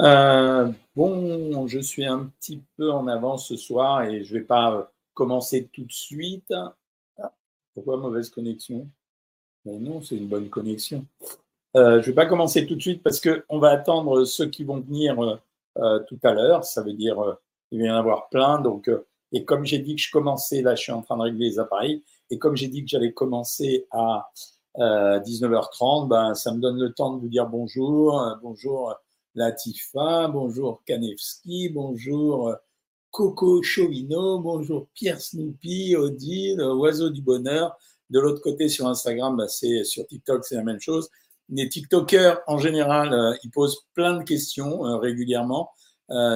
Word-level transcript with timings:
Euh, 0.00 0.70
bon, 0.94 1.66
je 1.66 1.78
suis 1.78 2.04
un 2.04 2.30
petit 2.38 2.62
peu 2.76 2.92
en 2.92 3.06
avance 3.06 3.48
ce 3.48 3.56
soir 3.56 4.02
et 4.02 4.24
je 4.24 4.34
ne 4.34 4.40
vais 4.40 4.44
pas 4.44 4.90
commencer 5.14 5.68
tout 5.72 5.84
de 5.84 5.92
suite. 5.92 6.52
Pourquoi 7.74 7.96
mauvaise 7.96 8.30
connexion? 8.30 8.88
Mais 9.64 9.78
Non, 9.78 10.00
c'est 10.00 10.16
une 10.16 10.28
bonne 10.28 10.48
connexion. 10.48 11.04
Euh, 11.76 12.00
je 12.02 12.06
ne 12.06 12.12
vais 12.12 12.14
pas 12.14 12.26
commencer 12.26 12.66
tout 12.66 12.74
de 12.74 12.80
suite 12.80 13.02
parce 13.02 13.20
qu'on 13.20 13.58
va 13.58 13.70
attendre 13.70 14.24
ceux 14.24 14.46
qui 14.46 14.64
vont 14.64 14.80
venir 14.80 15.40
euh, 15.78 15.98
tout 16.00 16.18
à 16.22 16.32
l'heure. 16.32 16.64
Ça 16.64 16.82
veut 16.82 16.94
dire 16.94 17.36
qu'il 17.68 17.80
va 17.80 17.86
y 17.86 17.90
en 17.90 17.96
avoir 17.96 18.28
plein. 18.28 18.60
Donc, 18.60 18.90
et 19.32 19.44
comme 19.44 19.64
j'ai 19.64 19.78
dit 19.78 19.96
que 19.96 20.02
je 20.02 20.10
commençais, 20.10 20.62
là, 20.62 20.74
je 20.74 20.82
suis 20.82 20.92
en 20.92 21.02
train 21.02 21.16
de 21.16 21.22
régler 21.22 21.48
les 21.48 21.58
appareils. 21.58 22.02
Et 22.30 22.38
comme 22.38 22.56
j'ai 22.56 22.68
dit 22.68 22.82
que 22.82 22.88
j'allais 22.88 23.12
commencer 23.12 23.86
à 23.90 24.30
19h30, 24.78 26.08
ben, 26.08 26.34
ça 26.34 26.52
me 26.52 26.60
donne 26.60 26.78
le 26.78 26.92
temps 26.92 27.14
de 27.14 27.20
vous 27.20 27.28
dire 27.28 27.46
bonjour. 27.46 28.38
bonjour 28.42 28.94
Latifa, 29.36 30.28
bonjour 30.28 30.82
Kanevski, 30.86 31.68
bonjour 31.68 32.48
euh, 32.48 32.54
Coco 33.10 33.62
Chauvino, 33.62 34.38
bonjour 34.38 34.88
Pierre 34.94 35.20
Snoopy, 35.20 35.94
Odile, 35.94 36.62
Oiseau 36.62 37.10
du 37.10 37.20
Bonheur. 37.20 37.76
De 38.08 38.18
l'autre 38.18 38.40
côté, 38.40 38.70
sur 38.70 38.86
Instagram, 38.86 39.36
bah, 39.36 39.46
c'est 39.46 39.84
sur 39.84 40.06
TikTok, 40.06 40.42
c'est 40.42 40.54
la 40.54 40.64
même 40.64 40.80
chose. 40.80 41.10
Les 41.50 41.68
TikTokers, 41.68 42.40
en 42.46 42.56
général, 42.56 43.12
euh, 43.12 43.36
ils 43.44 43.50
posent 43.50 43.84
plein 43.92 44.16
de 44.16 44.22
questions 44.22 44.86
euh, 44.86 44.96
régulièrement. 44.96 45.70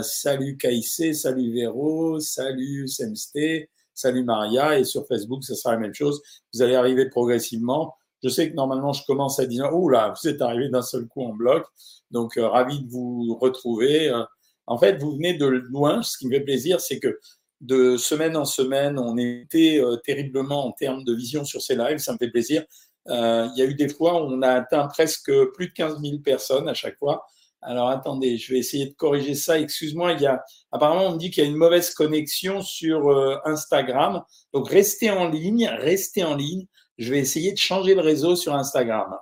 salut 0.03 0.59
Kaïsé, 0.59 1.15
salut 1.15 1.55
Véro, 1.55 2.21
salut 2.21 2.87
Semsté, 2.87 3.71
salut 3.95 4.25
Maria. 4.25 4.79
Et 4.79 4.85
sur 4.85 5.07
Facebook, 5.07 5.43
ce 5.43 5.55
sera 5.55 5.73
la 5.73 5.81
même 5.81 5.95
chose. 5.95 6.21
Vous 6.53 6.61
allez 6.61 6.75
arriver 6.75 7.09
progressivement. 7.09 7.95
Je 8.23 8.29
sais 8.29 8.51
que 8.51 8.55
normalement, 8.55 8.93
je 8.93 9.05
commence 9.07 9.39
à 9.41 9.47
dire, 9.47 9.71
oh 9.73 9.89
là, 9.89 10.13
vous 10.15 10.29
êtes 10.29 10.43
arrivé 10.43 10.69
d'un 10.69 10.83
seul 10.83 11.07
coup 11.07 11.23
en 11.23 11.33
bloc. 11.33 11.67
Donc, 12.11 12.37
euh, 12.37 12.49
ravi 12.49 12.81
de 12.81 12.91
vous 12.91 13.37
retrouver. 13.41 14.09
Euh, 14.09 14.23
en 14.67 14.79
fait, 14.79 15.01
vous 15.01 15.13
venez 15.13 15.35
de 15.35 15.47
loin. 15.47 16.03
Ce 16.03 16.19
qui 16.19 16.27
me 16.27 16.33
fait 16.33 16.41
plaisir, 16.41 16.81
c'est 16.81 16.99
que 16.99 17.19
de 17.61 17.97
semaine 17.97 18.37
en 18.37 18.45
semaine, 18.45 18.99
on 18.99 19.17
était 19.17 19.81
euh, 19.81 19.97
terriblement 19.97 20.67
en 20.67 20.73
termes 20.73 21.05
de 21.05 21.15
vision 21.15 21.45
sur 21.45 21.63
ces 21.63 21.77
lives. 21.77 21.99
Ça 21.99 22.13
me 22.13 22.19
fait 22.19 22.31
plaisir. 22.31 22.65
il 23.07 23.53
y 23.57 23.63
a 23.63 23.65
eu 23.65 23.75
des 23.75 23.89
fois 23.89 24.23
où 24.23 24.27
on 24.27 24.43
a 24.43 24.51
atteint 24.51 24.87
presque 24.89 25.33
plus 25.55 25.69
de 25.69 25.73
15 25.73 26.01
000 26.03 26.19
personnes 26.19 26.69
à 26.69 26.75
chaque 26.75 26.99
fois. 26.99 27.25
Alors 27.63 27.89
attendez, 27.89 28.39
je 28.39 28.55
vais 28.55 28.59
essayer 28.59 28.87
de 28.87 28.95
corriger 28.95 29.35
ça. 29.35 29.59
Excuse-moi, 29.59 30.13
il 30.13 30.23
y 30.23 30.27
a 30.27 30.43
apparemment 30.73 31.09
on 31.09 31.13
me 31.13 31.19
dit 31.19 31.31
qu'il 31.31 31.45
y 31.45 31.47
a 31.47 31.51
une 31.51 31.57
mauvaise 31.57 31.93
connexion 31.93 32.63
sur 32.63 33.11
Instagram. 33.45 34.23
Donc 34.55 34.69
restez 34.69 35.11
en 35.11 35.29
ligne, 35.29 35.67
restez 35.67 36.25
en 36.25 36.37
ligne. 36.37 36.67
Je 37.01 37.11
vais 37.11 37.19
essayer 37.19 37.53
de 37.53 37.59
changer 37.59 37.95
le 37.95 38.03
réseau 38.03 38.37
sur 38.37 38.55
Instagram. 38.55 39.17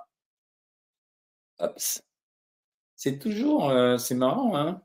C'est 2.95 3.19
toujours, 3.19 3.69
euh, 3.69 3.97
c'est 3.97 4.15
marrant, 4.15 4.55
hein 4.57 4.81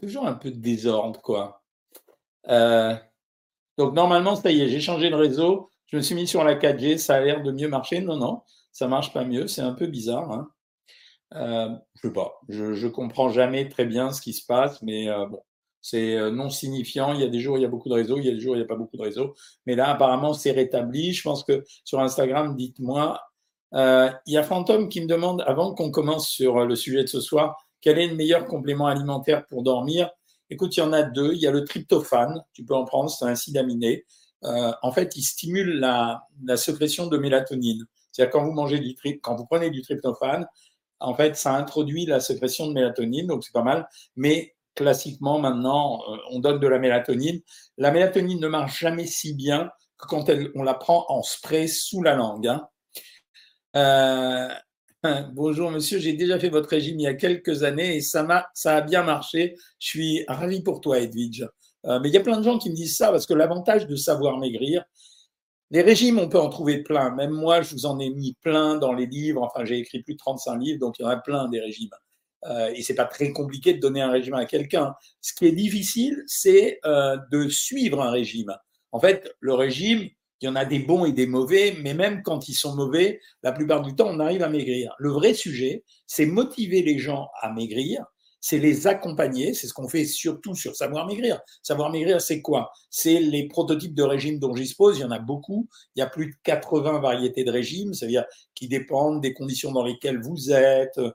toujours 0.00 0.26
un 0.26 0.32
peu 0.34 0.50
de 0.50 0.56
désordre, 0.56 1.20
quoi. 1.20 1.62
Euh, 2.48 2.94
donc 3.76 3.94
normalement, 3.94 4.34
ça 4.34 4.50
y 4.50 4.62
est, 4.62 4.68
j'ai 4.68 4.80
changé 4.80 5.10
le 5.10 5.16
réseau. 5.16 5.70
Je 5.86 5.98
me 5.98 6.02
suis 6.02 6.14
mis 6.14 6.26
sur 6.26 6.42
la 6.42 6.54
4G, 6.54 6.96
ça 6.96 7.16
a 7.16 7.20
l'air 7.20 7.42
de 7.42 7.52
mieux 7.52 7.68
marcher. 7.68 8.00
Non, 8.00 8.16
non, 8.16 8.42
ça 8.72 8.88
marche 8.88 9.12
pas 9.12 9.24
mieux. 9.24 9.46
C'est 9.46 9.62
un 9.62 9.74
peu 9.74 9.86
bizarre. 9.86 10.30
Hein 10.32 10.50
euh, 11.34 11.76
je 11.96 12.08
sais 12.08 12.12
pas. 12.14 12.32
Je, 12.48 12.72
je 12.72 12.88
comprends 12.88 13.28
jamais 13.28 13.68
très 13.68 13.84
bien 13.84 14.10
ce 14.12 14.22
qui 14.22 14.32
se 14.32 14.46
passe, 14.46 14.80
mais 14.80 15.06
bon, 15.28 15.42
c'est 15.88 16.16
euh, 16.16 16.32
non 16.32 16.50
signifiant. 16.50 17.12
Il 17.14 17.20
y 17.20 17.22
a 17.22 17.28
des 17.28 17.38
jours 17.38 17.58
il 17.58 17.62
y 17.62 17.64
a 17.64 17.68
beaucoup 17.68 17.88
de 17.88 17.94
réseaux, 17.94 18.18
il 18.18 18.24
y 18.24 18.28
a 18.28 18.32
des 18.32 18.40
jours 18.40 18.56
il 18.56 18.58
n'y 18.58 18.64
a 18.64 18.66
pas 18.66 18.74
beaucoup 18.74 18.96
de 18.96 19.02
réseaux. 19.02 19.34
Mais 19.66 19.76
là, 19.76 19.88
apparemment, 19.88 20.34
c'est 20.34 20.50
rétabli. 20.50 21.12
Je 21.12 21.22
pense 21.22 21.44
que 21.44 21.62
sur 21.84 22.00
Instagram, 22.00 22.56
dites-moi. 22.56 23.20
Euh, 23.74 24.10
il 24.26 24.34
y 24.34 24.36
a 24.36 24.42
Fantôme 24.42 24.88
qui 24.88 25.00
me 25.00 25.06
demande, 25.06 25.44
avant 25.46 25.74
qu'on 25.74 25.92
commence 25.92 26.28
sur 26.28 26.64
le 26.64 26.74
sujet 26.74 27.02
de 27.02 27.08
ce 27.08 27.20
soir, 27.20 27.56
quel 27.80 28.00
est 28.00 28.08
le 28.08 28.16
meilleur 28.16 28.46
complément 28.46 28.88
alimentaire 28.88 29.46
pour 29.46 29.62
dormir? 29.62 30.10
Écoute, 30.50 30.76
il 30.76 30.80
y 30.80 30.82
en 30.82 30.92
a 30.92 31.02
deux. 31.02 31.34
Il 31.34 31.40
y 31.40 31.46
a 31.46 31.52
le 31.52 31.64
tryptophane. 31.64 32.42
Tu 32.52 32.64
peux 32.64 32.74
en 32.74 32.84
prendre, 32.84 33.08
c'est 33.08 33.24
un 33.24 33.28
acide. 33.28 33.56
Euh, 34.44 34.72
en 34.82 34.90
fait, 34.90 35.14
il 35.16 35.22
stimule 35.22 35.78
la, 35.78 36.24
la 36.44 36.56
sécrétion 36.56 37.06
de 37.06 37.16
mélatonine. 37.16 37.84
C'est-à-dire 38.10 38.32
quand 38.32 38.44
vous 38.44 38.52
mangez 38.52 38.80
du 38.80 38.96
quand 39.22 39.36
vous 39.36 39.46
prenez 39.46 39.70
du 39.70 39.82
tryptophane, 39.82 40.46
en 40.98 41.14
fait, 41.14 41.36
ça 41.36 41.54
introduit 41.54 42.06
la 42.06 42.18
sécrétion 42.18 42.66
de 42.66 42.72
mélatonine, 42.72 43.28
donc 43.28 43.44
c'est 43.44 43.52
pas 43.52 43.62
mal. 43.62 43.88
Mais 44.16 44.55
classiquement, 44.76 45.40
maintenant, 45.40 46.02
euh, 46.08 46.16
on 46.30 46.38
donne 46.38 46.60
de 46.60 46.68
la 46.68 46.78
mélatonine. 46.78 47.40
La 47.78 47.90
mélatonine 47.90 48.40
ne 48.40 48.46
marche 48.46 48.80
jamais 48.80 49.06
si 49.06 49.34
bien 49.34 49.70
que 49.98 50.06
quand 50.06 50.30
on 50.54 50.62
la 50.62 50.74
prend 50.74 51.06
en 51.08 51.22
spray 51.22 51.66
sous 51.66 52.02
la 52.02 52.14
langue. 52.14 52.46
Hein. 52.46 52.68
Euh, 53.74 54.48
bonjour 55.32 55.70
monsieur, 55.70 55.98
j'ai 55.98 56.12
déjà 56.12 56.38
fait 56.38 56.50
votre 56.50 56.68
régime 56.68 57.00
il 57.00 57.04
y 57.04 57.06
a 57.06 57.14
quelques 57.14 57.62
années 57.62 57.96
et 57.96 58.00
ça, 58.00 58.26
a, 58.28 58.46
ça 58.54 58.76
a 58.76 58.80
bien 58.82 59.02
marché. 59.02 59.56
Je 59.80 59.88
suis 59.88 60.24
ravi 60.28 60.62
pour 60.62 60.80
toi, 60.80 61.00
Edwidge. 61.00 61.42
Euh, 61.86 61.98
mais 62.00 62.08
il 62.08 62.14
y 62.14 62.18
a 62.18 62.22
plein 62.22 62.38
de 62.38 62.44
gens 62.44 62.58
qui 62.58 62.70
me 62.70 62.74
disent 62.74 62.96
ça 62.96 63.10
parce 63.10 63.26
que 63.26 63.34
l'avantage 63.34 63.86
de 63.86 63.96
savoir 63.96 64.38
maigrir, 64.38 64.84
les 65.70 65.82
régimes, 65.82 66.18
on 66.18 66.28
peut 66.28 66.38
en 66.38 66.48
trouver 66.48 66.82
plein. 66.82 67.10
Même 67.14 67.32
moi, 67.32 67.62
je 67.62 67.72
vous 67.72 67.86
en 67.86 67.98
ai 67.98 68.10
mis 68.10 68.34
plein 68.40 68.76
dans 68.76 68.92
les 68.92 69.06
livres. 69.06 69.42
Enfin, 69.42 69.64
j'ai 69.64 69.78
écrit 69.78 70.02
plus 70.02 70.14
de 70.14 70.18
35 70.18 70.56
livres, 70.56 70.78
donc 70.78 70.98
il 70.98 71.02
y 71.02 71.04
en 71.04 71.08
a 71.08 71.16
plein 71.16 71.48
des 71.48 71.60
régimes. 71.60 71.90
Euh, 72.48 72.72
et 72.74 72.82
c'est 72.82 72.94
pas 72.94 73.04
très 73.04 73.32
compliqué 73.32 73.74
de 73.74 73.80
donner 73.80 74.00
un 74.00 74.10
régime 74.10 74.34
à 74.34 74.46
quelqu'un. 74.46 74.94
Ce 75.20 75.32
qui 75.34 75.46
est 75.46 75.52
difficile, 75.52 76.22
c'est 76.26 76.78
euh, 76.84 77.16
de 77.30 77.48
suivre 77.48 78.02
un 78.02 78.10
régime. 78.10 78.56
En 78.92 79.00
fait, 79.00 79.34
le 79.40 79.54
régime, 79.54 80.08
il 80.40 80.46
y 80.46 80.48
en 80.48 80.56
a 80.56 80.64
des 80.64 80.78
bons 80.78 81.04
et 81.04 81.12
des 81.12 81.26
mauvais, 81.26 81.76
mais 81.82 81.94
même 81.94 82.22
quand 82.22 82.48
ils 82.48 82.54
sont 82.54 82.74
mauvais, 82.74 83.20
la 83.42 83.52
plupart 83.52 83.82
du 83.82 83.94
temps, 83.94 84.08
on 84.08 84.20
arrive 84.20 84.42
à 84.42 84.48
maigrir. 84.48 84.94
Le 84.98 85.10
vrai 85.10 85.34
sujet, 85.34 85.84
c'est 86.06 86.26
motiver 86.26 86.82
les 86.82 86.98
gens 86.98 87.28
à 87.40 87.52
maigrir 87.52 88.04
c'est 88.46 88.60
les 88.60 88.86
accompagner. 88.86 89.54
C'est 89.54 89.66
ce 89.66 89.74
qu'on 89.74 89.88
fait 89.88 90.04
surtout 90.04 90.54
sur 90.54 90.76
Savoir 90.76 91.04
Maigrir. 91.04 91.40
Savoir 91.64 91.90
Maigrir, 91.90 92.20
c'est 92.20 92.42
quoi? 92.42 92.70
C'est 92.90 93.18
les 93.18 93.48
prototypes 93.48 93.92
de 93.92 94.04
régime 94.04 94.38
dont 94.38 94.54
j'expose. 94.54 94.98
Il 94.98 95.00
y 95.00 95.04
en 95.04 95.10
a 95.10 95.18
beaucoup. 95.18 95.68
Il 95.96 95.98
y 95.98 96.02
a 96.02 96.06
plus 96.06 96.26
de 96.26 96.34
80 96.44 97.00
variétés 97.00 97.42
de 97.42 97.50
régimes, 97.50 97.92
c'est-à-dire 97.92 98.24
qui 98.54 98.68
dépendent 98.68 99.20
des 99.20 99.34
conditions 99.34 99.72
dans 99.72 99.82
lesquelles 99.82 100.22
vous 100.22 100.52
êtes, 100.52 100.96
euh, 100.98 101.10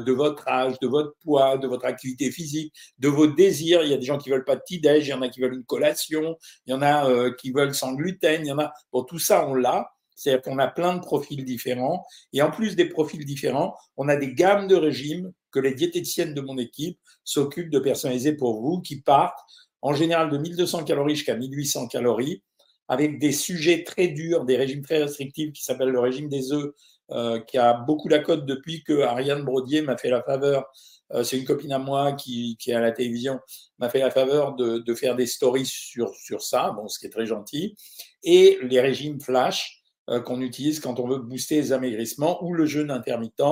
de 0.00 0.12
votre 0.12 0.48
âge, 0.48 0.76
de 0.80 0.88
votre 0.88 1.14
poids, 1.22 1.56
de 1.56 1.68
votre 1.68 1.84
activité 1.84 2.32
physique, 2.32 2.74
de 2.98 3.06
vos 3.06 3.28
désirs. 3.28 3.84
Il 3.84 3.90
y 3.90 3.94
a 3.94 3.98
des 3.98 4.04
gens 4.04 4.18
qui 4.18 4.30
veulent 4.30 4.44
pas 4.44 4.56
de 4.56 4.62
petit-déj, 4.62 5.06
il 5.06 5.10
y 5.10 5.14
en 5.14 5.22
a 5.22 5.28
qui 5.28 5.38
veulent 5.38 5.54
une 5.54 5.64
collation, 5.64 6.36
il 6.66 6.72
y 6.72 6.74
en 6.74 6.82
a 6.82 7.08
euh, 7.08 7.32
qui 7.38 7.52
veulent 7.52 7.76
sans 7.76 7.92
gluten, 7.92 8.40
il 8.42 8.48
y 8.48 8.52
en 8.52 8.58
a. 8.58 8.72
Bon, 8.92 9.04
tout 9.04 9.20
ça, 9.20 9.46
on 9.46 9.54
l'a. 9.54 9.88
C'est-à-dire 10.16 10.42
qu'on 10.42 10.58
a 10.58 10.66
plein 10.66 10.96
de 10.96 11.00
profils 11.00 11.44
différents. 11.44 12.04
Et 12.32 12.42
en 12.42 12.50
plus 12.50 12.74
des 12.74 12.88
profils 12.88 13.24
différents, 13.24 13.76
on 13.96 14.08
a 14.08 14.16
des 14.16 14.34
gammes 14.34 14.66
de 14.66 14.74
régimes 14.74 15.32
que 15.56 15.60
les 15.60 15.72
diététiciennes 15.72 16.34
de 16.34 16.42
mon 16.42 16.58
équipe 16.58 16.98
s'occupent 17.24 17.70
de 17.70 17.78
personnaliser 17.78 18.34
pour 18.34 18.60
vous, 18.60 18.82
qui 18.82 19.00
partent 19.00 19.40
en 19.80 19.94
général 19.94 20.28
de 20.28 20.36
1200 20.36 20.84
calories 20.84 21.16
jusqu'à 21.16 21.34
1800 21.34 21.88
calories, 21.88 22.42
avec 22.88 23.18
des 23.18 23.32
sujets 23.32 23.82
très 23.82 24.08
durs, 24.08 24.44
des 24.44 24.58
régimes 24.58 24.82
très 24.82 25.02
restrictifs 25.02 25.52
qui 25.52 25.64
s'appellent 25.64 25.88
le 25.88 26.00
régime 26.00 26.28
des 26.28 26.52
œufs, 26.52 26.74
euh, 27.10 27.40
qui 27.40 27.56
a 27.56 27.72
beaucoup 27.72 28.08
la 28.08 28.18
cote 28.18 28.44
depuis 28.44 28.84
que 28.84 29.00
Ariane 29.00 29.44
Brodier 29.44 29.80
m'a 29.80 29.96
fait 29.96 30.10
la 30.10 30.22
faveur. 30.22 30.66
Euh, 31.14 31.22
c'est 31.22 31.38
une 31.38 31.46
copine 31.46 31.72
à 31.72 31.78
moi 31.78 32.12
qui, 32.12 32.58
qui 32.60 32.72
est 32.72 32.74
à 32.74 32.80
la 32.80 32.92
télévision, 32.92 33.40
m'a 33.78 33.88
fait 33.88 34.00
la 34.00 34.10
faveur 34.10 34.56
de, 34.56 34.78
de, 34.78 34.94
faire 34.94 35.16
des 35.16 35.26
stories 35.26 35.64
sur, 35.64 36.14
sur 36.14 36.42
ça, 36.42 36.72
bon, 36.72 36.86
ce 36.86 36.98
qui 36.98 37.06
est 37.06 37.10
très 37.10 37.26
gentil. 37.26 37.74
Et 38.22 38.58
les 38.60 38.80
régimes 38.80 39.22
flash, 39.22 39.75
qu'on 40.24 40.40
utilise 40.40 40.80
quand 40.80 41.00
on 41.00 41.08
veut 41.08 41.18
booster 41.18 41.56
les 41.56 41.72
amaigrissements 41.72 42.44
ou 42.44 42.52
le 42.52 42.64
jeûne 42.66 42.90
intermittent, 42.90 43.42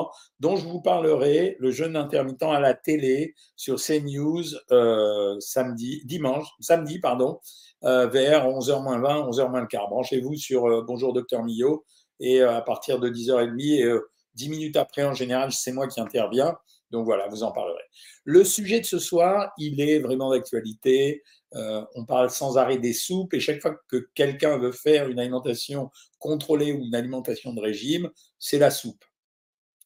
dont 0.40 0.56
je 0.56 0.66
vous 0.66 0.80
parlerai, 0.80 1.56
le 1.58 1.70
jeûne 1.70 1.96
intermittent 1.96 2.42
à 2.42 2.60
la 2.60 2.74
télé 2.74 3.34
sur 3.56 3.76
CNews 3.76 4.44
euh, 4.70 5.38
samedi, 5.40 6.02
dimanche, 6.04 6.46
samedi, 6.60 7.00
pardon, 7.00 7.40
euh, 7.84 8.06
vers 8.06 8.46
11h 8.46 9.00
20, 9.00 9.30
11h 9.30 9.50
moins 9.50 9.60
le 9.60 9.66
quart. 9.66 9.88
Branchez-vous 9.88 10.36
sur 10.36 10.66
euh, 10.66 10.82
Bonjour 10.86 11.12
Docteur 11.12 11.42
Millot 11.42 11.84
et 12.20 12.42
à 12.42 12.60
partir 12.60 13.00
de 13.00 13.08
10h30 13.08 13.60
et 13.60 13.98
10 14.34 14.48
minutes 14.48 14.76
après, 14.76 15.04
en 15.04 15.14
général, 15.14 15.52
c'est 15.52 15.72
moi 15.72 15.88
qui 15.88 16.00
interviens. 16.00 16.56
Donc 16.90 17.06
voilà, 17.06 17.26
vous 17.28 17.42
en 17.42 17.50
parlerez. 17.50 17.82
Le 18.22 18.44
sujet 18.44 18.80
de 18.80 18.86
ce 18.86 19.00
soir, 19.00 19.52
il 19.58 19.80
est 19.80 19.98
vraiment 19.98 20.30
d'actualité. 20.30 21.22
Euh, 21.54 21.84
on 21.94 22.04
parle 22.04 22.30
sans 22.30 22.56
arrêt 22.58 22.78
des 22.78 22.92
soupes 22.92 23.32
et 23.34 23.40
chaque 23.40 23.60
fois 23.60 23.76
que 23.88 24.08
quelqu'un 24.14 24.58
veut 24.58 24.72
faire 24.72 25.08
une 25.08 25.18
alimentation 25.18 25.90
contrôlée 26.18 26.72
ou 26.72 26.84
une 26.84 26.94
alimentation 26.94 27.52
de 27.52 27.60
régime, 27.60 28.10
c'est 28.38 28.58
la 28.58 28.70
soupe. 28.70 29.04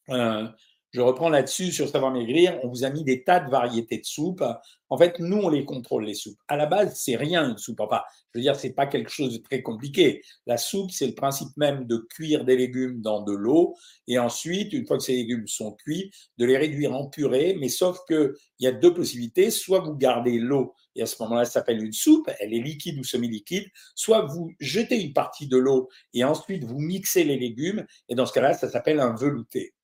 Euh, 0.09 0.47
je 0.91 1.01
reprends 1.01 1.29
là-dessus 1.29 1.71
sur 1.71 1.87
Savoir 1.87 2.11
Maigrir. 2.11 2.59
On 2.63 2.69
vous 2.69 2.83
a 2.83 2.89
mis 2.89 3.03
des 3.03 3.23
tas 3.23 3.39
de 3.39 3.49
variétés 3.51 3.99
de 3.99 4.05
soupes. 4.05 4.43
En 4.89 4.97
fait, 4.97 5.19
nous, 5.19 5.37
on 5.37 5.49
les 5.49 5.63
contrôle, 5.63 6.05
les 6.05 6.15
soupes. 6.15 6.39
À 6.47 6.57
la 6.57 6.65
base, 6.65 6.99
c'est 6.99 7.15
rien 7.15 7.47
une 7.47 7.59
soupe. 7.59 7.79
Enfin, 7.79 8.01
je 8.33 8.39
veux 8.39 8.41
dire, 8.41 8.55
c'est 8.55 8.73
pas 8.73 8.87
quelque 8.87 9.11
chose 9.11 9.37
de 9.37 9.43
très 9.43 9.61
compliqué. 9.61 10.23
La 10.47 10.57
soupe, 10.57 10.89
c'est 10.89 11.05
le 11.05 11.13
principe 11.13 11.55
même 11.57 11.85
de 11.85 11.97
cuire 11.97 12.43
des 12.43 12.57
légumes 12.57 13.01
dans 13.01 13.21
de 13.21 13.33
l'eau 13.33 13.75
et 14.07 14.17
ensuite, 14.17 14.73
une 14.73 14.87
fois 14.87 14.97
que 14.97 15.03
ces 15.03 15.13
légumes 15.13 15.47
sont 15.47 15.73
cuits, 15.73 16.09
de 16.39 16.45
les 16.45 16.57
réduire 16.57 16.93
en 16.93 17.07
purée. 17.07 17.55
Mais 17.59 17.69
sauf 17.69 17.99
que 18.07 18.35
il 18.57 18.65
y 18.65 18.67
a 18.67 18.71
deux 18.71 18.93
possibilités. 18.93 19.51
Soit 19.51 19.81
vous 19.81 19.93
gardez 19.95 20.39
l'eau 20.39 20.73
et 20.95 21.03
à 21.03 21.05
ce 21.05 21.21
moment-là, 21.21 21.45
ça 21.45 21.51
s'appelle 21.51 21.83
une 21.83 21.93
soupe. 21.93 22.31
Elle 22.39 22.55
est 22.55 22.61
liquide 22.61 22.97
ou 22.97 23.03
semi-liquide. 23.03 23.67
Soit 23.93 24.25
vous 24.25 24.53
jetez 24.59 24.99
une 24.99 25.13
partie 25.13 25.47
de 25.47 25.57
l'eau 25.57 25.87
et 26.15 26.23
ensuite 26.23 26.63
vous 26.63 26.79
mixez 26.79 27.23
les 27.23 27.37
légumes 27.37 27.85
et 28.07 28.15
dans 28.15 28.25
ce 28.25 28.33
cas-là, 28.33 28.55
ça 28.55 28.69
s'appelle 28.69 28.99
un 28.99 29.13
velouté. 29.15 29.75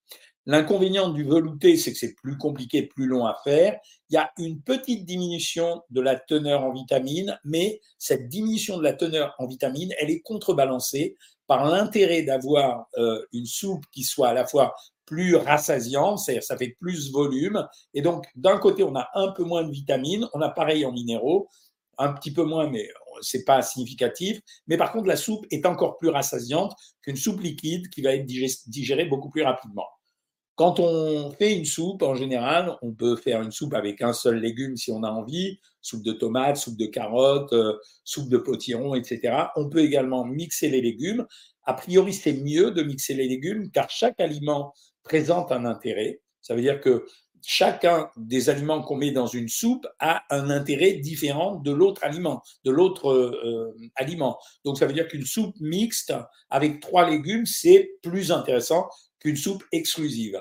L'inconvénient 0.48 1.10
du 1.10 1.24
velouté, 1.24 1.76
c'est 1.76 1.92
que 1.92 1.98
c'est 1.98 2.14
plus 2.14 2.38
compliqué, 2.38 2.84
plus 2.84 3.08
long 3.08 3.26
à 3.26 3.36
faire. 3.44 3.80
Il 4.10 4.14
y 4.14 4.18
a 4.18 4.32
une 4.38 4.62
petite 4.62 5.04
diminution 5.04 5.82
de 5.90 6.02
la 6.02 6.16
teneur 6.16 6.64
en 6.64 6.72
vitamines, 6.72 7.40
mais 7.44 7.82
cette 7.98 8.30
diminution 8.30 8.78
de 8.78 8.84
la 8.84 8.94
teneur 8.94 9.34
en 9.40 9.48
vitamines, 9.48 9.92
elle 10.00 10.12
est 10.12 10.22
contrebalancée 10.22 11.16
par 11.48 11.66
l'intérêt 11.66 12.22
d'avoir 12.22 12.88
euh, 12.98 13.26
une 13.34 13.46
soupe 13.48 13.86
qui 13.92 14.04
soit 14.04 14.30
à 14.30 14.34
la 14.34 14.46
fois 14.46 14.76
plus 15.06 15.36
rassasiante, 15.36 16.20
c'est-à-dire 16.20 16.44
ça 16.44 16.58
fait 16.58 16.76
plus 16.80 17.12
volume. 17.12 17.68
Et 17.94 18.02
donc, 18.02 18.26
d'un 18.36 18.58
côté, 18.58 18.84
on 18.84 18.96
a 18.96 19.10
un 19.16 19.32
peu 19.32 19.44
moins 19.44 19.64
de 19.64 19.72
vitamines, 19.72 20.28
on 20.34 20.42
a 20.42 20.50
pareil 20.50 20.86
en 20.86 20.92
minéraux, 20.92 21.50
un 21.98 22.14
petit 22.14 22.32
peu 22.32 22.44
moins, 22.44 22.70
mais 22.70 22.90
c'est 23.22 23.46
pas 23.46 23.62
significatif. 23.62 24.42
Mais 24.68 24.78
par 24.78 24.92
contre, 24.92 25.08
la 25.08 25.16
soupe 25.16 25.46
est 25.50 25.66
encore 25.66 25.98
plus 25.98 26.10
rassasiante 26.10 26.74
qu'une 27.02 27.16
soupe 27.16 27.42
liquide 27.42 27.90
qui 27.90 28.02
va 28.02 28.14
être 28.14 28.26
digérée 28.26 29.06
beaucoup 29.06 29.30
plus 29.30 29.44
rapidement. 29.44 29.86
Quand 30.56 30.80
on 30.80 31.32
fait 31.32 31.54
une 31.54 31.66
soupe, 31.66 32.02
en 32.02 32.16
général, 32.16 32.78
on 32.82 32.94
peut 32.94 33.18
faire 33.18 33.42
une 33.42 33.52
soupe 33.52 33.74
avec 33.74 34.02
un 34.02 34.14
seul 34.14 34.40
légume 34.40 34.78
si 34.78 34.90
on 34.90 35.04
a 35.04 35.10
envie, 35.10 35.60
soupe 35.82 36.04
de 36.04 36.14
tomates, 36.14 36.56
soupe 36.56 36.78
de 36.78 36.86
carottes, 36.86 37.52
euh, 37.52 37.74
soupe 38.06 38.30
de 38.30 38.38
potiron, 38.38 38.96
etc. 38.96 39.50
On 39.58 39.70
peut 39.70 39.82
également 39.82 40.24
mixer 40.24 40.70
les 40.70 40.82
légumes. 40.82 41.26
A 41.64 41.74
priori, 41.74 42.14
c'est 42.14 42.34
mieux 42.34 42.72
de 42.72 42.84
mixer 42.84 43.16
les 43.16 43.28
légumes 43.28 43.70
car 43.70 43.90
chaque 43.90 44.20
aliment 44.22 44.74
présente 45.04 45.52
un 45.52 45.66
intérêt. 45.66 46.22
Ça 46.42 46.56
veut 46.56 46.62
dire 46.62 46.80
que 46.80 47.06
chacun 47.46 48.10
des 48.16 48.50
aliments 48.50 48.82
qu'on 48.82 48.96
met 48.96 49.12
dans 49.12 49.28
une 49.28 49.50
soupe 49.50 49.86
a 50.00 50.24
un 50.30 50.50
intérêt 50.50 50.94
différent 50.94 51.56
de 51.56 51.72
l'autre 51.72 52.04
aliment, 52.04 52.42
de 52.64 52.72
l'autre 52.72 53.12
euh, 53.12 53.76
aliment. 53.96 54.40
Donc 54.64 54.78
ça 54.78 54.88
veut 54.88 54.94
dire 54.94 55.08
qu'une 55.08 55.26
soupe 55.26 55.56
mixte 55.60 56.14
avec 56.50 56.80
trois 56.80 57.10
légumes, 57.10 57.46
c'est 57.46 57.92
plus 58.02 58.32
intéressant 58.32 58.88
qu'une 59.26 59.36
soupe 59.36 59.64
exclusive. 59.72 60.40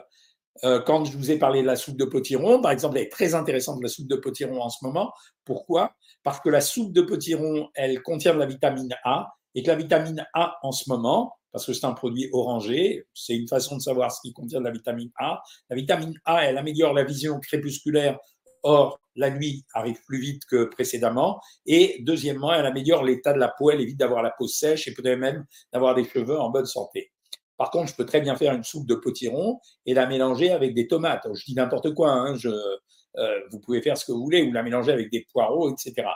Euh, 0.62 0.80
quand 0.80 1.06
je 1.06 1.16
vous 1.16 1.30
ai 1.30 1.38
parlé 1.38 1.62
de 1.62 1.66
la 1.66 1.74
soupe 1.74 1.96
de 1.96 2.04
potiron, 2.04 2.60
par 2.60 2.70
exemple, 2.70 2.98
elle 2.98 3.04
est 3.04 3.12
très 3.12 3.34
intéressante 3.34 3.82
la 3.82 3.88
soupe 3.88 4.08
de 4.08 4.16
potiron 4.16 4.60
en 4.60 4.68
ce 4.68 4.84
moment. 4.84 5.12
Pourquoi? 5.44 5.94
Parce 6.22 6.38
que 6.40 6.50
la 6.50 6.60
soupe 6.60 6.92
de 6.92 7.00
potiron, 7.00 7.70
elle 7.74 8.02
contient 8.02 8.34
de 8.34 8.38
la 8.38 8.46
vitamine 8.46 8.94
A 9.04 9.34
et 9.54 9.62
que 9.62 9.68
la 9.68 9.76
vitamine 9.76 10.26
A 10.34 10.58
en 10.62 10.70
ce 10.70 10.88
moment, 10.90 11.32
parce 11.50 11.64
que 11.64 11.72
c'est 11.72 11.86
un 11.86 11.94
produit 11.94 12.28
orangé, 12.32 13.06
c'est 13.14 13.34
une 13.34 13.48
façon 13.48 13.76
de 13.76 13.82
savoir 13.82 14.12
ce 14.12 14.20
qui 14.20 14.32
contient 14.34 14.60
de 14.60 14.64
la 14.64 14.70
vitamine 14.70 15.10
A. 15.18 15.42
La 15.70 15.76
vitamine 15.76 16.14
A, 16.26 16.44
elle 16.44 16.58
améliore 16.58 16.92
la 16.92 17.04
vision 17.04 17.40
crépusculaire. 17.40 18.18
Or, 18.62 19.00
la 19.16 19.30
nuit 19.30 19.64
arrive 19.72 19.98
plus 20.06 20.20
vite 20.20 20.42
que 20.44 20.64
précédemment. 20.64 21.40
Et 21.66 22.02
deuxièmement, 22.02 22.52
elle 22.52 22.66
améliore 22.66 23.02
l'état 23.02 23.32
de 23.32 23.38
la 23.38 23.48
peau. 23.48 23.70
Elle 23.70 23.80
évite 23.80 23.98
d'avoir 23.98 24.22
la 24.22 24.30
peau 24.30 24.46
sèche 24.46 24.88
et 24.88 24.94
peut-être 24.94 25.18
même 25.18 25.44
d'avoir 25.72 25.94
des 25.94 26.04
cheveux 26.04 26.38
en 26.38 26.50
bonne 26.50 26.66
santé. 26.66 27.13
Par 27.56 27.70
contre, 27.70 27.90
je 27.90 27.96
peux 27.96 28.06
très 28.06 28.20
bien 28.20 28.36
faire 28.36 28.52
une 28.52 28.64
soupe 28.64 28.86
de 28.86 28.94
potiron 28.94 29.60
et 29.86 29.94
la 29.94 30.06
mélanger 30.06 30.50
avec 30.50 30.74
des 30.74 30.88
tomates. 30.88 31.26
Je 31.32 31.44
dis 31.44 31.54
n'importe 31.54 31.94
quoi, 31.94 32.10
hein, 32.10 32.34
je, 32.36 32.48
euh, 33.16 33.40
vous 33.50 33.60
pouvez 33.60 33.80
faire 33.80 33.96
ce 33.96 34.04
que 34.04 34.12
vous 34.12 34.22
voulez, 34.22 34.42
ou 34.42 34.52
la 34.52 34.62
mélanger 34.62 34.92
avec 34.92 35.10
des 35.10 35.26
poireaux, 35.32 35.72
etc. 35.72 36.08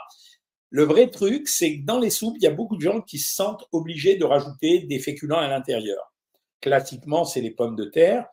Le 0.69 0.83
vrai 0.83 1.09
truc, 1.09 1.47
c'est 1.47 1.79
que 1.79 1.85
dans 1.85 1.99
les 1.99 2.09
soupes, 2.09 2.35
il 2.37 2.43
y 2.43 2.47
a 2.47 2.51
beaucoup 2.51 2.75
de 2.75 2.81
gens 2.81 3.01
qui 3.01 3.17
se 3.17 3.33
sentent 3.33 3.63
obligés 3.71 4.17
de 4.17 4.25
rajouter 4.25 4.79
des 4.79 4.99
féculents 4.99 5.39
à 5.39 5.47
l'intérieur. 5.47 6.13
Classiquement, 6.61 7.25
c'est 7.25 7.41
les 7.41 7.51
pommes 7.51 7.75
de 7.75 7.85
terre. 7.85 8.25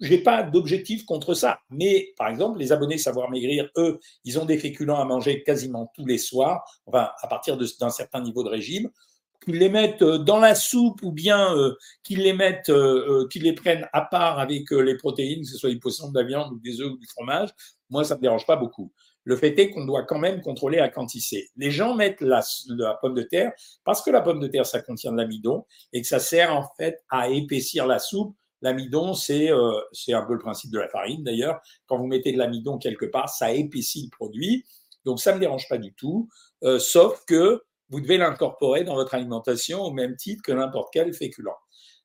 J'ai 0.00 0.18
pas 0.18 0.42
d'objectif 0.42 1.04
contre 1.04 1.34
ça, 1.34 1.58
mais 1.68 2.12
par 2.16 2.28
exemple, 2.28 2.58
les 2.58 2.70
abonnés 2.70 2.98
Savoir 2.98 3.28
Maigrir, 3.30 3.68
eux, 3.76 3.98
ils 4.24 4.38
ont 4.38 4.44
des 4.44 4.58
féculents 4.58 5.00
à 5.00 5.04
manger 5.04 5.42
quasiment 5.42 5.90
tous 5.96 6.06
les 6.06 6.18
soirs, 6.18 6.64
à 6.92 7.26
partir 7.28 7.56
d'un 7.56 7.90
certain 7.90 8.20
niveau 8.20 8.44
de 8.44 8.50
régime 8.50 8.90
qu'ils 9.44 9.58
les 9.58 9.68
mettent 9.68 10.02
euh, 10.02 10.18
dans 10.18 10.38
la 10.38 10.54
soupe 10.54 11.02
ou 11.02 11.12
bien 11.12 11.56
euh, 11.56 11.74
qu'ils 12.02 12.20
les 12.20 12.32
mettent, 12.32 12.70
euh, 12.70 13.26
qu'ils 13.28 13.42
les 13.42 13.52
prennent 13.52 13.88
à 13.92 14.02
part 14.02 14.38
avec 14.38 14.70
les 14.70 14.96
protéines, 14.96 15.42
que 15.42 15.48
ce 15.48 15.58
soit 15.58 15.70
du 15.70 15.78
poisson, 15.78 16.10
de 16.10 16.18
la 16.18 16.24
viande 16.24 16.52
ou 16.52 16.58
des 16.58 16.80
œufs 16.80 16.92
ou 16.92 16.96
du 16.96 17.06
fromage, 17.06 17.50
moi, 17.90 18.04
ça 18.04 18.14
ne 18.14 18.18
me 18.18 18.22
dérange 18.22 18.46
pas 18.46 18.56
beaucoup. 18.56 18.92
Le 19.24 19.36
fait 19.36 19.58
est 19.58 19.70
qu'on 19.70 19.86
doit 19.86 20.02
quand 20.02 20.18
même 20.18 20.42
contrôler 20.42 20.78
la 20.78 20.88
quantité. 20.88 21.48
Les 21.56 21.70
gens 21.70 21.94
mettent 21.94 22.20
la, 22.20 22.42
pomme 23.00 23.14
de 23.14 23.22
terre 23.22 23.52
parce 23.84 24.02
que 24.02 24.10
la 24.10 24.20
pomme 24.20 24.40
de 24.40 24.48
terre, 24.48 24.66
ça 24.66 24.82
contient 24.82 25.12
de 25.12 25.16
l'amidon 25.16 25.64
et 25.92 26.02
que 26.02 26.06
ça 26.06 26.18
sert 26.18 26.54
en 26.54 26.68
fait 26.76 27.02
à 27.08 27.30
épaissir 27.30 27.86
la 27.86 27.98
soupe. 27.98 28.36
L'amidon, 28.60 29.14
c'est 29.14 29.50
c'est 29.92 30.12
un 30.12 30.22
peu 30.22 30.34
le 30.34 30.38
principe 30.38 30.70
de 30.70 30.78
la 30.78 30.88
farine 30.88 31.24
d'ailleurs. 31.24 31.60
Quand 31.86 31.98
vous 31.98 32.06
mettez 32.06 32.32
de 32.32 32.38
l'amidon 32.38 32.76
quelque 32.76 33.06
part, 33.06 33.30
ça 33.30 33.52
épaissit 33.52 34.04
le 34.04 34.10
produit. 34.10 34.66
Donc 35.06 35.20
ça 35.20 35.30
ne 35.30 35.36
me 35.36 35.40
dérange 35.40 35.68
pas 35.68 35.78
du 35.78 35.94
tout, 35.94 36.28
sauf 36.78 37.24
que 37.26 37.62
vous 37.90 38.00
devez 38.00 38.16
l'incorporer 38.18 38.84
dans 38.84 38.94
votre 38.94 39.14
alimentation 39.14 39.82
au 39.82 39.92
même 39.92 40.16
titre 40.16 40.42
que 40.42 40.52
n'importe 40.52 40.88
quel 40.92 41.12
féculent. 41.14 41.48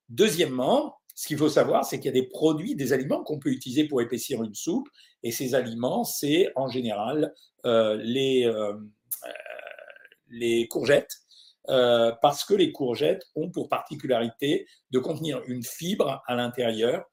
Deuxièmement, 0.10 0.98
ce 1.20 1.28
qu'il 1.28 1.38
faut 1.38 1.50
savoir, 1.50 1.84
c'est 1.84 1.98
qu'il 1.98 2.06
y 2.06 2.18
a 2.18 2.22
des 2.22 2.28
produits, 2.28 2.76
des 2.76 2.94
aliments 2.94 3.24
qu'on 3.24 3.40
peut 3.40 3.50
utiliser 3.50 3.84
pour 3.86 4.02
épaissir 4.02 4.42
une 4.42 4.56
soupe, 4.56 4.88
et 5.22 5.32
ces 5.32 5.54
aliments, 5.54 6.04
c'est 6.04 6.50
en 6.56 6.70
général 6.70 7.34
euh, 7.66 7.98
euh, 7.98 8.46
euh, 8.46 8.74
les 10.30 10.68
courgettes, 10.68 11.18
parce 11.68 12.46
que 12.46 12.54
les 12.54 12.72
courgettes 12.72 13.26
ont 13.36 13.52
pour 13.52 13.70
particularité 13.70 14.66
de 14.92 15.00
contenir 15.00 15.42
une 15.46 15.62
fibre 15.62 16.24
à 16.26 16.36
l'intérieur 16.36 17.04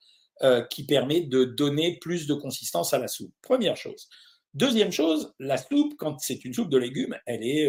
qui 0.70 0.86
permet 0.86 1.22
de 1.22 1.44
donner 1.44 1.98
plus 1.98 2.26
de 2.26 2.34
consistance 2.34 2.94
à 2.94 2.98
la 2.98 3.08
soupe. 3.08 3.34
Première 3.42 3.76
chose. 3.76 4.08
Deuxième 4.54 4.92
chose, 4.92 5.34
la 5.40 5.58
soupe, 5.58 5.94
quand 5.98 6.18
c'est 6.20 6.44
une 6.44 6.54
soupe 6.54 6.70
de 6.70 6.78
légumes, 6.78 7.18
elle 7.26 7.42
est 7.42 7.68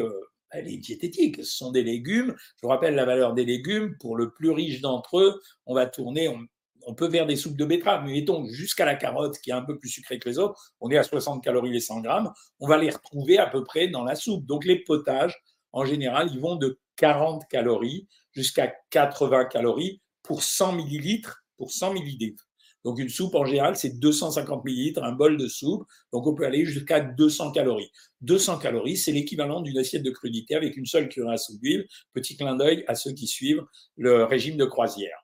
elle 0.52 0.68
est 0.68 0.78
diététique. 0.78 1.38
Ce 1.38 1.58
sont 1.58 1.72
des 1.72 1.84
légumes. 1.84 2.36
Je 2.38 2.62
vous 2.64 2.70
rappelle 2.70 2.96
la 2.96 3.06
valeur 3.06 3.34
des 3.34 3.46
légumes. 3.46 3.96
Pour 4.00 4.16
le 4.18 4.32
plus 4.32 4.52
riche 4.52 4.82
d'entre 4.82 5.20
eux, 5.20 5.42
on 5.66 5.74
va 5.74 5.86
tourner, 5.86 6.30
on, 6.30 6.94
peut 6.94 7.10
faire 7.10 7.26
des 7.26 7.36
soupes 7.36 7.58
de 7.58 7.66
betterave, 7.66 8.04
mais 8.06 8.14
mettons 8.14 8.46
jusqu'à 8.46 8.86
la 8.86 8.96
carotte 8.96 9.38
qui 9.40 9.50
est 9.50 9.54
un 9.54 9.62
peu 9.62 9.78
plus 9.78 9.90
sucrée 9.90 10.20
que 10.20 10.30
les 10.30 10.40
autres, 10.40 10.72
on 10.80 10.90
est 10.90 10.98
à 10.98 11.04
60 11.04 11.44
calories 11.44 11.72
les 11.72 11.82
100 11.82 12.00
grammes, 12.00 12.32
on 12.62 12.68
va 12.68 12.78
les 12.78 12.90
retrouver 12.90 13.38
à 13.38 13.48
peu 13.48 13.66
près 13.66 13.90
dans 13.90 14.06
la 14.06 14.16
soupe. 14.16 14.46
Donc 14.46 14.64
les 14.64 14.80
potages, 14.84 15.36
en 15.74 15.84
général, 15.84 16.30
ils 16.32 16.40
vont 16.40 16.56
de 16.56 16.80
40 16.96 17.44
calories 17.50 18.08
jusqu'à 18.32 18.74
80 18.92 19.46
calories 19.46 20.02
pour 20.24 20.44
100 20.44 20.74
millilitres. 20.74 21.44
Pour 21.58 21.72
100 21.72 21.94
millilitres. 21.94 22.47
Donc 22.88 23.00
une 23.00 23.10
soupe 23.10 23.36
en 23.36 23.44
général, 23.44 23.76
c'est 23.76 24.00
250 24.00 24.64
millilitres, 24.64 25.04
un 25.04 25.12
bol 25.12 25.36
de 25.36 25.50
soupe. 25.50 25.84
Donc 26.14 26.26
on 26.26 26.34
peut 26.34 26.46
aller 26.46 26.64
jusqu'à 26.64 27.02
200 27.02 27.52
calories. 27.52 27.92
200 28.22 28.60
calories, 28.60 28.96
c'est 28.96 29.12
l'équivalent 29.12 29.60
d'une 29.60 29.78
assiette 29.78 30.04
de 30.04 30.10
crudité 30.10 30.56
avec 30.56 30.78
une 30.78 30.86
seule 30.86 31.10
cuillère 31.10 31.32
à 31.32 31.36
soupe 31.36 31.60
d'huile. 31.60 31.86
Petit 32.14 32.38
clin 32.38 32.56
d'œil 32.56 32.86
à 32.88 32.96
ceux 32.96 33.12
qui 33.12 33.28
suivent 33.28 33.62
le 33.98 34.24
régime 34.24 34.56
de 34.56 34.64
croisière. 34.64 35.18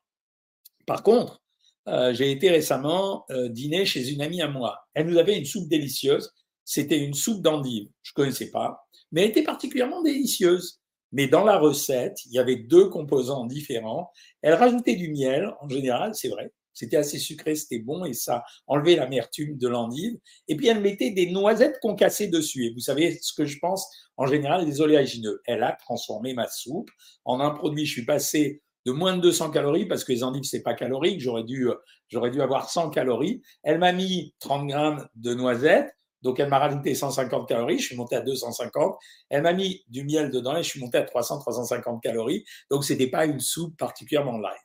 Par 0.85 1.03
contre, 1.03 1.41
euh, 1.87 2.13
j'ai 2.13 2.31
été 2.31 2.49
récemment 2.49 3.23
euh, 3.31 3.47
dîner 3.47 3.85
chez 3.85 4.09
une 4.11 4.19
amie 4.19 4.41
à 4.41 4.49
moi. 4.49 4.79
Elle 4.93 5.07
nous 5.07 5.17
avait 5.17 5.37
une 5.37 5.45
soupe 5.45 5.69
délicieuse. 5.69 6.33
C'était 6.65 6.99
une 6.99 7.13
soupe 7.13 7.41
d'endive. 7.41 7.87
Je 8.01 8.11
ne 8.11 8.15
connaissais 8.15 8.51
pas, 8.51 8.85
mais 9.13 9.23
elle 9.23 9.29
était 9.29 9.43
particulièrement 9.43 10.03
délicieuse. 10.03 10.81
Mais 11.13 11.27
dans 11.27 11.45
la 11.45 11.57
recette, 11.57 12.25
il 12.25 12.33
y 12.33 12.39
avait 12.39 12.57
deux 12.57 12.89
composants 12.89 13.45
différents. 13.45 14.11
Elle 14.41 14.55
rajoutait 14.55 14.97
du 14.97 15.13
miel, 15.13 15.53
en 15.61 15.69
général, 15.69 16.13
c'est 16.13 16.27
vrai. 16.27 16.51
C'était 16.73 16.97
assez 16.97 17.19
sucré, 17.19 17.55
c'était 17.55 17.79
bon 17.79 18.05
et 18.05 18.13
ça 18.13 18.43
enlevait 18.67 18.95
l'amertume 18.95 19.57
de 19.57 19.67
l'endive. 19.67 20.17
Et 20.47 20.55
puis 20.55 20.67
elle 20.67 20.81
mettait 20.81 21.11
des 21.11 21.31
noisettes 21.31 21.79
concassées 21.81 22.27
dessus. 22.27 22.65
Et 22.65 22.73
vous 22.73 22.79
savez 22.79 23.19
ce 23.21 23.33
que 23.33 23.45
je 23.45 23.59
pense 23.59 23.87
en 24.17 24.25
général 24.25 24.65
des 24.65 24.81
oléagineux. 24.81 25.41
Elle 25.45 25.63
a 25.63 25.73
transformé 25.73 26.33
ma 26.33 26.47
soupe 26.47 26.89
en 27.25 27.39
un 27.39 27.51
produit. 27.51 27.85
Je 27.85 27.91
suis 27.91 28.05
passé 28.05 28.61
de 28.85 28.91
moins 28.91 29.15
de 29.15 29.21
200 29.21 29.51
calories 29.51 29.85
parce 29.85 30.03
que 30.03 30.11
les 30.11 30.23
endives 30.23 30.43
c'est 30.43 30.63
pas 30.63 30.73
calorique. 30.73 31.19
J'aurais 31.19 31.43
dû 31.43 31.69
j'aurais 32.09 32.31
dû 32.31 32.41
avoir 32.41 32.69
100 32.69 32.89
calories. 32.89 33.41
Elle 33.63 33.79
m'a 33.79 33.91
mis 33.91 34.33
30 34.39 34.67
grammes 34.67 35.07
de 35.15 35.33
noisettes. 35.33 35.93
Donc, 36.23 36.39
elle 36.39 36.47
m'a 36.47 36.57
rajouté 36.57 36.95
150 36.95 37.49
calories, 37.49 37.79
je 37.79 37.87
suis 37.87 37.97
monté 37.97 38.15
à 38.15 38.21
250. 38.21 38.95
Elle 39.29 39.41
m'a 39.41 39.51
mis 39.51 39.83
du 39.89 40.05
miel 40.05 40.31
dedans 40.31 40.55
et 40.55 40.63
je 40.63 40.69
suis 40.69 40.79
monté 40.79 40.97
à 40.97 41.03
300, 41.03 41.39
350 41.39 42.01
calories. 42.01 42.45
Donc, 42.71 42.85
c'était 42.85 43.09
pas 43.09 43.25
une 43.25 43.41
soupe 43.41 43.77
particulièrement 43.77 44.37
light. 44.37 44.55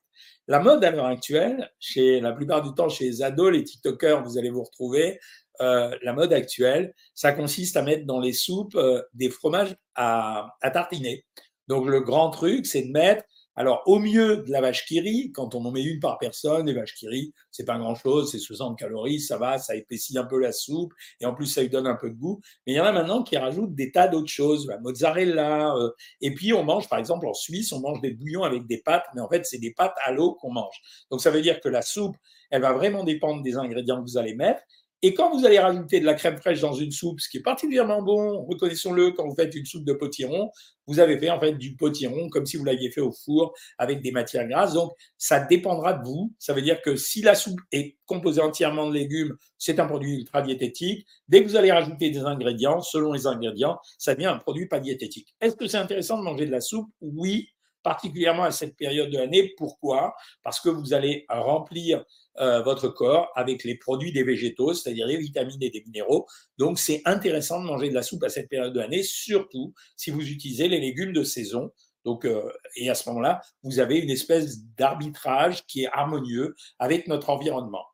La 0.49 0.61
mode 0.61 0.83
à 0.83 0.91
l'heure 0.91 1.05
actuelle, 1.05 1.71
chez 1.79 2.21
la 2.21 2.33
plupart 2.33 2.63
du 2.63 2.75
temps 2.75 2.89
chez 2.89 3.05
les 3.05 3.23
ados, 3.23 3.53
les 3.53 3.65
TikTokers, 3.65 4.23
vous 4.23 4.39
allez 4.39 4.49
vous 4.49 4.63
retrouver, 4.63 5.21
euh, 5.61 5.95
la 6.03 6.15
mode 6.15 6.33
actuelle, 6.33 6.95
ça 7.15 7.33
consiste 7.33 7.77
à 7.77 7.83
mettre 7.83 8.07
dans 8.07 8.19
les 8.19 8.33
soupes 8.33 8.75
euh, 8.75 9.03
des 9.13 9.29
fromages 9.29 9.77
à, 9.95 10.57
à 10.63 10.71
tartiner. 10.71 11.27
Donc 11.67 11.87
le 11.87 12.01
grand 12.01 12.31
truc, 12.31 12.65
c'est 12.65 12.81
de 12.81 12.91
mettre 12.91 13.25
alors, 13.59 13.83
au 13.87 13.99
mieux 13.99 14.37
de 14.37 14.53
la 14.53 14.61
vache 14.61 14.87
qui 14.87 15.01
rit, 15.01 15.33
quand 15.33 15.57
on 15.57 15.65
en 15.65 15.73
met 15.73 15.83
une 15.83 15.99
par 15.99 16.17
personne, 16.19 16.67
les 16.67 16.75
vaches 16.75 16.95
qui 16.95 17.09
rit, 17.09 17.35
c'est 17.51 17.65
pas 17.65 17.77
grand 17.77 17.97
chose, 17.97 18.31
c'est 18.31 18.39
60 18.39 18.79
calories, 18.79 19.19
ça 19.19 19.37
va, 19.37 19.59
ça 19.59 19.75
épaissit 19.75 20.17
un 20.17 20.23
peu 20.23 20.39
la 20.39 20.53
soupe, 20.53 20.95
et 21.21 21.27
en 21.27 21.35
plus, 21.35 21.47
ça 21.47 21.63
lui 21.63 21.69
donne 21.69 21.89
un 21.89 21.97
peu 21.97 22.09
de 22.09 22.15
goût. 22.15 22.41
Mais 22.65 22.75
il 22.75 22.77
y 22.77 22.81
en 22.81 22.85
a 22.85 22.93
maintenant 22.93 23.25
qui 23.25 23.37
rajoutent 23.37 23.75
des 23.75 23.91
tas 23.91 24.07
d'autres 24.07 24.31
choses, 24.31 24.69
la 24.69 24.79
mozzarella, 24.79 25.75
euh, 25.75 25.91
et 26.21 26.33
puis 26.33 26.53
on 26.53 26.63
mange, 26.63 26.89
par 26.89 27.01
exemple, 27.01 27.27
en 27.27 27.35
Suisse, 27.35 27.73
on 27.73 27.81
mange 27.81 28.01
des 28.01 28.13
bouillons 28.13 28.45
avec 28.45 28.65
des 28.69 28.79
pâtes, 28.79 29.07
mais 29.17 29.21
en 29.21 29.29
fait, 29.29 29.45
c'est 29.45 29.59
des 29.59 29.73
pâtes 29.73 29.97
à 30.05 30.13
l'eau 30.13 30.35
qu'on 30.35 30.53
mange. 30.53 30.77
Donc, 31.11 31.21
ça 31.21 31.33
veut 31.33 31.43
dire 31.43 31.61
que 31.61 31.69
la 31.69 31.83
soupe, 31.83 32.15
elle 32.51 32.63
va 32.63 32.73
vraiment 32.73 33.03
dépendre 33.03 33.43
des 33.43 33.57
ingrédients 33.57 33.97
que 33.97 34.09
vous 34.09 34.19
allez 34.19 34.37
mettre. 34.37 34.63
Et 35.03 35.15
quand 35.15 35.31
vous 35.37 35.47
allez 35.47 35.61
rajouter 35.61 36.01
de 36.01 36.05
la 36.05 36.15
crème 36.15 36.39
fraîche 36.39 36.61
dans 36.61 36.73
une 36.73 36.91
soupe, 36.91 37.21
ce 37.21 37.29
qui 37.29 37.37
est 37.37 37.43
particulièrement 37.43 38.03
bon, 38.03 38.45
reconnaissons-le, 38.45 39.13
quand 39.13 39.29
vous 39.29 39.35
faites 39.37 39.55
une 39.55 39.65
soupe 39.65 39.85
de 39.85 39.93
potiron, 39.93 40.51
vous 40.89 40.99
avez 40.99 41.19
fait 41.19 41.31
en 41.31 41.39
fait 41.39 41.53
du 41.53 41.77
potiron 41.77 42.29
comme 42.31 42.47
si 42.47 42.57
vous 42.57 42.65
l'aviez 42.65 42.91
fait 42.91 43.01
au 43.01 43.13
four 43.13 43.55
avec 43.77 44.03
des 44.03 44.11
matières 44.11 44.49
grasses. 44.49 44.75
Donc, 44.75 44.91
ça 45.17 45.39
dépendra 45.39 45.93
de 45.93 46.05
vous. 46.05 46.35
Ça 46.41 46.53
veut 46.53 46.63
dire 46.63 46.83
que 46.83 46.97
si 46.97 47.23
la 47.23 47.37
soupe 47.37 47.61
est 47.71 47.97
composée 48.07 48.41
entièrement 48.41 48.89
de 48.89 48.95
légumes, 48.95 49.37
c'est 49.57 49.79
un 49.79 49.87
produit 49.87 50.17
ultra 50.17 50.43
diététique. 50.43 51.07
Dès 51.29 51.45
que 51.45 51.49
vous 51.49 51.57
allez 51.57 51.71
rajouter 51.71 52.11
des 52.11 52.21
ingrédients, 52.21 52.81
selon 52.81 53.13
les 53.13 53.27
ingrédients, 53.29 53.79
ça 53.99 54.15
devient 54.15 54.27
un 54.27 54.39
produit 54.39 54.67
pas 54.67 54.81
diététique. 54.81 55.33
Est-ce 55.41 55.55
que 55.55 55.69
c'est 55.69 55.77
intéressant 55.77 56.19
de 56.19 56.25
manger 56.25 56.47
de 56.47 56.53
la 56.53 56.61
soupe? 56.61 56.89
Oui, 57.01 57.51
particulièrement 57.83 58.45
à 58.45 58.51
cette 58.51 58.77
période 58.77 59.11
de 59.11 59.19
l'année. 59.19 59.55
Pourquoi? 59.57 60.15
Parce 60.43 60.61
que 60.61 60.69
vous 60.69 60.93
allez 60.93 61.25
remplir 61.29 62.05
euh, 62.39 62.63
votre 62.63 62.89
corps 62.89 63.31
avec 63.35 63.65
les 63.65 63.77
produits 63.77 64.13
des 64.13 64.23
végétaux, 64.23 64.75
c'est-à-dire 64.75 65.07
les 65.07 65.17
vitamines 65.17 65.63
et 65.63 65.71
des 65.71 65.83
minéraux. 65.85 66.27
Donc, 66.57 66.79
c'est 66.79 67.03
intéressant 67.05 67.61
de 67.61 67.67
manger 67.67 67.89
de 67.89 67.95
la 67.95 68.03
soupe 68.03 68.25
à 68.25 68.29
cette 68.29 68.49
période 68.49 68.73
de 68.73 68.79
l'année, 68.79 69.03
surtout 69.03 69.75
si 69.97 70.11
vous 70.11 70.27
utilisez 70.29 70.69
les 70.69 70.81
légumes 70.81 71.13
de 71.13 71.25
saison. 71.25 71.73
Donc, 72.05 72.25
euh, 72.25 72.51
et 72.77 72.89
à 72.91 72.95
ce 72.95 73.09
moment-là, 73.09 73.41
vous 73.63 73.81
avez 73.81 73.99
une 73.99 74.11
espèce 74.11 74.65
d'arbitrage 74.77 75.67
qui 75.67 75.83
est 75.83 75.91
harmonieux 75.93 76.55
avec 76.79 77.09
notre 77.09 77.31
environnement. 77.31 77.85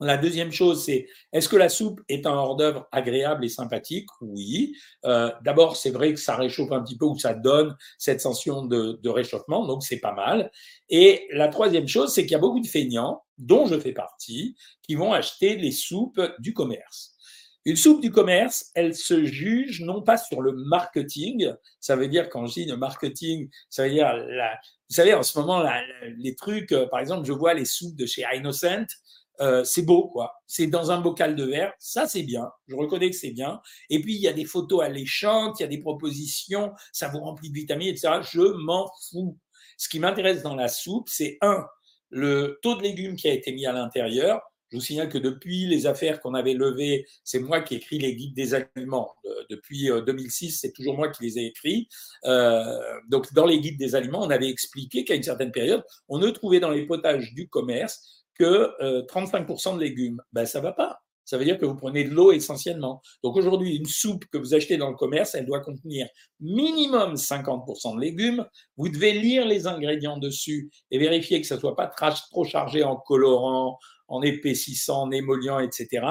La 0.00 0.18
deuxième 0.18 0.52
chose, 0.52 0.84
c'est 0.84 1.06
est-ce 1.32 1.48
que 1.48 1.56
la 1.56 1.70
soupe 1.70 2.02
est 2.08 2.26
un 2.26 2.32
hors-d'œuvre 2.32 2.86
agréable 2.92 3.46
et 3.46 3.48
sympathique? 3.48 4.08
Oui. 4.20 4.76
Euh, 5.06 5.32
d'abord, 5.42 5.76
c'est 5.76 5.90
vrai 5.90 6.12
que 6.12 6.20
ça 6.20 6.36
réchauffe 6.36 6.70
un 6.70 6.82
petit 6.82 6.98
peu 6.98 7.06
ou 7.06 7.18
ça 7.18 7.32
donne 7.32 7.74
cette 7.96 8.20
sensation 8.20 8.66
de, 8.66 9.00
de 9.02 9.08
réchauffement, 9.08 9.66
donc 9.66 9.82
c'est 9.82 10.00
pas 10.00 10.12
mal. 10.12 10.50
Et 10.90 11.26
la 11.30 11.48
troisième 11.48 11.88
chose, 11.88 12.12
c'est 12.12 12.22
qu'il 12.22 12.32
y 12.32 12.36
a 12.36 12.40
beaucoup 12.40 12.60
de 12.60 12.66
feignants, 12.66 13.22
dont 13.38 13.66
je 13.66 13.78
fais 13.78 13.92
partie, 13.92 14.54
qui 14.82 14.96
vont 14.96 15.14
acheter 15.14 15.56
les 15.56 15.72
soupes 15.72 16.20
du 16.40 16.52
commerce. 16.52 17.16
Une 17.66 17.74
soupe 17.74 18.00
du 18.00 18.12
commerce, 18.12 18.70
elle 18.74 18.94
se 18.94 19.24
juge 19.24 19.80
non 19.80 20.00
pas 20.00 20.16
sur 20.18 20.40
le 20.40 20.52
marketing, 20.52 21.52
ça 21.80 21.96
veut 21.96 22.06
dire 22.06 22.28
quand 22.28 22.46
je 22.46 22.52
dis 22.52 22.64
le 22.64 22.76
marketing, 22.76 23.50
ça 23.70 23.84
veut 23.84 23.90
dire 23.90 24.14
vous 24.88 24.94
savez 24.94 25.14
en 25.14 25.24
ce 25.24 25.36
moment 25.36 25.68
les 26.18 26.36
trucs, 26.36 26.70
euh, 26.70 26.86
par 26.86 27.00
exemple 27.00 27.26
je 27.26 27.32
vois 27.32 27.54
les 27.54 27.64
soupes 27.64 27.96
de 27.96 28.06
chez 28.06 28.24
Innocent, 28.32 28.86
euh, 29.40 29.64
c'est 29.64 29.82
beau, 29.82 30.08
quoi. 30.08 30.34
C'est 30.46 30.66
dans 30.66 30.90
un 30.90 31.00
bocal 31.00 31.36
de 31.36 31.44
verre, 31.44 31.72
ça 31.78 32.06
c'est 32.06 32.22
bien. 32.22 32.50
Je 32.68 32.74
reconnais 32.74 33.10
que 33.10 33.16
c'est 33.16 33.30
bien. 33.30 33.60
Et 33.90 34.00
puis 34.00 34.14
il 34.14 34.20
y 34.20 34.28
a 34.28 34.32
des 34.32 34.44
photos 34.44 34.82
alléchantes, 34.82 35.60
il 35.60 35.62
y 35.62 35.66
a 35.66 35.68
des 35.68 35.80
propositions, 35.80 36.72
ça 36.92 37.08
vous 37.08 37.20
remplit 37.20 37.50
de 37.50 37.54
vitamines, 37.54 37.88
etc. 37.88 38.20
Je 38.22 38.40
m'en 38.40 38.90
fous. 39.10 39.38
Ce 39.76 39.88
qui 39.88 39.98
m'intéresse 39.98 40.42
dans 40.42 40.54
la 40.54 40.68
soupe, 40.68 41.08
c'est 41.08 41.36
un, 41.42 41.66
le 42.10 42.58
taux 42.62 42.76
de 42.76 42.82
légumes 42.82 43.16
qui 43.16 43.28
a 43.28 43.32
été 43.32 43.52
mis 43.52 43.66
à 43.66 43.72
l'intérieur. 43.72 44.40
Je 44.70 44.78
vous 44.78 44.82
signale 44.82 45.08
que 45.08 45.18
depuis 45.18 45.66
les 45.66 45.86
affaires 45.86 46.20
qu'on 46.20 46.34
avait 46.34 46.54
levées, 46.54 47.06
c'est 47.22 47.38
moi 47.38 47.60
qui 47.60 47.76
écris 47.76 47.98
les 47.98 48.16
guides 48.16 48.34
des 48.34 48.54
aliments. 48.54 49.14
Depuis 49.48 49.88
2006, 49.88 50.46
euh, 50.54 50.58
c'est 50.60 50.72
toujours 50.72 50.96
moi 50.96 51.08
qui 51.08 51.22
les 51.22 51.38
ai 51.38 51.46
écrits. 51.46 51.88
Euh, 52.24 52.76
donc, 53.08 53.32
dans 53.32 53.46
les 53.46 53.60
guides 53.60 53.78
des 53.78 53.94
aliments, 53.94 54.22
on 54.22 54.30
avait 54.30 54.48
expliqué 54.48 55.04
qu'à 55.04 55.14
une 55.14 55.22
certaine 55.22 55.52
période, 55.52 55.84
on 56.08 56.18
ne 56.18 56.30
trouvait 56.30 56.58
dans 56.58 56.70
les 56.70 56.84
potages 56.84 57.32
du 57.32 57.48
commerce 57.48 58.25
que 58.38 59.04
35% 59.08 59.68
euh, 59.68 59.74
de 59.76 59.80
légumes. 59.80 60.20
Ben, 60.32 60.46
ça 60.46 60.60
va 60.60 60.72
pas. 60.72 61.00
Ça 61.26 61.36
veut 61.36 61.44
dire 61.44 61.58
que 61.58 61.66
vous 61.66 61.74
prenez 61.74 62.04
de 62.04 62.10
l'eau 62.10 62.30
essentiellement. 62.30 63.02
Donc 63.24 63.36
aujourd'hui, 63.36 63.74
une 63.74 63.86
soupe 63.86 64.24
que 64.26 64.38
vous 64.38 64.54
achetez 64.54 64.76
dans 64.76 64.90
le 64.90 64.94
commerce, 64.94 65.34
elle 65.34 65.44
doit 65.44 65.60
contenir 65.60 66.08
minimum 66.38 67.14
50% 67.14 67.96
de 67.96 68.00
légumes. 68.00 68.46
Vous 68.76 68.88
devez 68.88 69.12
lire 69.12 69.44
les 69.44 69.66
ingrédients 69.66 70.18
dessus 70.18 70.70
et 70.92 70.98
vérifier 70.98 71.40
que 71.40 71.46
ça 71.46 71.56
ne 71.56 71.60
soit 71.60 71.74
pas 71.74 71.88
trop 71.88 72.44
chargé 72.44 72.84
en 72.84 72.94
colorant, 72.94 73.76
en 74.06 74.22
épaississant, 74.22 75.02
en 75.02 75.10
émollients, 75.10 75.58
etc. 75.58 76.06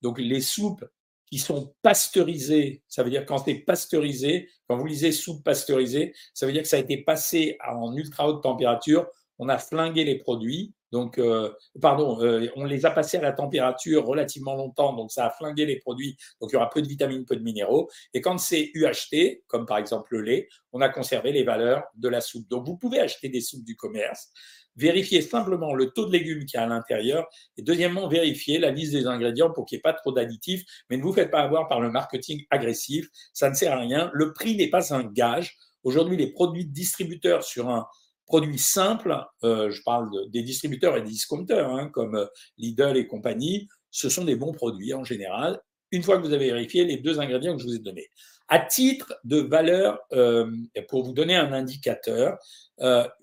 Donc 0.00 0.18
les 0.18 0.40
soupes 0.40 0.84
qui 1.30 1.38
sont 1.38 1.74
pasteurisées, 1.82 2.82
ça 2.88 3.02
veut 3.02 3.10
dire 3.10 3.26
quand 3.26 3.38
c'est 3.38 3.56
pasteurisé, 3.56 4.48
quand 4.68 4.78
vous 4.78 4.86
lisez 4.86 5.12
soupe 5.12 5.44
pasteurisée, 5.44 6.14
ça 6.32 6.46
veut 6.46 6.52
dire 6.52 6.62
que 6.62 6.68
ça 6.68 6.76
a 6.76 6.80
été 6.80 7.02
passé 7.02 7.58
en 7.66 7.94
ultra 7.94 8.26
haute 8.26 8.42
température, 8.42 9.06
on 9.38 9.50
a 9.50 9.58
flingué 9.58 10.04
les 10.04 10.16
produits 10.16 10.72
donc, 10.96 11.18
euh, 11.18 11.52
pardon, 11.82 12.22
euh, 12.22 12.48
on 12.56 12.64
les 12.64 12.86
a 12.86 12.90
passés 12.90 13.18
à 13.18 13.20
la 13.20 13.32
température 13.32 14.06
relativement 14.06 14.54
longtemps, 14.54 14.94
donc 14.94 15.12
ça 15.12 15.26
a 15.26 15.30
flingué 15.30 15.66
les 15.66 15.76
produits. 15.76 16.16
Donc, 16.40 16.48
il 16.50 16.54
y 16.54 16.56
aura 16.56 16.70
peu 16.70 16.80
de 16.80 16.88
vitamines, 16.88 17.26
peu 17.26 17.36
de 17.36 17.42
minéraux. 17.42 17.90
Et 18.14 18.22
quand 18.22 18.38
c'est 18.38 18.70
UHT, 18.72 19.42
comme 19.46 19.66
par 19.66 19.76
exemple 19.76 20.16
le 20.16 20.22
lait, 20.22 20.48
on 20.72 20.80
a 20.80 20.88
conservé 20.88 21.32
les 21.32 21.44
valeurs 21.44 21.84
de 21.96 22.08
la 22.08 22.22
soupe. 22.22 22.48
Donc, 22.48 22.66
vous 22.66 22.78
pouvez 22.78 22.98
acheter 22.98 23.28
des 23.28 23.42
soupes 23.42 23.62
du 23.62 23.76
commerce. 23.76 24.30
Vérifiez 24.74 25.20
simplement 25.20 25.74
le 25.74 25.90
taux 25.90 26.06
de 26.06 26.12
légumes 26.12 26.46
qu'il 26.46 26.56
y 26.56 26.62
a 26.62 26.64
à 26.64 26.66
l'intérieur. 26.66 27.26
Et 27.58 27.62
deuxièmement, 27.62 28.08
vérifiez 28.08 28.58
la 28.58 28.70
liste 28.70 28.94
des 28.94 29.06
ingrédients 29.06 29.50
pour 29.50 29.66
qu'il 29.66 29.76
n'y 29.76 29.80
ait 29.80 29.82
pas 29.82 29.92
trop 29.92 30.12
d'additifs. 30.12 30.64
Mais 30.88 30.96
ne 30.96 31.02
vous 31.02 31.12
faites 31.12 31.30
pas 31.30 31.42
avoir 31.42 31.68
par 31.68 31.82
le 31.82 31.90
marketing 31.90 32.42
agressif. 32.48 33.06
Ça 33.34 33.50
ne 33.50 33.54
sert 33.54 33.74
à 33.74 33.80
rien. 33.80 34.10
Le 34.14 34.32
prix 34.32 34.56
n'est 34.56 34.70
pas 34.70 34.94
un 34.94 35.04
gage. 35.04 35.58
Aujourd'hui, 35.84 36.16
les 36.16 36.32
produits 36.32 36.64
distributeurs 36.64 37.44
sur 37.44 37.68
un 37.68 37.86
produits 38.26 38.58
simples, 38.58 39.16
euh, 39.44 39.70
je 39.70 39.82
parle 39.82 40.10
des 40.30 40.42
distributeurs 40.42 40.96
et 40.96 41.02
des 41.02 41.10
discounters, 41.10 41.68
hein, 41.68 41.88
comme 41.88 42.16
euh, 42.16 42.26
Lidl 42.58 42.96
et 42.96 43.06
compagnie, 43.06 43.68
ce 43.90 44.08
sont 44.08 44.24
des 44.24 44.36
bons 44.36 44.52
produits 44.52 44.92
en 44.92 45.04
général, 45.04 45.60
une 45.92 46.02
fois 46.02 46.18
que 46.18 46.26
vous 46.26 46.32
avez 46.32 46.46
vérifié 46.46 46.84
les 46.84 46.98
deux 46.98 47.20
ingrédients 47.20 47.56
que 47.56 47.62
je 47.62 47.68
vous 47.68 47.76
ai 47.76 47.78
donnés. 47.78 48.08
À 48.48 48.58
titre 48.58 49.14
de 49.24 49.38
valeur, 49.38 49.98
euh, 50.12 50.50
pour 50.88 51.04
vous 51.04 51.12
donner 51.12 51.36
un 51.36 51.52
indicateur, 51.52 52.36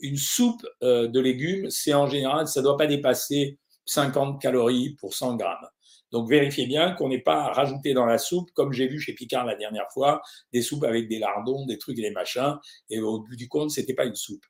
une 0.01 0.17
soupe 0.17 0.65
de 0.81 1.19
légumes, 1.19 1.69
c'est 1.69 1.93
en 1.93 2.07
général, 2.07 2.47
ça 2.47 2.59
ne 2.59 2.65
doit 2.65 2.77
pas 2.77 2.87
dépasser 2.87 3.59
50 3.85 4.41
calories 4.41 4.95
pour 4.99 5.13
100 5.13 5.35
grammes. 5.35 5.67
Donc 6.13 6.29
vérifiez 6.29 6.67
bien 6.67 6.91
qu'on 6.91 7.09
n'ait 7.09 7.19
pas 7.19 7.51
rajouté 7.51 7.93
dans 7.93 8.05
la 8.05 8.19
soupe, 8.19 8.51
comme 8.53 8.71
j'ai 8.71 8.87
vu 8.87 8.99
chez 8.99 9.13
Picard 9.13 9.45
la 9.45 9.55
dernière 9.55 9.91
fois, 9.91 10.21
des 10.53 10.61
soupes 10.61 10.83
avec 10.83 11.09
des 11.09 11.17
lardons, 11.17 11.65
des 11.65 11.79
trucs 11.79 11.97
et 11.97 12.03
des 12.03 12.11
machins, 12.11 12.55
et 12.89 13.01
au 13.01 13.19
bout 13.19 13.35
du 13.35 13.49
compte, 13.49 13.71
c'était 13.71 13.95
pas 13.95 14.05
une 14.05 14.15
soupe. 14.15 14.45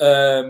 Euh, 0.00 0.44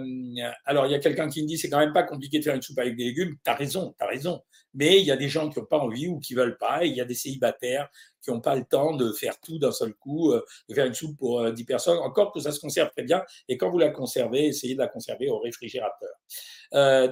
alors, 0.67 0.87
il 0.87 0.93
y 0.93 0.95
a 0.95 0.99
quelqu'un 0.99 1.29
qui 1.29 1.43
me 1.43 1.49
dit 1.49 1.57
c'est 1.57 1.71
quand 1.71 1.79
même 1.79 1.95
pas 1.95 2.03
compliqué 2.03 2.39
de 2.39 2.45
faire 2.45 2.55
une 2.55 2.63
soupe 2.63 2.79
avec 2.79 2.97
des 2.97 3.05
légumes. 3.05 3.35
Tu 3.43 3.51
as 3.51 3.55
raison, 3.55 3.95
tu 3.99 4.05
as 4.05 4.09
raison. 4.09 4.43
Mais 4.79 5.01
il 5.01 5.07
y 5.07 5.11
a 5.11 5.17
des 5.17 5.29
gens 5.29 5.51
qui 5.51 5.59
n'ont 5.59 5.67
pas 5.67 5.79
envie 5.79 6.07
ou 6.07 6.21
qui 6.21 6.35
veulent 6.35 6.57
pas. 6.57 6.85
Il 6.85 6.95
y 6.95 7.01
a 7.01 7.05
des 7.05 7.15
célibataires 7.15 7.89
qui 8.23 8.31
n'ont 8.31 8.41
pas 8.41 8.55
le 8.55 8.65
temps 8.65 8.95
de 8.95 9.13
faire 9.13 9.39
tout 9.41 9.59
d'un 9.59 9.73
seul 9.73 9.93
coup, 9.95 10.33
euh, 10.33 10.45
de 10.69 10.75
faire 10.75 10.87
une 10.87 10.95
soupe 10.95 11.17
pour 11.19 11.51
10 11.51 11.63
euh, 11.63 11.67
personnes. 11.67 11.99
Encore 11.99 12.33
que 12.33 12.41
ça 12.41 12.53
se 12.53 12.61
conserve 12.61 12.91
très 12.91 13.03
bien. 13.03 13.23
Et 13.49 13.57
quand 13.57 13.71
vous 13.71 13.79
la 13.79 13.91
conservez, 13.91 14.47
essayez 14.47 14.75
de 14.75 14.81
la 14.81 14.89
conserver 14.89 15.29
au 15.29 15.39
réfrigérateur. 15.39 16.11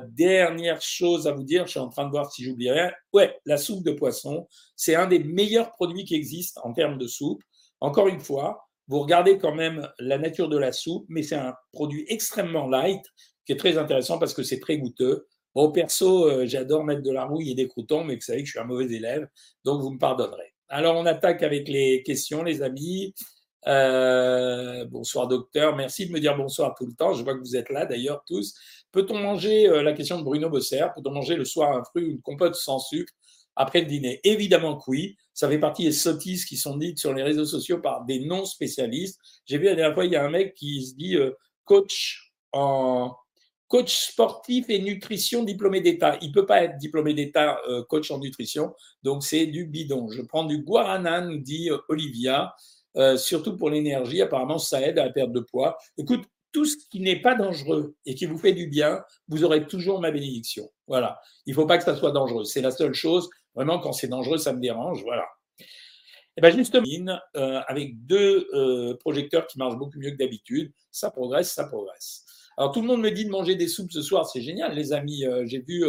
dernière 0.08 0.80
chose 0.80 1.26
à 1.26 1.32
vous 1.32 1.44
dire, 1.44 1.66
je 1.66 1.73
suis 1.73 1.80
en 1.80 1.88
train 1.88 2.04
de 2.04 2.11
voir 2.11 2.30
si 2.32 2.44
j'oublie 2.44 2.70
rien. 2.70 2.92
Ouais, 3.12 3.37
la 3.44 3.56
soupe 3.56 3.85
de 3.85 3.92
poisson, 3.92 4.46
c'est 4.76 4.94
un 4.94 5.06
des 5.06 5.18
meilleurs 5.18 5.73
produits 5.73 6.04
qui 6.04 6.14
existent 6.14 6.61
en 6.64 6.73
termes 6.73 6.99
de 6.99 7.06
soupe. 7.06 7.42
Encore 7.80 8.08
une 8.08 8.20
fois, 8.20 8.66
vous 8.88 9.00
regardez 9.00 9.38
quand 9.38 9.54
même 9.54 9.88
la 9.99 10.18
nature 10.18 10.49
de 10.49 10.58
la 10.58 10.73
soupe, 10.73 11.06
mais 11.08 11.23
c'est 11.23 11.37
un 11.37 11.54
produit 11.73 12.04
extrêmement 12.08 12.68
light 12.68 13.04
qui 13.44 13.52
est 13.52 13.56
très 13.56 13.78
intéressant 13.78 14.18
parce 14.18 14.35
que 14.35 14.42
c'est 14.42 14.61
très 14.61 14.78
goûteux. 14.78 15.26
Bon, 15.56 15.72
perso, 15.72 16.28
euh, 16.28 16.44
j'adore 16.44 16.84
mettre 16.84 17.00
de 17.00 17.10
la 17.10 17.25
rouille 17.25 17.52
et 17.52 17.54
des 17.54 17.66
croutons, 17.66 18.04
mais 18.04 18.16
vous 18.16 18.20
savez 18.20 18.40
que 18.40 18.44
je 18.46 18.50
suis 18.50 18.60
un 18.60 18.64
mauvais 18.64 18.92
élève, 18.94 19.26
donc 19.64 19.80
vous 19.80 19.88
me 19.88 19.98
pardonnerez. 19.98 20.52
Alors, 20.68 20.96
on 20.96 21.06
attaque 21.06 21.42
avec 21.42 21.66
les 21.66 22.02
questions, 22.02 22.42
les 22.42 22.60
amis. 22.60 23.14
Euh, 23.66 24.84
bonsoir, 24.84 25.28
docteur. 25.28 25.75
Merci 25.75 26.08
de 26.08 26.12
me 26.12 26.20
dire 26.20 26.36
bonsoir 26.36 26.75
tout 26.76 26.84
le 26.84 26.92
temps. 26.92 27.14
Je 27.14 27.25
vois 27.25 27.32
que 27.32 27.38
vous 27.38 27.56
êtes 27.56 27.70
là, 27.70 27.86
d'ailleurs, 27.86 28.22
tous. 28.26 28.54
Peut-on 28.92 29.18
manger, 29.18 29.66
euh, 29.66 29.82
la 29.82 29.94
question 29.94 30.18
de 30.18 30.25
Bruno 30.25 30.50
Bosser, 30.50 30.88
peut-on 30.94 31.10
manger 31.10 31.36
le 31.36 31.46
soir 31.46 31.75
un 31.75 31.82
fruit 31.84 32.04
ou 32.04 32.10
une 32.10 32.20
compote 32.20 32.54
sans 32.54 32.78
sucre 32.78 33.14
après 33.54 33.80
le 33.80 33.86
dîner? 33.86 34.20
Évidemment 34.25 34.76
que 34.76 34.84
oui. 34.90 35.16
Ça 35.32 35.48
fait 35.48 35.58
partie 35.58 35.84
des 35.84 35.92
sottises 35.92 36.44
qui 36.44 36.58
sont 36.58 36.76
dites 36.76 36.98
sur 36.98 37.14
les 37.14 37.22
réseaux 37.22 37.46
sociaux 37.46 37.78
par 37.78 38.04
des 38.04 38.20
non-spécialistes. 38.20 39.18
J'ai 39.46 39.56
vu 39.56 39.64
la 39.64 39.75
dernière 39.75 39.94
fois, 39.94 40.04
il 40.04 40.12
y 40.12 40.16
a 40.16 40.22
un 40.22 40.28
mec 40.30 40.54
qui 40.54 40.84
se 40.84 40.94
dit 40.96 41.16
coach 41.64 42.34
en 42.52 43.14
coach 43.68 44.11
sportif 44.11 44.66
et 44.68 44.78
nutrition 44.78 45.42
diplômé 45.42 45.80
d'État. 45.80 46.18
Il 46.23 46.32
peut 46.32 46.46
pas 46.46 46.62
être 46.62 46.76
diplômé 46.78 47.14
d'État 47.14 47.58
euh, 47.68 47.82
coach 47.85 48.11
en 48.11 48.18
nutrition, 48.18 48.75
donc 49.02 49.25
c'est 49.25 49.46
du 49.46 49.66
bidon. 49.66 50.08
Je 50.11 50.23
prends 50.23 50.44
du 50.44 50.58
guarana, 50.58 51.20
nous 51.20 51.38
dit 51.38 51.70
euh, 51.70 51.78
Olivia, 51.88 52.54
surtout 53.18 53.58
pour 53.58 53.68
l'énergie. 53.68 54.23
Apparemment, 54.23 54.58
ça 54.58 54.80
aide 54.80 54.99
à 54.99 55.04
la 55.04 55.12
perte 55.12 55.30
de 55.30 55.40
poids. 55.40 55.76
Écoute, 55.99 56.25
tout 56.56 56.64
ce 56.64 56.76
qui 56.90 57.00
n'est 57.00 57.20
pas 57.20 57.35
dangereux 57.35 57.94
et 58.06 58.14
qui 58.14 58.25
vous 58.25 58.38
fait 58.38 58.54
du 58.54 58.66
bien, 58.66 59.04
vous 59.28 59.44
aurez 59.44 59.66
toujours 59.66 60.00
ma 60.00 60.11
bénédiction. 60.11 60.70
Voilà. 60.87 61.20
Il 61.44 61.50
ne 61.50 61.54
faut 61.54 61.66
pas 61.66 61.76
que 61.76 61.85
ça 61.85 61.94
soit 61.94 62.12
dangereux. 62.12 62.44
C'est 62.44 62.62
la 62.62 62.70
seule 62.70 62.94
chose. 62.94 63.28
Vraiment, 63.54 63.78
quand 63.78 63.92
c'est 63.92 64.08
dangereux, 64.08 64.38
ça 64.38 64.52
me 64.52 64.61
dérange. 64.61 65.02
Voilà. 65.02 65.26
Et 65.58 65.64
eh 66.37 66.40
bien 66.42 66.50
justement, 66.50 66.85
euh, 67.37 67.61
avec 67.66 68.04
deux 68.04 68.46
euh, 68.52 68.94
projecteurs 68.99 69.46
qui 69.46 69.56
marchent 69.56 69.76
beaucoup 69.76 69.99
mieux 69.99 70.11
que 70.11 70.16
d'habitude, 70.16 70.70
ça 70.90 71.11
progresse, 71.11 71.50
ça 71.50 71.64
progresse. 71.64 72.25
Alors 72.56 72.72
tout 72.72 72.80
le 72.80 72.86
monde 72.86 73.02
me 73.02 73.10
dit 73.10 73.25
de 73.25 73.30
manger 73.30 73.54
des 73.54 73.68
soupes 73.68 73.92
ce 73.92 74.00
soir, 74.00 74.26
c'est 74.26 74.40
génial, 74.40 74.75
les 74.75 74.92
amis. 74.92 75.25
Euh, 75.25 75.44
j'ai 75.46 75.60
vu 75.60 75.84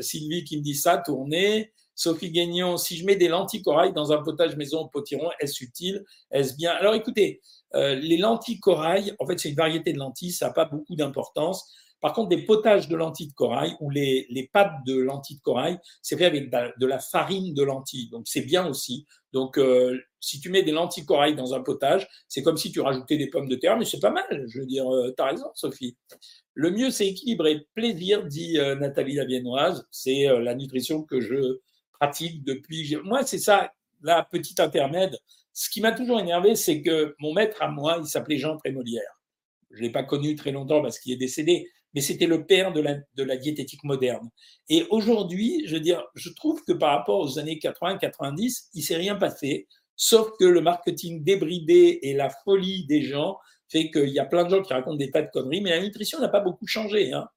Sylvie 0.00 0.44
qui 0.44 0.58
me 0.58 0.62
dit 0.62 0.74
ça, 0.74 0.98
tourner. 0.98 1.72
Sophie 1.94 2.30
Guignon, 2.30 2.76
si 2.76 2.96
je 2.96 3.06
mets 3.06 3.16
des 3.16 3.28
lentilles 3.28 3.62
corail 3.62 3.92
dans 3.92 4.12
un 4.12 4.22
potage 4.22 4.56
maison 4.56 4.80
au 4.80 4.88
potiron, 4.88 5.30
est-ce 5.40 5.62
utile? 5.62 6.04
Est-ce 6.30 6.56
bien? 6.56 6.72
Alors 6.72 6.94
écoutez, 6.94 7.40
euh, 7.74 7.94
les 7.94 8.16
lentilles 8.16 8.60
corail, 8.60 9.14
en 9.18 9.26
fait, 9.26 9.38
c'est 9.38 9.50
une 9.50 9.56
variété 9.56 9.92
de 9.92 9.98
lentilles, 9.98 10.32
ça 10.32 10.46
n'a 10.46 10.52
pas 10.52 10.64
beaucoup 10.64 10.96
d'importance. 10.96 11.72
Par 12.04 12.12
contre, 12.12 12.28
des 12.28 12.44
potages 12.44 12.86
de 12.86 12.96
lentilles 12.96 13.28
de 13.28 13.32
corail 13.32 13.78
ou 13.80 13.88
les, 13.88 14.26
les 14.28 14.46
pâtes 14.46 14.84
de 14.86 14.94
lentilles 14.94 15.38
de 15.38 15.40
corail, 15.40 15.78
c'est 16.02 16.18
fait 16.18 16.26
avec 16.26 16.50
de 16.50 16.86
la 16.86 16.98
farine 16.98 17.54
de 17.54 17.62
lentilles. 17.62 18.10
Donc, 18.10 18.28
c'est 18.28 18.42
bien 18.42 18.66
aussi. 18.66 19.06
Donc, 19.32 19.56
euh, 19.56 19.98
si 20.20 20.38
tu 20.38 20.50
mets 20.50 20.62
des 20.62 20.72
lentilles 20.72 21.04
de 21.04 21.08
corail 21.08 21.34
dans 21.34 21.54
un 21.54 21.62
potage, 21.62 22.06
c'est 22.28 22.42
comme 22.42 22.58
si 22.58 22.70
tu 22.70 22.82
rajoutais 22.82 23.16
des 23.16 23.28
pommes 23.30 23.48
de 23.48 23.56
terre, 23.56 23.78
mais 23.78 23.86
c'est 23.86 24.00
pas 24.00 24.10
mal. 24.10 24.44
Je 24.48 24.60
veux 24.60 24.66
dire, 24.66 24.86
euh, 24.94 25.14
tu 25.16 25.22
as 25.22 25.28
raison, 25.28 25.46
Sophie. 25.54 25.96
Le 26.52 26.70
mieux, 26.70 26.90
c'est 26.90 27.06
équilibrer 27.06 27.66
plaisir, 27.74 28.26
dit 28.26 28.58
euh, 28.58 28.74
Nathalie 28.74 29.14
la 29.14 29.24
Viennoise. 29.24 29.86
C'est 29.90 30.26
la 30.26 30.54
nutrition 30.54 31.04
que 31.04 31.22
je 31.22 31.60
pratique 31.98 32.44
depuis. 32.44 32.98
Moi, 33.02 33.24
c'est 33.24 33.38
ça, 33.38 33.72
la 34.02 34.22
petite 34.22 34.60
intermède. 34.60 35.18
Ce 35.54 35.70
qui 35.70 35.80
m'a 35.80 35.92
toujours 35.92 36.20
énervé, 36.20 36.54
c'est 36.54 36.82
que 36.82 37.14
mon 37.18 37.32
maître 37.32 37.62
à 37.62 37.68
moi, 37.68 37.96
il 37.98 38.06
s'appelait 38.06 38.36
Jean 38.36 38.58
Trémolière. 38.58 39.22
Je 39.70 39.78
ne 39.78 39.84
l'ai 39.84 39.90
pas 39.90 40.02
connu 40.02 40.34
très 40.34 40.52
longtemps 40.52 40.82
parce 40.82 40.98
qu'il 40.98 41.10
est 41.10 41.16
décédé, 41.16 41.66
mais 41.94 42.00
c'était 42.00 42.26
le 42.26 42.46
père 42.46 42.72
de 42.72 42.80
la, 42.80 42.96
de 43.14 43.22
la 43.22 43.36
diététique 43.36 43.84
moderne. 43.84 44.28
Et 44.68 44.86
aujourd'hui, 44.90 45.64
je 45.66 45.74
veux 45.74 45.80
dire, 45.80 46.04
je 46.14 46.30
trouve 46.30 46.62
que 46.66 46.72
par 46.72 46.96
rapport 46.98 47.20
aux 47.20 47.38
années 47.38 47.58
80-90, 47.62 48.68
il 48.74 48.82
s'est 48.82 48.96
rien 48.96 49.16
passé, 49.16 49.68
sauf 49.96 50.30
que 50.38 50.44
le 50.44 50.60
marketing 50.60 51.22
débridé 51.22 52.00
et 52.02 52.14
la 52.14 52.30
folie 52.44 52.86
des 52.86 53.02
gens 53.02 53.38
fait 53.70 53.90
qu'il 53.90 54.10
y 54.10 54.18
a 54.18 54.24
plein 54.24 54.44
de 54.44 54.50
gens 54.50 54.62
qui 54.62 54.72
racontent 54.72 54.96
des 54.96 55.10
tas 55.10 55.22
de 55.22 55.30
conneries, 55.32 55.60
mais 55.60 55.70
la 55.70 55.80
nutrition 55.80 56.20
n'a 56.20 56.28
pas 56.28 56.40
beaucoup 56.40 56.66
changé. 56.66 57.12
Hein. 57.12 57.28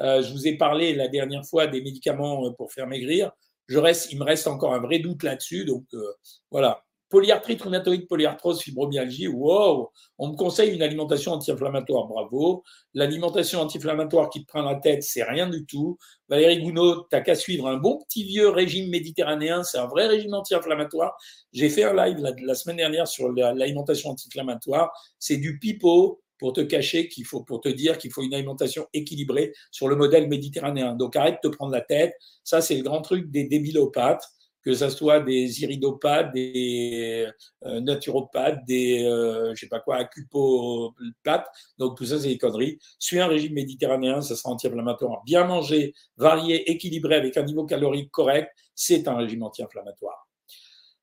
Euh, 0.00 0.22
je 0.22 0.32
vous 0.32 0.46
ai 0.46 0.56
parlé 0.56 0.94
la 0.94 1.08
dernière 1.08 1.44
fois 1.44 1.66
des 1.66 1.80
médicaments 1.80 2.52
pour 2.54 2.72
faire 2.72 2.86
maigrir. 2.86 3.32
Je 3.66 3.78
reste, 3.78 4.12
il 4.12 4.18
me 4.18 4.24
reste 4.24 4.46
encore 4.46 4.74
un 4.74 4.80
vrai 4.80 4.98
doute 4.98 5.22
là-dessus, 5.22 5.64
donc 5.64 5.84
euh, 5.94 6.12
voilà. 6.50 6.85
Polyarthrite 7.08 7.62
rhumatoïde, 7.62 8.08
polyarthrose, 8.08 8.60
fibromyalgie, 8.60 9.28
wow, 9.28 9.92
on 10.18 10.30
me 10.30 10.36
conseille 10.36 10.74
une 10.74 10.82
alimentation 10.82 11.32
anti-inflammatoire, 11.32 12.08
bravo. 12.08 12.64
L'alimentation 12.94 13.60
anti-inflammatoire 13.60 14.28
qui 14.28 14.42
te 14.42 14.46
prend 14.46 14.62
la 14.62 14.74
tête, 14.74 15.04
c'est 15.04 15.22
rien 15.22 15.48
du 15.48 15.64
tout. 15.66 15.98
Valérie 16.28 16.60
Gounod, 16.60 17.04
t'as 17.08 17.20
qu'à 17.20 17.36
suivre 17.36 17.68
un 17.68 17.76
bon 17.76 17.98
petit 17.98 18.24
vieux 18.24 18.48
régime 18.48 18.90
méditerranéen, 18.90 19.62
c'est 19.62 19.78
un 19.78 19.86
vrai 19.86 20.08
régime 20.08 20.34
anti-inflammatoire. 20.34 21.16
J'ai 21.52 21.68
fait 21.68 21.84
un 21.84 21.94
live 21.94 22.18
la, 22.18 22.54
semaine 22.54 22.76
dernière 22.76 23.06
sur 23.06 23.30
l'alimentation 23.30 24.10
anti-inflammatoire, 24.10 24.90
c'est 25.20 25.36
du 25.36 25.60
pipeau 25.60 26.20
pour 26.38 26.52
te 26.52 26.60
cacher 26.60 27.08
qu'il 27.08 27.24
faut, 27.24 27.42
pour 27.42 27.60
te 27.60 27.68
dire 27.68 27.98
qu'il 27.98 28.12
faut 28.12 28.22
une 28.22 28.34
alimentation 28.34 28.86
équilibrée 28.92 29.52
sur 29.70 29.88
le 29.88 29.96
modèle 29.96 30.28
méditerranéen. 30.28 30.94
Donc 30.94 31.16
arrête 31.16 31.38
de 31.42 31.48
te 31.48 31.54
prendre 31.54 31.72
la 31.72 31.80
tête. 31.80 32.14
Ça, 32.44 32.60
c'est 32.60 32.76
le 32.76 32.82
grand 32.82 33.00
truc 33.00 33.30
des 33.30 33.44
débilopathes 33.44 34.24
que 34.66 34.74
ce 34.74 34.88
soit 34.88 35.20
des 35.20 35.62
iridopathes, 35.62 36.32
des 36.34 37.24
euh, 37.64 37.80
naturopathes, 37.80 38.64
des, 38.66 39.04
euh, 39.04 39.54
je 39.54 39.60
sais 39.60 39.68
pas 39.68 39.78
quoi, 39.78 39.98
acupopathes. 39.98 41.46
Donc 41.78 41.96
tout 41.96 42.04
ça, 42.04 42.18
c'est 42.18 42.26
des 42.26 42.36
conneries. 42.36 42.80
Suis 42.98 43.20
un 43.20 43.28
régime 43.28 43.54
méditerranéen, 43.54 44.20
ça 44.22 44.34
sera 44.34 44.50
anti-inflammatoire. 44.50 45.22
Bien 45.24 45.44
manger, 45.44 45.94
varié, 46.16 46.68
équilibré, 46.68 47.14
avec 47.14 47.36
un 47.36 47.44
niveau 47.44 47.64
calorique 47.64 48.10
correct, 48.10 48.50
c'est 48.74 49.06
un 49.06 49.14
régime 49.14 49.44
anti-inflammatoire. 49.44 50.26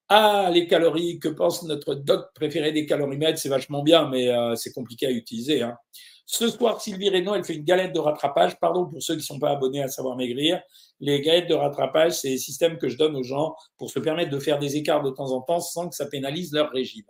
Ah, 0.09 0.51
les 0.53 0.67
calories, 0.67 1.19
que 1.19 1.29
pense 1.29 1.63
notre 1.63 1.95
doc 1.95 2.33
préféré 2.35 2.73
des 2.73 2.85
calorimètres 2.85 3.39
C'est 3.39 3.47
vachement 3.47 3.81
bien, 3.81 4.09
mais 4.09 4.27
euh, 4.27 4.55
c'est 4.55 4.73
compliqué 4.73 5.07
à 5.07 5.11
utiliser. 5.11 5.61
Hein. 5.61 5.77
Ce 6.25 6.49
soir, 6.49 6.81
Sylvie 6.81 7.09
Reynaud, 7.09 7.35
elle 7.35 7.43
fait 7.43 7.55
une 7.55 7.63
galette 7.63 7.93
de 7.93 7.99
rattrapage. 7.99 8.57
Pardon 8.59 8.85
pour 8.85 9.01
ceux 9.03 9.15
qui 9.15 9.19
ne 9.19 9.25
sont 9.25 9.39
pas 9.39 9.51
abonnés 9.51 9.83
à 9.83 9.87
Savoir 9.87 10.15
Maigrir. 10.15 10.61
Les 10.99 11.21
galettes 11.21 11.49
de 11.49 11.53
rattrapage, 11.53 12.13
c'est 12.13 12.29
des 12.29 12.37
systèmes 12.37 12.77
que 12.77 12.87
je 12.87 12.97
donne 12.97 13.15
aux 13.15 13.23
gens 13.23 13.55
pour 13.77 13.89
se 13.89 13.99
permettre 13.99 14.31
de 14.31 14.39
faire 14.39 14.57
des 14.57 14.77
écarts 14.77 15.03
de 15.03 15.09
temps 15.09 15.31
en 15.31 15.41
temps 15.41 15.59
sans 15.59 15.89
que 15.89 15.95
ça 15.95 16.05
pénalise 16.05 16.53
leur 16.53 16.71
régime. 16.71 17.05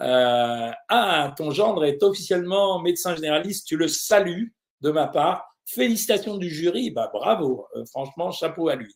Euh, 0.00 0.70
ah, 0.88 1.34
ton 1.36 1.50
gendre 1.50 1.84
est 1.84 2.02
officiellement 2.02 2.80
médecin 2.80 3.14
généraliste. 3.14 3.66
Tu 3.66 3.76
le 3.76 3.88
salues 3.88 4.54
de 4.80 4.90
ma 4.90 5.08
part. 5.08 5.44
Félicitations 5.66 6.38
du 6.38 6.48
jury. 6.48 6.90
Bah, 6.90 7.10
bravo. 7.12 7.66
Euh, 7.76 7.84
franchement, 7.86 8.30
chapeau 8.30 8.68
à 8.68 8.76
lui. 8.76 8.94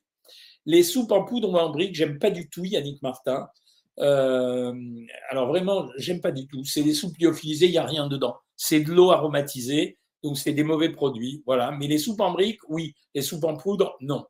Les 0.65 0.83
soupes 0.83 1.13
en 1.13 1.25
poudre 1.25 1.51
ou 1.51 1.57
en 1.57 1.71
briques, 1.71 1.95
j'aime 1.95 2.19
pas 2.19 2.31
du 2.31 2.49
tout, 2.49 2.65
Yannick 2.65 3.03
Martin. 3.03 3.49
Euh, 3.99 4.73
alors 5.29 5.49
vraiment, 5.49 5.89
j'aime 5.97 6.21
pas 6.21 6.33
du 6.33 6.47
tout. 6.47 6.65
C'est 6.65 6.83
des 6.83 6.95
soupes 6.95 7.17
lyophilisées, 7.19 7.67
il 7.67 7.73
n'y 7.73 7.79
a 7.79 7.87
rien 7.87 8.07
dedans. 8.09 8.37
C'est 8.57 8.81
de 8.81 8.93
l'eau 8.93 9.11
aromatisée, 9.11 9.99
donc 10.23 10.39
c'est 10.39 10.53
des 10.53 10.65
mauvais 10.65 10.91
produits. 10.91 11.43
Voilà. 11.47 11.73
Mais 11.73 11.87
les 11.87 11.99
soupes 11.99 12.21
en 12.21 12.33
briques, 12.33 12.61
oui. 12.69 12.95
Les 13.15 13.23
soupes 13.23 13.45
en 13.45 13.57
poudre, 13.57 13.97
non. 14.01 14.25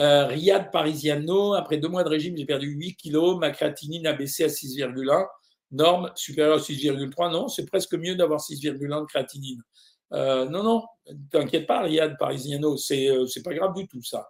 Euh, 0.00 0.26
Riyad 0.26 0.70
Parisiano, 0.72 1.54
après 1.54 1.76
deux 1.78 1.88
mois 1.88 2.02
de 2.04 2.08
régime, 2.08 2.36
j'ai 2.36 2.46
perdu 2.46 2.68
8 2.68 2.96
kilos. 2.96 3.38
Ma 3.38 3.50
créatinine 3.50 4.06
a 4.06 4.12
baissé 4.12 4.44
à 4.44 4.48
6,1. 4.48 5.26
Norme 5.70 6.10
supérieure 6.14 6.56
à 6.56 6.60
6,3. 6.60 7.32
Non, 7.32 7.48
c'est 7.48 7.66
presque 7.66 7.94
mieux 7.94 8.14
d'avoir 8.16 8.40
6,1 8.40 9.00
de 9.00 9.06
créatinine. 9.06 9.60
Euh, 10.12 10.46
non, 10.46 10.62
non, 10.62 10.84
t'inquiète 11.30 11.66
pas, 11.66 11.82
Riyad 11.82 12.16
Parisiano, 12.18 12.76
c'est 12.76 13.08
euh, 13.08 13.26
c'est 13.26 13.42
pas 13.42 13.54
grave 13.54 13.74
du 13.74 13.88
tout 13.88 14.02
ça. 14.02 14.28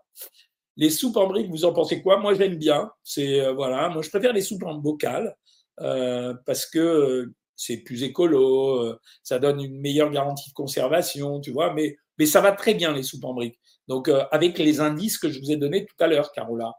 Les 0.77 0.91
soupes 0.91 1.17
en 1.17 1.27
briques, 1.27 1.51
vous 1.51 1.65
en 1.65 1.73
pensez 1.73 2.03
quoi? 2.03 2.19
Moi, 2.19 2.35
j'aime 2.35 2.57
bien. 2.57 2.91
C'est 3.03 3.41
euh, 3.41 3.53
voilà, 3.53 3.89
moi 3.89 4.03
je 4.03 4.11
préfère 4.11 4.33
les 4.33 4.43
soupes 4.43 4.65
en 4.65 4.75
bocal 4.75 5.37
euh, 5.81 6.35
parce 6.47 6.67
que 6.67 6.79
euh, 6.79 7.35
c'est 7.57 7.79
plus 7.79 8.03
écolo, 8.03 8.97
ça 9.23 9.39
donne 9.39 9.61
une 9.61 9.81
meilleure 9.81 10.11
garantie 10.11 10.51
de 10.51 10.55
conservation, 10.55 11.41
tu 11.41 11.53
vois. 11.53 11.73
Mais 11.73 11.97
mais 12.19 12.27
ça 12.27 12.41
va 12.41 12.53
très 12.53 12.75
bien 12.75 12.93
les 12.93 13.05
soupes 13.05 13.25
en 13.25 13.35
briques. 13.35 13.61
Donc 13.87 14.11
avec 14.33 14.59
les 14.59 14.81
indices 14.81 15.19
que 15.19 15.31
je 15.31 15.39
vous 15.41 15.53
ai 15.53 15.57
donnés 15.57 15.87
tout 15.87 15.95
à 16.01 16.09
l'heure, 16.09 16.33
Carola. 16.33 16.73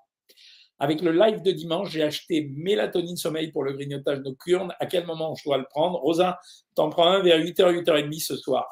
Avec 0.78 1.02
le 1.02 1.14
live 1.14 1.42
de 1.42 1.52
dimanche, 1.52 1.92
j'ai 1.92 2.04
acheté 2.04 2.50
mélatonine 2.54 3.16
sommeil 3.16 3.52
pour 3.52 3.64
le 3.64 3.72
grignotage 3.72 4.20
nocturne. 4.20 4.74
À 4.80 4.86
quel 4.86 5.06
moment 5.06 5.34
je 5.36 5.46
dois 5.46 5.58
le 5.58 5.66
prendre? 5.70 5.98
Rosa, 6.00 6.38
t'en 6.76 6.90
prends 6.90 7.08
un 7.08 7.24
vers 7.24 7.40
8h, 7.40 7.84
8h30 7.84 8.26
ce 8.26 8.36
soir. 8.36 8.68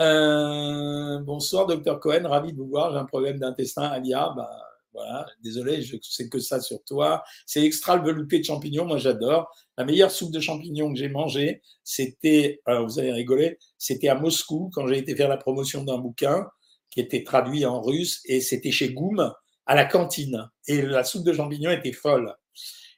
Euh, 0.00 1.18
bonsoir, 1.20 1.66
docteur 1.66 2.00
Cohen, 2.00 2.26
ravi 2.26 2.52
de 2.52 2.56
vous 2.58 2.68
voir. 2.68 2.92
J'ai 2.92 2.98
un 2.98 3.04
problème 3.04 3.38
d'intestin, 3.38 3.82
Alia. 3.82 4.32
Ben, 4.36 4.48
voilà, 4.94 5.26
désolé, 5.42 5.80
je 5.82 5.96
sais 6.02 6.28
que 6.28 6.38
ça 6.38 6.60
sur 6.60 6.82
toi. 6.84 7.22
C'est 7.46 7.62
extra 7.64 7.96
le 7.96 8.02
velouté 8.02 8.38
de 8.38 8.44
champignons, 8.44 8.84
moi 8.84 8.98
j'adore. 8.98 9.50
La 9.78 9.84
meilleure 9.84 10.10
soupe 10.10 10.32
de 10.32 10.40
champignons 10.40 10.92
que 10.92 10.98
j'ai 10.98 11.08
mangée, 11.08 11.62
c'était, 11.82 12.60
vous 12.66 12.98
avez 12.98 13.12
rigolé, 13.12 13.58
c'était 13.78 14.08
à 14.08 14.14
Moscou 14.14 14.70
quand 14.74 14.86
j'ai 14.86 14.98
été 14.98 15.16
faire 15.16 15.28
la 15.28 15.38
promotion 15.38 15.82
d'un 15.84 15.98
bouquin 15.98 16.46
qui 16.90 17.00
était 17.00 17.24
traduit 17.24 17.64
en 17.64 17.80
russe 17.80 18.20
et 18.26 18.42
c'était 18.42 18.70
chez 18.70 18.92
Goum 18.92 19.32
à 19.64 19.74
la 19.74 19.86
cantine. 19.86 20.50
Et 20.66 20.82
la 20.82 21.04
soupe 21.04 21.24
de 21.24 21.32
champignons 21.32 21.70
était 21.70 21.92
folle. 21.92 22.34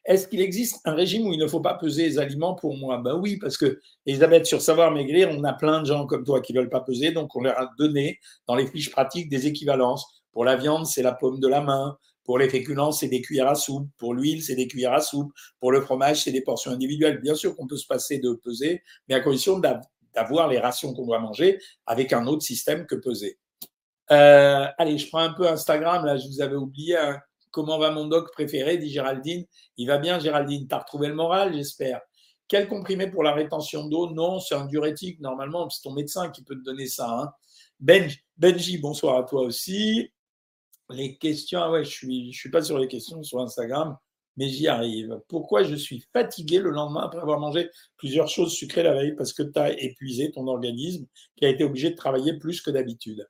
Est-ce 0.05 0.29
qu'il 0.29 0.41
existe 0.43 0.81
un 0.85 0.95
régime 0.95 1.27
où 1.27 1.33
il 1.33 1.39
ne 1.39 1.47
faut 1.47 1.61
pas 1.61 1.75
peser 1.75 2.05
les 2.05 2.19
aliments 2.19 2.55
pour 2.55 2.77
moi? 2.77 2.99
Ben 2.99 3.17
oui, 3.17 3.39
parce 3.39 3.57
que 3.57 3.81
Elisabeth, 4.05 4.45
sur 4.45 4.61
Savoir 4.61 4.91
Maigrir, 4.91 5.31
on 5.31 5.43
a 5.45 5.55
plein 5.55 5.81
de 5.81 5.87
gens 5.87 6.07
comme 6.07 6.25
toi 6.25 6.43
qui 6.43 6.53
ne 6.53 6.61
veulent 6.61 6.69
pas 6.69 6.81
peser, 6.81 7.13
donc 7.13 7.35
on 7.35 7.41
leur 7.41 7.59
a 7.59 7.71
donné 7.79 8.19
dans 8.47 8.55
les 8.55 8.67
fiches 8.67 8.91
pratiques 8.91 9.31
des 9.31 9.47
équivalences. 9.47 10.07
Pour 10.33 10.45
la 10.45 10.57
viande, 10.57 10.85
c'est 10.87 11.03
la 11.03 11.13
paume 11.13 11.41
de 11.41 11.49
la 11.49 11.63
main. 11.63 11.97
Pour 12.25 12.39
les 12.39 12.49
féculents, 12.49 12.93
c'est 12.93 13.09
des 13.09 13.23
cuillères 13.23 13.49
à 13.49 13.55
soupe. 13.55 13.89
Pour 13.97 14.15
l'huile, 14.15 14.43
c'est 14.43 14.57
des 14.57 14.67
cuillères 14.67 14.95
à 14.95 15.01
soupe. 15.01 15.33
Pour 15.61 15.73
le 15.73 15.81
fromage, 15.81 16.23
c'est 16.23 16.33
des 16.33 16.43
portions 16.43 16.71
individuelles. 16.71 17.21
Bien 17.21 17.35
sûr 17.35 17.57
qu'on 17.57 17.67
peut 17.67 17.77
se 17.77 17.87
passer 17.87 18.19
de 18.19 18.33
peser, 18.33 18.83
mais 19.09 19.15
à 19.15 19.21
condition 19.21 19.59
d'avoir 19.59 20.49
les 20.49 20.59
rations 20.59 20.93
qu'on 20.93 21.07
doit 21.07 21.21
manger 21.21 21.59
avec 21.87 22.13
un 22.13 22.27
autre 22.27 22.43
système 22.43 22.87
que 22.87 22.95
peser. 22.95 23.39
Euh, 24.11 24.67
allez, 24.77 24.99
je 24.99 25.09
prends 25.09 25.21
un 25.21 25.33
peu 25.33 25.49
Instagram. 25.49 26.05
Là, 26.05 26.17
je 26.17 26.27
vous 26.29 26.43
avais 26.43 26.57
oublié. 26.57 26.99
Comment 27.55 27.79
va 27.79 27.93
mon 27.93 28.07
doc 28.07 28.33
préféré 28.33 28.79
dit 28.79 28.91
Géraldine. 28.91 29.45
Il 29.77 29.87
va 29.87 29.99
bien, 29.99 30.19
Géraldine. 30.19 30.67
T'as 30.67 30.81
retrouvé 30.81 31.07
le 31.07 31.15
moral, 31.15 31.55
j'espère. 31.55 32.01
Quel 32.49 32.67
comprimé 32.67 33.09
pour 33.09 33.23
la 33.23 33.33
rétention 33.33 33.87
d'eau? 33.87 34.11
Non, 34.11 34.41
c'est 34.41 34.57
un 34.57 34.65
diurétique, 34.65 35.21
normalement. 35.21 35.71
C'est 35.71 35.83
ton 35.83 35.93
médecin 35.93 36.31
qui 36.31 36.43
peut 36.43 36.57
te 36.57 36.65
donner 36.65 36.89
ça. 36.89 37.09
Hein. 37.09 37.33
Benji, 37.79 38.79
bonsoir 38.79 39.19
à 39.19 39.23
toi 39.23 39.43
aussi. 39.43 40.11
Les 40.91 41.17
questions, 41.17 41.61
ah 41.61 41.71
ouais, 41.71 41.85
je 41.85 41.91
suis, 41.91 42.33
je 42.33 42.39
suis 42.41 42.51
pas 42.51 42.61
sur 42.61 42.77
les 42.77 42.89
questions 42.89 43.23
sur 43.23 43.39
Instagram, 43.39 43.97
mais 44.37 44.49
j'y 44.49 44.67
arrive. 44.67 45.21
Pourquoi 45.29 45.63
je 45.63 45.77
suis 45.77 46.05
fatigué 46.13 46.59
le 46.59 46.71
lendemain 46.71 47.03
après 47.03 47.21
avoir 47.21 47.39
mangé 47.39 47.71
plusieurs 47.97 48.27
choses 48.27 48.53
sucrées 48.53 48.83
la 48.83 48.95
veille? 48.95 49.15
Parce 49.15 49.33
que 49.33 49.45
tu 49.45 49.61
as 49.61 49.81
épuisé 49.81 50.33
ton 50.33 50.49
organisme 50.49 51.07
qui 51.37 51.45
a 51.45 51.51
été 51.51 51.63
obligé 51.63 51.91
de 51.91 51.95
travailler 51.95 52.37
plus 52.37 52.61
que 52.61 52.73
d'habitude 52.73 53.25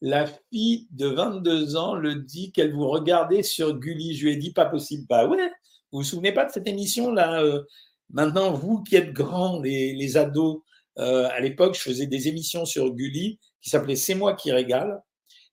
la 0.00 0.26
fille 0.26 0.86
de 0.90 1.08
22 1.08 1.76
ans 1.76 1.94
le 1.94 2.16
dit 2.16 2.52
qu'elle 2.52 2.72
vous 2.72 2.88
regardait 2.88 3.42
sur 3.42 3.78
Gulli. 3.78 4.16
Je 4.16 4.26
lui 4.26 4.32
ai 4.34 4.36
dit, 4.36 4.52
pas 4.52 4.66
possible. 4.66 5.06
Bah 5.08 5.26
ouais, 5.26 5.50
vous 5.92 6.00
vous 6.00 6.04
souvenez 6.04 6.32
pas 6.32 6.44
de 6.44 6.52
cette 6.52 6.68
émission-là 6.68 7.42
euh, 7.42 7.62
Maintenant, 8.10 8.52
vous 8.52 8.82
qui 8.82 8.96
êtes 8.96 9.12
grands, 9.12 9.60
les, 9.60 10.16
ados, 10.16 10.62
euh, 10.98 11.28
à 11.30 11.40
l'époque, 11.40 11.74
je 11.74 11.80
faisais 11.80 12.06
des 12.06 12.28
émissions 12.28 12.64
sur 12.64 12.94
Gulli 12.94 13.38
qui 13.60 13.70
s'appelaient 13.70 13.96
C'est 13.96 14.14
moi 14.14 14.34
qui 14.34 14.50
régale. 14.50 15.02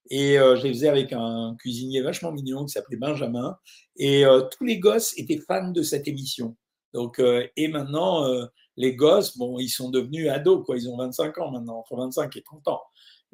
Et 0.10 0.38
euh, 0.38 0.55
je 0.55 0.63
les 0.63 0.73
faisais 0.73 0.88
avec 0.88 1.12
un 1.12 1.55
cuisinier 1.60 2.01
vachement 2.01 2.31
mignon 2.31 2.65
qui 2.65 2.71
s'appelait 2.71 2.97
Benjamin. 2.97 3.58
Et 3.97 4.23
tous 4.58 4.63
les 4.63 4.79
gosses 4.79 5.17
étaient 5.17 5.39
fans 5.39 5.71
de 5.71 5.81
cette 5.81 6.08
émission. 6.08 6.55
Donc, 6.93 7.21
et 7.55 7.67
maintenant, 7.67 8.25
les 8.77 8.95
gosses, 8.95 9.38
bon, 9.38 9.58
ils 9.58 9.69
sont 9.69 9.89
devenus 9.89 10.29
ados, 10.29 10.65
quoi. 10.65 10.77
Ils 10.77 10.89
ont 10.89 10.97
25 10.97 11.38
ans 11.39 11.51
maintenant, 11.51 11.79
entre 11.79 11.95
25 11.95 12.36
et 12.38 12.41
30 12.41 12.67
ans. 12.67 12.81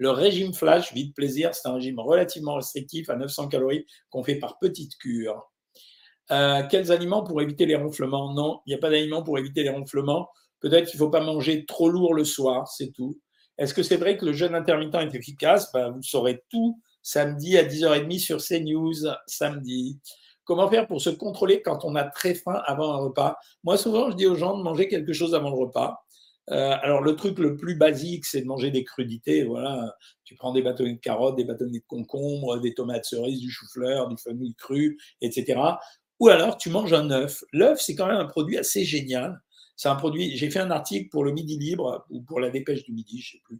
Le 0.02 0.10
régime 0.10 0.52
flash, 0.52 0.94
vide 0.94 1.14
plaisir, 1.14 1.54
c'est 1.54 1.68
un 1.68 1.76
régime 1.76 2.00
relativement 2.00 2.56
restrictif 2.56 3.08
à 3.12 3.16
900 3.18 3.50
calories 3.50 3.86
qu'on 4.10 4.24
fait 4.24 4.34
par 4.34 4.58
petites 4.58 4.98
cures. 4.98 5.48
Euh, 6.32 6.64
quels 6.72 6.92
aliments 6.92 7.22
pour 7.22 7.40
éviter 7.40 7.68
les 7.68 7.76
ronflements? 7.76 8.34
Non, 8.34 8.62
il 8.66 8.72
n'y 8.72 8.74
a 8.74 8.80
pas 8.80 8.90
d'aliments 8.90 9.22
pour 9.22 9.38
éviter 9.38 9.62
les 9.62 9.70
ronflements. 9.70 10.28
Peut-être 10.60 10.90
qu'il 10.90 11.00
ne 11.00 11.06
faut 11.06 11.12
pas 11.12 11.22
manger 11.22 11.68
trop 11.68 11.88
lourd 11.88 12.16
le 12.16 12.24
soir, 12.24 12.68
c'est 12.68 12.92
tout. 12.92 13.20
Est-ce 13.60 13.76
que 13.76 13.84
c'est 13.84 13.98
vrai 13.98 14.18
que 14.18 14.26
le 14.26 14.34
jeûne 14.34 14.56
intermittent 14.56 14.96
est 14.96 15.14
efficace? 15.14 15.72
Ben, 15.72 15.92
Vous 15.92 16.02
saurez 16.02 16.42
tout 16.50 16.82
samedi 17.04 17.56
à 17.60 17.64
10h30 17.64 18.18
sur 18.18 18.42
CNews, 18.44 19.08
samedi. 19.28 20.00
Comment 20.46 20.68
faire 20.68 20.88
pour 20.88 21.00
se 21.00 21.12
contrôler 21.12 21.62
quand 21.62 21.86
on 21.86 21.94
a 21.96 22.06
très 22.06 22.34
faim 22.34 22.60
avant 22.66 22.92
un 22.92 22.98
repas? 22.98 23.38
Moi, 23.64 23.78
souvent, 23.78 24.10
je 24.10 24.16
dis 24.16 24.26
aux 24.26 24.34
gens 24.34 24.58
de 24.58 24.64
manger 24.64 24.88
quelque 24.88 25.14
chose 25.14 25.36
avant 25.36 25.52
le 25.52 25.58
repas. 25.58 26.04
Euh, 26.50 26.76
alors, 26.82 27.02
le 27.02 27.16
truc 27.16 27.38
le 27.40 27.56
plus 27.56 27.76
basique, 27.76 28.26
c'est 28.26 28.42
de 28.42 28.48
manger 28.48 28.72
des 28.72 28.84
crudités. 28.84 29.44
Voilà, 29.44 29.96
tu 30.24 30.36
prends 30.36 30.52
des 30.52 30.62
bâtonnets 30.62 30.94
de 30.94 31.00
carottes, 31.00 31.36
des 31.36 31.46
bâtonnets 31.46 31.80
de 31.80 31.86
concombre, 31.88 32.60
des 32.60 32.74
tomates 32.74 33.06
cerises, 33.06 33.40
du 33.40 33.50
chou-fleur, 33.50 34.08
du 34.10 34.18
fenouil 34.18 34.56
cru, 34.56 34.98
etc. 35.22 35.60
Ou 36.20 36.30
alors, 36.30 36.58
tu 36.58 36.70
manges 36.70 36.94
un 36.94 37.10
œuf. 37.12 37.44
L'œuf, 37.54 37.80
c'est 37.82 37.96
quand 37.96 38.08
même 38.08 38.18
un 38.18 38.26
produit 38.26 38.58
assez 38.58 38.84
génial. 38.84 39.42
C'est 39.76 39.90
un 39.90 39.96
produit. 39.96 40.38
J'ai 40.38 40.52
fait 40.52 40.60
un 40.60 40.70
article 40.70 41.10
pour 41.10 41.24
le 41.24 41.32
Midi 41.32 41.58
Libre 41.58 42.06
ou 42.10 42.22
pour 42.22 42.40
la 42.40 42.50
Dépêche 42.50 42.84
du 42.84 42.94
Midi, 42.94 43.20
je 43.20 43.32
sais 43.32 43.42
plus. 43.44 43.60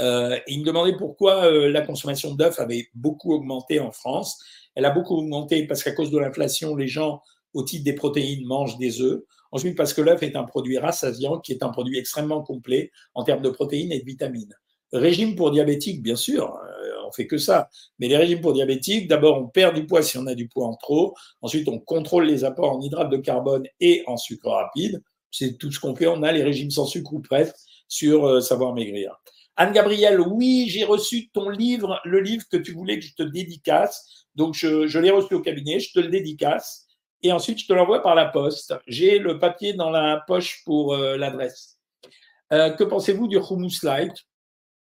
Euh, 0.00 0.38
il 0.46 0.60
me 0.60 0.64
demandait 0.64 0.96
pourquoi 0.96 1.46
euh, 1.46 1.70
la 1.70 1.80
consommation 1.82 2.34
d'œufs 2.34 2.60
avait 2.60 2.88
beaucoup 2.94 3.32
augmenté 3.32 3.80
en 3.80 3.90
France. 3.90 4.38
Elle 4.74 4.84
a 4.84 4.90
beaucoup 4.90 5.16
augmenté 5.16 5.66
parce 5.66 5.82
qu'à 5.82 5.92
cause 5.92 6.10
de 6.10 6.18
l'inflation, 6.18 6.76
les 6.76 6.86
gens, 6.86 7.22
au 7.54 7.64
titre 7.64 7.84
des 7.84 7.94
protéines, 7.94 8.46
mangent 8.46 8.78
des 8.78 9.00
œufs. 9.00 9.24
Ensuite, 9.52 9.76
parce 9.76 9.94
que 9.94 10.00
l'œuf 10.00 10.22
est 10.22 10.36
un 10.36 10.44
produit 10.44 10.78
rassasiant, 10.78 11.38
qui 11.38 11.52
est 11.52 11.62
un 11.62 11.68
produit 11.68 11.98
extrêmement 11.98 12.42
complet 12.42 12.90
en 13.14 13.24
termes 13.24 13.42
de 13.42 13.50
protéines 13.50 13.92
et 13.92 14.00
de 14.00 14.04
vitamines. 14.04 14.54
Régime 14.92 15.34
pour 15.34 15.50
diabétiques, 15.50 16.02
bien 16.02 16.16
sûr, 16.16 16.56
euh, 16.56 16.86
on 17.06 17.12
fait 17.12 17.26
que 17.26 17.38
ça. 17.38 17.68
Mais 17.98 18.08
les 18.08 18.16
régimes 18.16 18.40
pour 18.40 18.52
diabétiques, 18.52 19.08
d'abord, 19.08 19.38
on 19.38 19.48
perd 19.48 19.74
du 19.74 19.86
poids 19.86 20.02
si 20.02 20.16
on 20.18 20.26
a 20.26 20.34
du 20.34 20.48
poids 20.48 20.66
en 20.66 20.74
trop. 20.74 21.14
Ensuite, 21.42 21.68
on 21.68 21.78
contrôle 21.78 22.26
les 22.26 22.44
apports 22.44 22.72
en 22.72 22.80
hydrates 22.80 23.10
de 23.10 23.16
carbone 23.16 23.66
et 23.80 24.04
en 24.06 24.16
sucre 24.16 24.48
rapide. 24.48 25.02
C'est 25.30 25.58
tout 25.58 25.72
ce 25.72 25.80
qu'on 25.80 25.94
fait. 25.94 26.06
On 26.06 26.22
a 26.22 26.32
les 26.32 26.42
régimes 26.42 26.70
sans 26.70 26.86
sucre 26.86 27.12
ou 27.12 27.20
presque 27.20 27.56
sur 27.88 28.26
euh, 28.26 28.40
Savoir 28.40 28.74
Maigrir. 28.74 29.20
Anne-Gabrielle, 29.56 30.20
oui, 30.20 30.66
j'ai 30.68 30.84
reçu 30.84 31.30
ton 31.30 31.48
livre, 31.48 32.00
le 32.04 32.20
livre 32.20 32.44
que 32.50 32.58
tu 32.58 32.72
voulais 32.72 32.98
que 32.98 33.04
je 33.04 33.14
te 33.14 33.22
dédicace. 33.22 34.26
Donc, 34.34 34.54
je, 34.54 34.98
l'ai 34.98 35.10
reçu 35.10 35.34
au 35.34 35.40
cabinet, 35.40 35.80
je 35.80 35.92
te 35.92 36.00
le 36.00 36.08
dédicace. 36.08 36.85
Et 37.22 37.32
ensuite, 37.32 37.58
je 37.58 37.66
te 37.66 37.72
l'envoie 37.72 38.02
par 38.02 38.14
la 38.14 38.26
poste. 38.26 38.74
J'ai 38.86 39.18
le 39.18 39.38
papier 39.38 39.72
dans 39.72 39.90
la 39.90 40.22
poche 40.26 40.62
pour 40.64 40.94
euh, 40.94 41.16
l'adresse. 41.16 41.78
Euh, 42.52 42.70
que 42.70 42.84
pensez-vous 42.84 43.26
du 43.26 43.38
hummus 43.38 43.82
light? 43.82 44.12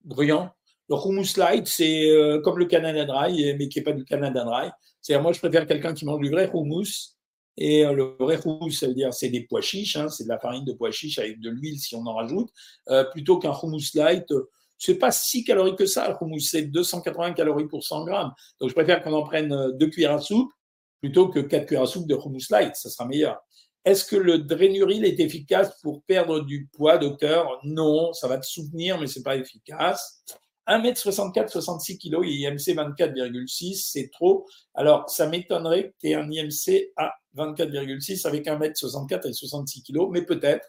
Brillant. 0.03 0.51
Le 0.89 0.95
hummus 0.95 1.37
light, 1.37 1.67
c'est 1.67 2.09
comme 2.43 2.57
le 2.57 2.65
Canada 2.65 3.05
Dry, 3.05 3.53
mais 3.59 3.67
qui 3.67 3.77
n'est 3.77 3.83
pas 3.83 3.91
du 3.91 4.05
Canada 4.05 4.43
Dry. 4.43 4.71
C'est-à-dire, 5.01 5.21
moi, 5.21 5.33
je 5.33 5.39
préfère 5.39 5.67
quelqu'un 5.67 5.93
qui 5.93 6.05
mange 6.05 6.21
du 6.21 6.31
vrai 6.31 6.49
hummus 6.51 7.19
et 7.59 7.85
euh, 7.85 7.91
le 7.91 8.15
vrai 8.19 8.39
hummus, 8.43 8.71
ça 8.71 8.87
veut 8.87 8.93
dire 8.93 9.13
c'est 9.13 9.27
des 9.27 9.41
pois 9.41 9.61
chiches, 9.61 9.97
hein, 9.97 10.07
c'est 10.07 10.23
de 10.23 10.29
la 10.29 10.39
farine 10.39 10.63
de 10.63 10.71
pois 10.71 10.91
chiches 10.91 11.19
avec 11.19 11.41
de 11.41 11.49
l'huile 11.49 11.77
si 11.77 11.93
on 11.93 12.05
en 12.05 12.15
rajoute, 12.15 12.49
euh, 12.89 13.03
plutôt 13.03 13.37
qu'un 13.37 13.51
hummus 13.51 13.93
light. 13.93 14.31
Euh, 14.31 14.49
c'est 14.77 14.95
pas 14.95 15.11
si 15.11 15.43
calorique 15.43 15.75
que 15.75 15.85
ça, 15.85 16.07
le 16.07 16.15
hummus, 16.21 16.49
c'est 16.49 16.61
280 16.63 17.33
calories 17.33 17.67
pour 17.67 17.83
100 17.83 18.05
grammes. 18.05 18.31
Donc 18.61 18.69
je 18.69 18.73
préfère 18.73 19.03
qu'on 19.03 19.11
en 19.11 19.23
prenne 19.23 19.73
deux 19.77 19.87
cuillères 19.87 20.13
à 20.13 20.21
soupe 20.21 20.53
plutôt 20.99 21.29
que 21.29 21.39
quatre 21.39 21.65
cuillères 21.65 21.83
à 21.83 21.87
soupe 21.87 22.07
de 22.07 22.15
hummus 22.15 22.49
light, 22.49 22.75
ça 22.75 22.89
sera 22.89 23.07
meilleur. 23.07 23.39
Est-ce 23.85 24.03
que 24.03 24.15
le 24.15 24.39
drénuril 24.39 25.05
est 25.05 25.19
efficace 25.19 25.79
pour 25.81 26.03
perdre 26.03 26.41
du 26.41 26.69
poids, 26.73 26.97
docteur? 26.97 27.59
Non, 27.63 28.13
ça 28.13 28.27
va 28.27 28.37
te 28.37 28.45
soutenir, 28.45 28.99
mais 28.99 29.07
c'est 29.07 29.23
pas 29.23 29.37
efficace. 29.37 30.23
1m64, 30.67 31.49
66 31.49 31.97
kg 31.97 32.23
et 32.23 32.41
IMC 32.41 32.75
24,6, 32.75 33.89
c'est 33.91 34.09
trop. 34.11 34.45
Alors, 34.75 35.09
ça 35.09 35.27
m'étonnerait 35.27 35.89
que 35.89 35.93
tu 35.99 36.09
aies 36.09 36.15
un 36.15 36.29
IMC 36.29 36.91
à 36.97 37.13
24,6 37.35 38.27
avec 38.27 38.45
1m64 38.45 39.27
et 39.27 39.33
66 39.33 39.83
kg, 39.83 40.09
mais 40.11 40.23
peut-être. 40.23 40.67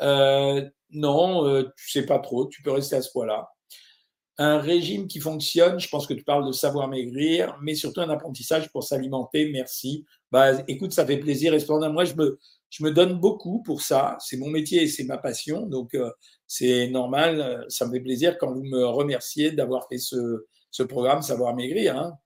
Euh, 0.00 0.68
non, 0.90 1.46
euh, 1.46 1.64
tu 1.76 1.90
sais 1.90 2.06
pas 2.06 2.18
trop, 2.18 2.46
tu 2.46 2.62
peux 2.62 2.70
rester 2.70 2.96
à 2.96 3.02
ce 3.02 3.10
poids-là. 3.10 3.48
Un 4.40 4.58
régime 4.58 5.08
qui 5.08 5.18
fonctionne, 5.18 5.80
je 5.80 5.88
pense 5.88 6.06
que 6.06 6.14
tu 6.14 6.22
parles 6.22 6.46
de 6.46 6.52
savoir 6.52 6.86
maigrir, 6.86 7.58
mais 7.60 7.74
surtout 7.74 8.00
un 8.00 8.08
apprentissage 8.08 8.70
pour 8.70 8.84
s'alimenter, 8.84 9.50
merci. 9.50 10.06
Bah, 10.30 10.52
écoute, 10.68 10.92
ça 10.92 11.04
fait 11.04 11.18
plaisir. 11.18 11.54
Et 11.54 11.64
moi, 11.90 12.04
je 12.04 12.14
me, 12.14 12.38
je 12.70 12.84
me 12.84 12.92
donne 12.92 13.18
beaucoup 13.18 13.62
pour 13.64 13.80
ça. 13.80 14.16
C'est 14.20 14.36
mon 14.36 14.48
métier 14.48 14.82
et 14.84 14.88
c'est 14.88 15.02
ma 15.02 15.18
passion. 15.18 15.66
Donc, 15.66 15.94
euh, 15.94 16.10
c'est 16.46 16.88
normal. 16.88 17.64
Ça 17.68 17.86
me 17.86 17.92
fait 17.92 18.00
plaisir 18.00 18.38
quand 18.38 18.52
vous 18.52 18.62
me 18.62 18.84
remerciez 18.86 19.50
d'avoir 19.50 19.88
fait 19.88 19.98
ce, 19.98 20.46
ce, 20.70 20.84
programme 20.84 21.22
Savoir 21.22 21.56
Maigrir. 21.56 21.98
Hein. 21.98 22.16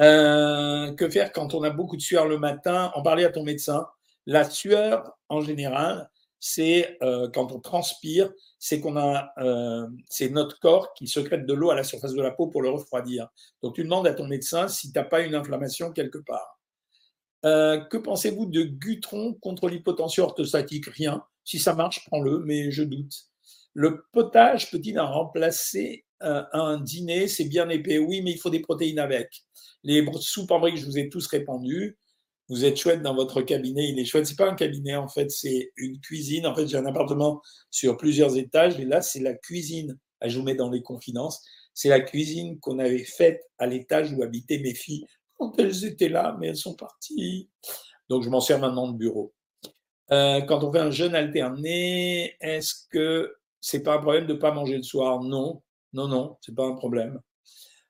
Euh, 0.00 0.92
que 0.94 1.08
faire 1.08 1.32
quand 1.32 1.54
on 1.54 1.62
a 1.62 1.70
beaucoup 1.70 1.96
de 1.96 2.02
sueur 2.02 2.26
le 2.26 2.38
matin? 2.38 2.90
En 2.96 3.02
parler 3.02 3.24
à 3.24 3.30
ton 3.30 3.44
médecin. 3.44 3.86
La 4.26 4.48
sueur, 4.48 5.16
en 5.28 5.40
général, 5.40 6.10
c'est 6.46 6.98
euh, 7.02 7.26
quand 7.32 7.52
on 7.52 7.58
transpire, 7.58 8.30
c'est 8.58 8.78
qu'on 8.78 8.98
a, 8.98 9.32
c'est 10.10 10.28
notre 10.28 10.60
corps 10.60 10.92
qui 10.92 11.06
secrète 11.06 11.46
de 11.46 11.54
l'eau 11.54 11.70
à 11.70 11.74
la 11.74 11.84
surface 11.84 12.12
de 12.12 12.20
la 12.20 12.32
peau 12.32 12.48
pour 12.48 12.60
le 12.60 12.68
refroidir. 12.68 13.28
Donc 13.62 13.76
tu 13.76 13.82
demandes 13.82 14.06
à 14.06 14.12
ton 14.12 14.26
médecin 14.26 14.68
si 14.68 14.92
tu 14.92 14.98
n'as 14.98 15.06
pas 15.06 15.22
une 15.22 15.34
inflammation 15.34 15.90
quelque 15.90 16.18
part. 16.18 16.60
Euh, 17.46 17.80
que 17.80 17.96
pensez-vous 17.96 18.44
de 18.44 18.62
Gutron 18.62 19.32
contre 19.40 19.70
l'hypotension 19.70 20.24
orthostatique? 20.24 20.84
Rien. 20.84 21.24
Si 21.44 21.58
ça 21.58 21.74
marche, 21.74 22.04
prends-le, 22.08 22.40
mais 22.40 22.70
je 22.70 22.82
doute. 22.82 23.14
Le 23.72 24.04
potage 24.12 24.70
peut-il 24.70 25.00
remplacer 25.00 26.04
euh, 26.22 26.42
un 26.52 26.78
dîner? 26.78 27.26
C'est 27.26 27.46
bien 27.46 27.70
épais. 27.70 27.96
Oui, 27.96 28.20
mais 28.20 28.32
il 28.32 28.38
faut 28.38 28.50
des 28.50 28.60
protéines 28.60 28.98
avec. 28.98 29.44
Les 29.82 30.06
soupes 30.20 30.50
en 30.50 30.60
briques, 30.60 30.76
je 30.76 30.84
vous 30.84 30.98
ai 30.98 31.08
tous 31.08 31.26
répandu. 31.26 31.96
Vous 32.48 32.64
êtes 32.64 32.76
chouette 32.76 33.02
dans 33.02 33.14
votre 33.14 33.42
cabinet. 33.42 33.88
Il 33.88 33.98
est 33.98 34.04
chouette. 34.04 34.26
C'est 34.26 34.36
pas 34.36 34.50
un 34.50 34.54
cabinet, 34.54 34.96
en 34.96 35.08
fait, 35.08 35.30
c'est 35.30 35.72
une 35.76 36.00
cuisine. 36.00 36.46
En 36.46 36.54
fait, 36.54 36.66
j'ai 36.66 36.76
un 36.76 36.86
appartement 36.86 37.40
sur 37.70 37.96
plusieurs 37.96 38.36
étages. 38.36 38.78
Et 38.78 38.84
là, 38.84 39.00
c'est 39.00 39.20
la 39.20 39.34
cuisine. 39.34 39.98
Ah, 40.20 40.28
je 40.28 40.38
vous 40.38 40.44
mets 40.44 40.54
dans 40.54 40.70
les 40.70 40.82
confidences. 40.82 41.42
C'est 41.72 41.88
la 41.88 42.00
cuisine 42.00 42.60
qu'on 42.60 42.78
avait 42.78 43.04
faite 43.04 43.40
à 43.58 43.66
l'étage 43.66 44.12
où 44.12 44.22
habitaient 44.22 44.58
mes 44.58 44.74
filles 44.74 45.04
quand 45.36 45.58
elles 45.58 45.84
étaient 45.84 46.08
là, 46.08 46.36
mais 46.38 46.48
elles 46.48 46.56
sont 46.56 46.74
parties. 46.74 47.50
Donc, 48.08 48.22
je 48.22 48.30
m'en 48.30 48.40
sers 48.40 48.58
maintenant 48.58 48.90
de 48.90 48.96
bureau. 48.96 49.34
Euh, 50.12 50.42
quand 50.42 50.62
on 50.62 50.72
fait 50.72 50.78
un 50.78 50.90
jeûne 50.90 51.14
alterné, 51.14 52.36
est-ce 52.40 52.86
que 52.90 53.34
c'est 53.60 53.82
pas 53.82 53.94
un 53.94 53.98
problème 53.98 54.26
de 54.26 54.34
pas 54.34 54.52
manger 54.52 54.76
le 54.76 54.82
soir? 54.82 55.22
Non, 55.22 55.62
non, 55.94 56.08
non, 56.08 56.36
c'est 56.42 56.54
pas 56.54 56.66
un 56.66 56.74
problème. 56.74 57.20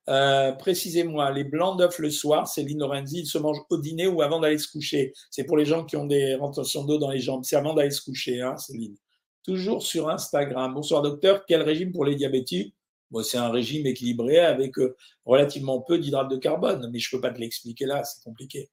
Euh, 0.08 0.52
précisez-moi, 0.52 1.30
les 1.32 1.44
blancs 1.44 1.78
d'œufs 1.78 1.98
le 1.98 2.10
soir, 2.10 2.46
c'est 2.46 2.62
Lorenzi, 2.64 3.20
ils 3.20 3.26
se 3.26 3.38
mangent 3.38 3.64
au 3.70 3.78
dîner 3.78 4.06
ou 4.06 4.22
avant 4.22 4.40
d'aller 4.40 4.58
se 4.58 4.68
coucher. 4.68 5.12
C'est 5.30 5.44
pour 5.44 5.56
les 5.56 5.64
gens 5.64 5.84
qui 5.84 5.96
ont 5.96 6.06
des 6.06 6.34
retentions 6.34 6.84
d'eau 6.84 6.98
dans 6.98 7.10
les 7.10 7.20
jambes. 7.20 7.42
C'est 7.44 7.56
avant 7.56 7.74
d'aller 7.74 7.90
se 7.90 8.02
coucher, 8.02 8.40
hein, 8.40 8.56
Céline. 8.56 8.96
Toujours 9.42 9.82
sur 9.82 10.08
Instagram. 10.08 10.74
Bonsoir 10.74 11.02
docteur, 11.02 11.44
quel 11.46 11.62
régime 11.62 11.92
pour 11.92 12.04
les 12.04 12.16
diabétiques? 12.16 12.74
C'est 13.22 13.38
un 13.38 13.50
régime 13.50 13.86
équilibré 13.86 14.40
avec 14.40 14.76
euh, 14.78 14.96
relativement 15.24 15.80
peu 15.80 15.98
d'hydrates 15.98 16.30
de 16.30 16.36
carbone, 16.36 16.90
mais 16.92 16.98
je 16.98 17.08
ne 17.14 17.16
peux 17.16 17.28
pas 17.28 17.32
te 17.32 17.38
l'expliquer 17.38 17.86
là, 17.86 18.02
c'est 18.02 18.22
compliqué. 18.24 18.70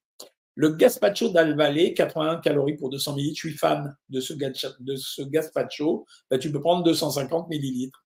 Le 0.56 0.70
gazpacho 0.70 1.30
d'Alvalé, 1.30 1.94
81 1.94 2.38
calories 2.38 2.76
pour 2.76 2.90
200 2.90 3.18
ml. 3.18 3.30
Je 3.30 3.40
suis 3.40 3.58
fan 3.58 3.96
de 4.10 4.20
ce, 4.20 4.34
de. 4.34 6.04
Bah, 6.30 6.38
tu 6.38 6.52
peux 6.52 6.60
prendre 6.60 6.84
250 6.84 7.50
millilitres. 7.50 8.04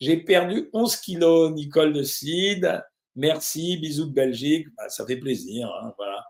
J'ai 0.00 0.16
perdu 0.18 0.68
11 0.72 0.96
kilos, 0.96 1.52
Nicole 1.52 1.92
de 1.92 2.02
Cid. 2.02 2.82
Merci, 3.16 3.76
bisous 3.78 4.06
de 4.06 4.12
Belgique. 4.12 4.66
Bah, 4.76 4.88
ça 4.88 5.06
fait 5.06 5.16
plaisir. 5.16 5.68
Hein, 5.82 5.94
voilà. 5.96 6.24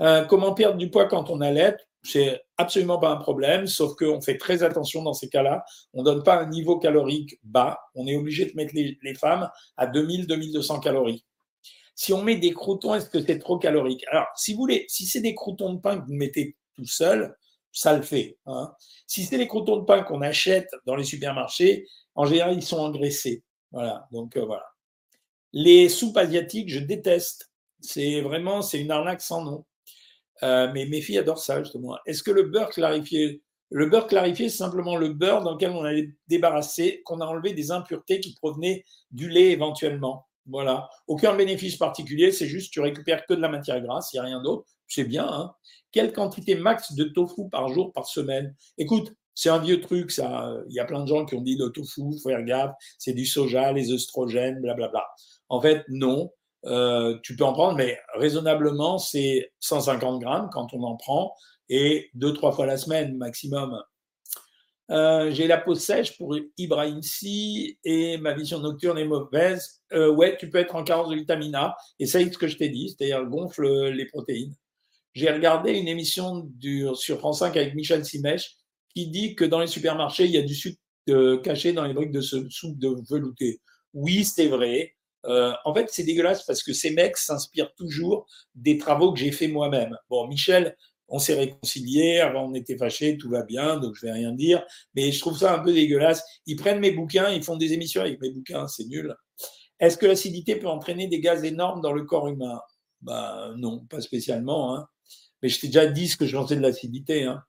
Euh, 0.00 0.24
comment 0.24 0.54
perdre 0.54 0.78
du 0.78 0.90
poids 0.90 1.06
quand 1.06 1.30
on 1.30 1.40
allait 1.40 1.76
c'est 2.04 2.42
absolument 2.58 2.98
pas 2.98 3.10
un 3.10 3.16
problème, 3.16 3.66
sauf 3.66 3.96
qu'on 3.96 4.20
fait 4.20 4.36
très 4.36 4.62
attention 4.62 5.02
dans 5.02 5.14
ces 5.14 5.28
cas-là. 5.28 5.64
On 5.94 6.00
ne 6.00 6.04
donne 6.04 6.22
pas 6.22 6.38
un 6.38 6.46
niveau 6.46 6.78
calorique 6.78 7.38
bas. 7.42 7.80
On 7.94 8.06
est 8.06 8.14
obligé 8.14 8.44
de 8.44 8.52
mettre 8.54 8.74
les, 8.74 9.14
femmes 9.14 9.50
à 9.76 9.86
2000-2200 9.86 10.82
calories. 10.82 11.24
Si 11.94 12.12
on 12.12 12.22
met 12.22 12.36
des 12.36 12.52
croutons, 12.52 12.94
est-ce 12.94 13.08
que 13.08 13.22
c'est 13.22 13.38
trop 13.38 13.58
calorique? 13.58 14.04
Alors, 14.10 14.26
si 14.36 14.52
vous 14.52 14.58
voulez, 14.58 14.84
si 14.88 15.06
c'est 15.06 15.20
des 15.20 15.34
croutons 15.34 15.72
de 15.72 15.80
pain 15.80 15.98
que 15.98 16.06
vous 16.06 16.14
mettez 16.14 16.56
tout 16.74 16.86
seul, 16.86 17.34
ça 17.74 17.94
le 17.94 18.02
fait. 18.02 18.38
Hein. 18.46 18.72
Si 19.06 19.24
c'est 19.24 19.36
des 19.36 19.48
croutons 19.48 19.76
de 19.76 19.84
pain 19.84 20.02
qu'on 20.02 20.22
achète 20.22 20.70
dans 20.86 20.96
les 20.96 21.04
supermarchés, 21.04 21.86
en 22.14 22.24
général, 22.24 22.54
ils 22.54 22.62
sont 22.62 22.78
engraissés. 22.78 23.42
Voilà. 23.72 24.06
Donc 24.12 24.36
euh, 24.36 24.44
voilà. 24.46 24.64
Les 25.52 25.88
soupes 25.88 26.16
asiatiques, 26.16 26.70
je 26.70 26.78
déteste. 26.78 27.50
C'est 27.80 28.22
vraiment, 28.22 28.62
c'est 28.62 28.80
une 28.80 28.90
arnaque 28.90 29.20
sans 29.20 29.44
nom. 29.44 29.64
Euh, 30.42 30.70
mais 30.72 30.86
mes 30.86 31.00
filles 31.00 31.18
adorent 31.18 31.38
ça, 31.38 31.62
justement. 31.62 31.98
Est-ce 32.06 32.22
que 32.22 32.30
le 32.30 32.44
beurre 32.44 32.70
clarifié, 32.70 33.42
le 33.70 33.86
beurre 33.86 34.06
clarifié, 34.06 34.48
c'est 34.48 34.58
simplement 34.58 34.96
le 34.96 35.10
beurre 35.10 35.42
dans 35.42 35.52
lequel 35.52 35.70
on 35.70 35.84
a 35.84 35.92
débarrassé, 36.28 37.02
qu'on 37.04 37.20
a 37.20 37.26
enlevé 37.26 37.52
des 37.52 37.70
impuretés 37.70 38.20
qui 38.20 38.34
provenaient 38.34 38.84
du 39.10 39.28
lait 39.28 39.50
éventuellement? 39.50 40.26
Voilà. 40.46 40.88
Aucun 41.06 41.34
bénéfice 41.34 41.76
particulier, 41.76 42.30
c'est 42.30 42.46
juste 42.46 42.72
tu 42.72 42.80
récupères 42.80 43.26
que 43.26 43.34
de 43.34 43.40
la 43.40 43.48
matière 43.48 43.80
grasse, 43.80 44.12
il 44.12 44.16
n'y 44.16 44.20
a 44.20 44.24
rien 44.24 44.42
d'autre. 44.42 44.73
C'est 44.88 45.04
bien. 45.04 45.26
Hein 45.26 45.54
Quelle 45.92 46.12
quantité 46.12 46.54
max 46.54 46.94
de 46.94 47.04
tofu 47.04 47.48
par 47.50 47.68
jour, 47.68 47.92
par 47.92 48.06
semaine? 48.06 48.54
Écoute, 48.78 49.12
c'est 49.34 49.50
un 49.50 49.58
vieux 49.58 49.80
truc, 49.80 50.10
ça. 50.10 50.52
Il 50.68 50.74
y 50.74 50.80
a 50.80 50.84
plein 50.84 51.02
de 51.02 51.08
gens 51.08 51.24
qui 51.24 51.34
ont 51.34 51.42
dit 51.42 51.56
le 51.56 51.70
tofu, 51.70 52.02
faut 52.22 52.28
faire 52.28 52.44
gaffe, 52.44 52.72
c'est 52.98 53.12
du 53.12 53.26
soja, 53.26 53.72
les 53.72 53.92
œstrogènes, 53.92 54.60
blablabla. 54.60 55.04
En 55.48 55.60
fait, 55.60 55.84
non. 55.88 56.30
Euh, 56.66 57.18
tu 57.22 57.36
peux 57.36 57.44
en 57.44 57.52
prendre, 57.52 57.76
mais 57.76 57.98
raisonnablement, 58.14 58.96
c'est 58.96 59.52
150 59.60 60.20
grammes 60.20 60.48
quand 60.50 60.72
on 60.72 60.82
en 60.82 60.96
prend 60.96 61.34
et 61.68 62.10
deux, 62.14 62.32
trois 62.32 62.52
fois 62.52 62.66
la 62.66 62.76
semaine 62.76 63.16
maximum. 63.16 63.82
Euh, 64.90 65.30
j'ai 65.30 65.46
la 65.46 65.58
peau 65.58 65.74
sèche 65.74 66.16
pour 66.18 66.36
Ibrahim 66.58 67.00
C 67.02 67.78
et 67.84 68.18
ma 68.18 68.34
vision 68.34 68.60
nocturne 68.60 68.98
est 68.98 69.06
mauvaise. 69.06 69.82
Euh, 69.92 70.10
ouais, 70.10 70.36
tu 70.36 70.50
peux 70.50 70.58
être 70.58 70.74
en 70.74 70.84
carence 70.84 71.08
de 71.08 71.14
vitamine 71.14 71.54
A. 71.54 71.74
Et 71.98 72.06
c'est 72.06 72.30
ce 72.30 72.36
que 72.36 72.48
je 72.48 72.56
t'ai 72.56 72.68
dit, 72.68 72.90
c'est-à-dire 72.90 73.24
gonfle 73.24 73.88
les 73.90 74.06
protéines. 74.06 74.54
J'ai 75.14 75.30
regardé 75.30 75.72
une 75.72 75.88
émission 75.88 76.50
sur 76.94 77.18
France 77.18 77.38
5 77.38 77.56
avec 77.56 77.74
Michel 77.74 78.04
Simèche 78.04 78.56
qui 78.94 79.08
dit 79.08 79.34
que 79.34 79.44
dans 79.44 79.60
les 79.60 79.66
supermarchés, 79.66 80.24
il 80.24 80.32
y 80.32 80.38
a 80.38 80.42
du 80.42 80.54
sucre 80.54 80.78
caché 81.42 81.72
dans 81.72 81.84
les 81.84 81.94
briques 81.94 82.10
de 82.10 82.20
soupe 82.20 82.78
de 82.78 82.96
velouté. 83.08 83.60
Oui, 83.92 84.24
c'est 84.24 84.48
vrai. 84.48 84.94
Euh, 85.26 85.52
en 85.64 85.74
fait, 85.74 85.88
c'est 85.90 86.02
dégueulasse 86.02 86.44
parce 86.44 86.62
que 86.62 86.72
ces 86.72 86.90
mecs 86.90 87.16
s'inspirent 87.16 87.72
toujours 87.74 88.26
des 88.54 88.76
travaux 88.76 89.12
que 89.12 89.18
j'ai 89.18 89.32
fait 89.32 89.48
moi-même. 89.48 89.96
Bon, 90.10 90.26
Michel, 90.26 90.76
on 91.08 91.18
s'est 91.18 91.34
réconcilié, 91.34 92.20
avant 92.20 92.48
on 92.48 92.54
était 92.54 92.76
fâchés, 92.76 93.16
tout 93.16 93.30
va 93.30 93.42
bien, 93.42 93.78
donc 93.78 93.94
je 93.94 94.06
vais 94.06 94.12
rien 94.12 94.32
dire, 94.32 94.64
mais 94.94 95.12
je 95.12 95.20
trouve 95.20 95.38
ça 95.38 95.54
un 95.54 95.60
peu 95.60 95.72
dégueulasse. 95.72 96.24
Ils 96.46 96.56
prennent 96.56 96.80
mes 96.80 96.90
bouquins, 96.90 97.30
ils 97.30 97.42
font 97.42 97.56
des 97.56 97.72
émissions 97.72 98.00
avec 98.00 98.20
mes 98.20 98.30
bouquins, 98.30 98.66
c'est 98.66 98.86
nul. 98.86 99.14
Est-ce 99.80 99.96
que 99.96 100.06
l'acidité 100.06 100.56
peut 100.56 100.68
entraîner 100.68 101.06
des 101.06 101.20
gaz 101.20 101.44
énormes 101.44 101.80
dans 101.80 101.92
le 101.92 102.04
corps 102.04 102.28
humain? 102.28 102.60
Ben 103.02 103.54
non, 103.58 103.80
pas 103.86 104.00
spécialement. 104.00 104.76
Hein. 104.76 104.86
Mais 105.44 105.50
je 105.50 105.60
t'ai 105.60 105.66
déjà 105.66 105.84
dit 105.84 106.08
ce 106.08 106.16
que 106.16 106.24
je 106.24 106.34
pensais 106.34 106.56
de 106.56 106.62
l'acidité. 106.62 107.24
Hein. 107.24 107.42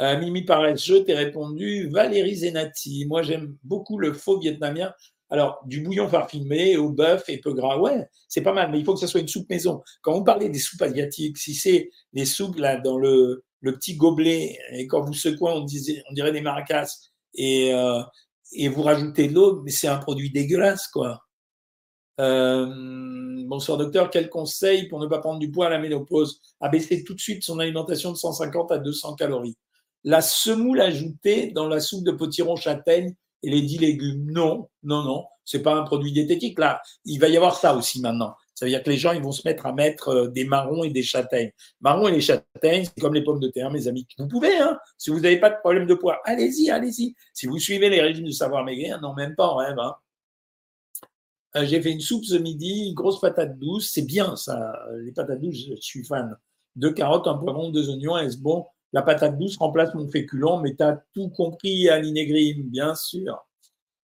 Euh, 0.00 0.16
Mimi 0.20 0.46
je 0.46 0.98
t'ai 0.98 1.14
répondu 1.14 1.88
Valérie 1.88 2.36
Zenati. 2.36 3.06
Moi, 3.08 3.22
j'aime 3.22 3.56
beaucoup 3.64 3.98
le 3.98 4.12
faux 4.12 4.38
vietnamien. 4.38 4.92
Alors, 5.30 5.60
du 5.66 5.80
bouillon 5.80 6.08
parfumé 6.08 6.76
au 6.76 6.90
bœuf 6.90 7.24
et 7.28 7.38
peu 7.38 7.52
gras, 7.52 7.76
ouais, 7.76 8.06
c'est 8.28 8.42
pas 8.42 8.52
mal, 8.52 8.70
mais 8.70 8.78
il 8.78 8.84
faut 8.84 8.94
que 8.94 9.00
ce 9.00 9.08
soit 9.08 9.18
une 9.18 9.26
soupe 9.26 9.50
maison. 9.50 9.82
Quand 10.00 10.12
vous 10.12 10.22
parlez 10.22 10.48
des 10.48 10.60
soupes 10.60 10.82
asiatiques, 10.82 11.36
si 11.36 11.54
c'est 11.54 11.90
des 12.12 12.24
soupes 12.24 12.56
là 12.56 12.76
dans 12.76 12.98
le, 12.98 13.42
petit 13.64 13.96
gobelet, 13.96 14.56
et 14.70 14.86
quand 14.86 15.00
vous 15.00 15.12
secouez, 15.12 15.50
on, 15.50 15.64
disait, 15.64 16.04
on 16.08 16.12
dirait 16.12 16.30
des 16.30 16.40
maracas, 16.40 16.86
et, 17.34 17.74
euh, 17.74 18.00
et 18.52 18.68
vous 18.68 18.82
rajoutez 18.82 19.26
de 19.26 19.34
l'eau, 19.34 19.60
mais 19.64 19.72
c'est 19.72 19.88
un 19.88 19.98
produit 19.98 20.30
dégueulasse, 20.30 20.86
quoi. 20.86 21.20
Euh, 22.20 22.66
bonsoir 23.46 23.76
docteur, 23.76 24.10
quel 24.10 24.30
conseil 24.30 24.88
pour 24.88 25.00
ne 25.00 25.06
pas 25.06 25.18
prendre 25.18 25.40
du 25.40 25.50
poids 25.50 25.66
à 25.66 25.70
la 25.70 25.78
ménopause? 25.78 26.40
Abaisser 26.60 27.02
tout 27.04 27.14
de 27.14 27.20
suite 27.20 27.42
son 27.42 27.58
alimentation 27.58 28.12
de 28.12 28.16
150 28.16 28.72
à 28.72 28.78
200 28.78 29.16
calories. 29.16 29.56
La 30.04 30.20
semoule 30.20 30.80
ajoutée 30.80 31.50
dans 31.50 31.66
la 31.66 31.80
soupe 31.80 32.04
de 32.04 32.12
potiron 32.12 32.56
châtaigne 32.56 33.14
et 33.42 33.50
les 33.50 33.62
10 33.62 33.78
légumes. 33.78 34.30
Non, 34.30 34.68
non, 34.82 35.02
non, 35.02 35.24
c'est 35.44 35.62
pas 35.62 35.74
un 35.74 35.82
produit 35.82 36.12
diététique. 36.12 36.58
Là, 36.58 36.80
il 37.04 37.18
va 37.18 37.28
y 37.28 37.36
avoir 37.36 37.56
ça 37.56 37.74
aussi 37.74 38.00
maintenant. 38.00 38.34
Ça 38.54 38.66
veut 38.66 38.70
dire 38.70 38.84
que 38.84 38.90
les 38.90 38.96
gens, 38.96 39.12
ils 39.12 39.22
vont 39.22 39.32
se 39.32 39.42
mettre 39.44 39.66
à 39.66 39.72
mettre 39.72 40.08
euh, 40.08 40.28
des 40.28 40.44
marrons 40.44 40.84
et 40.84 40.90
des 40.90 41.02
châtaignes. 41.02 41.50
Marrons 41.80 42.06
et 42.06 42.12
les 42.12 42.20
châtaignes, 42.20 42.84
c'est 42.84 43.00
comme 43.00 43.14
les 43.14 43.24
pommes 43.24 43.40
de 43.40 43.48
terre, 43.48 43.70
mes 43.72 43.88
amis. 43.88 44.06
Vous 44.16 44.28
pouvez, 44.28 44.56
hein. 44.58 44.78
Si 44.96 45.10
vous 45.10 45.18
n'avez 45.18 45.40
pas 45.40 45.50
de 45.50 45.56
problème 45.56 45.86
de 45.86 45.94
poids, 45.94 46.20
allez-y, 46.24 46.70
allez-y. 46.70 47.16
Si 47.32 47.46
vous 47.46 47.58
suivez 47.58 47.88
les 47.88 48.00
régimes 48.00 48.26
de 48.26 48.30
savoir 48.30 48.62
maigrir, 48.62 49.00
non, 49.00 49.12
même 49.14 49.34
pas 49.34 49.48
en 49.48 49.56
rêve, 49.56 49.78
hein. 49.80 49.96
Euh, 51.56 51.64
J'ai 51.64 51.80
fait 51.80 51.92
une 51.92 52.00
soupe 52.00 52.24
ce 52.24 52.36
midi, 52.36 52.88
une 52.88 52.94
grosse 52.94 53.20
patate 53.20 53.58
douce. 53.58 53.90
C'est 53.92 54.06
bien, 54.06 54.36
ça. 54.36 54.72
Les 55.02 55.12
patates 55.12 55.40
douces, 55.40 55.66
je 55.68 55.80
suis 55.80 56.04
fan. 56.04 56.36
Deux 56.76 56.92
carottes, 56.92 57.26
un 57.26 57.34
poivron, 57.34 57.70
deux 57.70 57.88
oignons, 57.90 58.16
est-ce 58.16 58.38
bon? 58.38 58.66
La 58.92 59.02
patate 59.02 59.38
douce 59.38 59.56
remplace 59.56 59.94
mon 59.94 60.08
féculent, 60.08 60.60
mais 60.62 60.74
tu 60.76 60.82
as 60.82 61.02
tout 61.14 61.28
compris, 61.30 61.88
à 61.88 62.00
Negrim, 62.00 62.62
bien 62.68 62.94
sûr. 62.94 63.44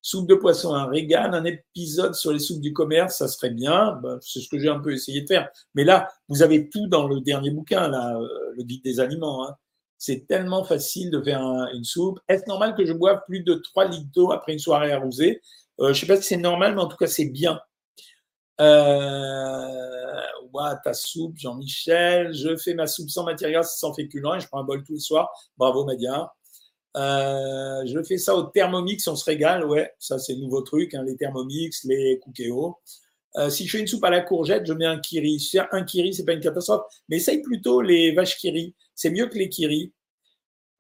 Soupe 0.03 0.29
de 0.29 0.35
poisson, 0.35 0.75
un 0.75 0.87
régal, 0.87 1.35
un 1.35 1.45
épisode 1.45 2.15
sur 2.15 2.33
les 2.33 2.39
soupes 2.39 2.61
du 2.61 2.73
commerce, 2.73 3.19
ça 3.19 3.29
serait 3.29 3.51
bien. 3.51 3.99
Ben, 4.03 4.19
c'est 4.23 4.41
ce 4.41 4.49
que 4.49 4.59
j'ai 4.59 4.69
un 4.69 4.81
peu 4.81 4.93
essayé 4.93 5.21
de 5.21 5.27
faire. 5.27 5.51
Mais 5.75 5.85
là, 5.85 6.09
vous 6.29 6.43
avez 6.43 6.71
tout 6.71 6.87
dans 6.87 7.07
le 7.07 7.21
dernier 7.21 7.51
bouquin, 7.51 7.93
euh, 7.93 8.27
le 8.57 8.63
guide 8.65 8.83
des 8.83 8.99
aliments. 8.99 9.47
Hein. 9.47 9.55
C'est 9.99 10.27
tellement 10.27 10.65
facile 10.65 11.11
de 11.11 11.21
faire 11.21 11.43
une 11.75 11.85
soupe. 11.85 12.19
Est-ce 12.29 12.49
normal 12.49 12.75
que 12.75 12.87
je 12.87 12.95
boive 12.95 13.21
plus 13.27 13.41
de 13.41 13.55
3 13.55 13.89
litres 13.89 14.11
d'eau 14.15 14.33
après 14.33 14.55
une 14.55 14.59
soirée 14.59 14.93
arrosée? 14.93 15.43
Je 15.81 15.87
ne 15.87 15.93
sais 15.93 16.07
pas 16.07 16.17
si 16.17 16.23
c'est 16.23 16.37
normal, 16.37 16.75
mais 16.75 16.83
en 16.83 16.89
tout 16.89 16.97
cas, 16.97 17.07
c'est 17.07 17.27
bien. 17.27 17.61
Euh, 18.61 19.81
ta 20.83 20.95
soupe, 20.95 21.37
Jean-Michel. 21.39 22.33
Je 22.35 22.57
fais 22.57 22.75
ma 22.75 22.87
soupe 22.87 23.11
sans 23.11 23.25
matière 23.25 23.51
grasse, 23.51 23.79
sans 23.79 23.95
féculents 23.95 24.35
et 24.35 24.41
je 24.41 24.49
prends 24.49 24.61
un 24.61 24.65
bol 24.65 24.83
tous 24.85 24.95
les 24.95 25.01
soirs. 25.01 25.31
Bravo, 25.57 25.85
Madia. 25.85 26.33
Euh, 26.97 27.83
je 27.87 28.03
fais 28.03 28.19
ça 28.19 28.35
au 28.35 28.45
Thermomix, 28.45 29.07
on 29.07 29.15
se 29.15 29.25
régale, 29.25 29.65
ouais, 29.65 29.95
ça 30.01 30.19
c'est 30.19 30.35
le 30.35 30.41
nouveau 30.41 30.63
truc, 30.63 30.93
hein, 30.95 31.05
les 31.05 31.17
Thermomix, 31.17 31.85
les 31.85 32.19
Cookéo. 32.19 32.79
Euh, 33.37 33.49
si 33.49 33.65
je 33.65 33.71
fais 33.71 33.81
une 33.81 33.87
soupe 33.87 34.03
à 34.03 34.11
la 34.11 34.23
courgette, 34.23 34.67
je 34.67 34.73
mets 34.73 34.87
un 34.87 34.99
kiri. 34.99 35.41
Un 35.71 35.85
kiri, 35.85 36.13
c'est 36.13 36.25
pas 36.25 36.33
une 36.33 36.41
catastrophe, 36.41 36.83
mais 37.09 37.19
essaye 37.19 37.43
plutôt 37.43 37.81
les 37.81 38.13
vaches 38.13 38.37
kiri. 38.37 38.75
C'est 38.97 39.11
mieux 39.11 39.27
que 39.27 39.39
les 39.39 39.49
kiri. 39.49 39.93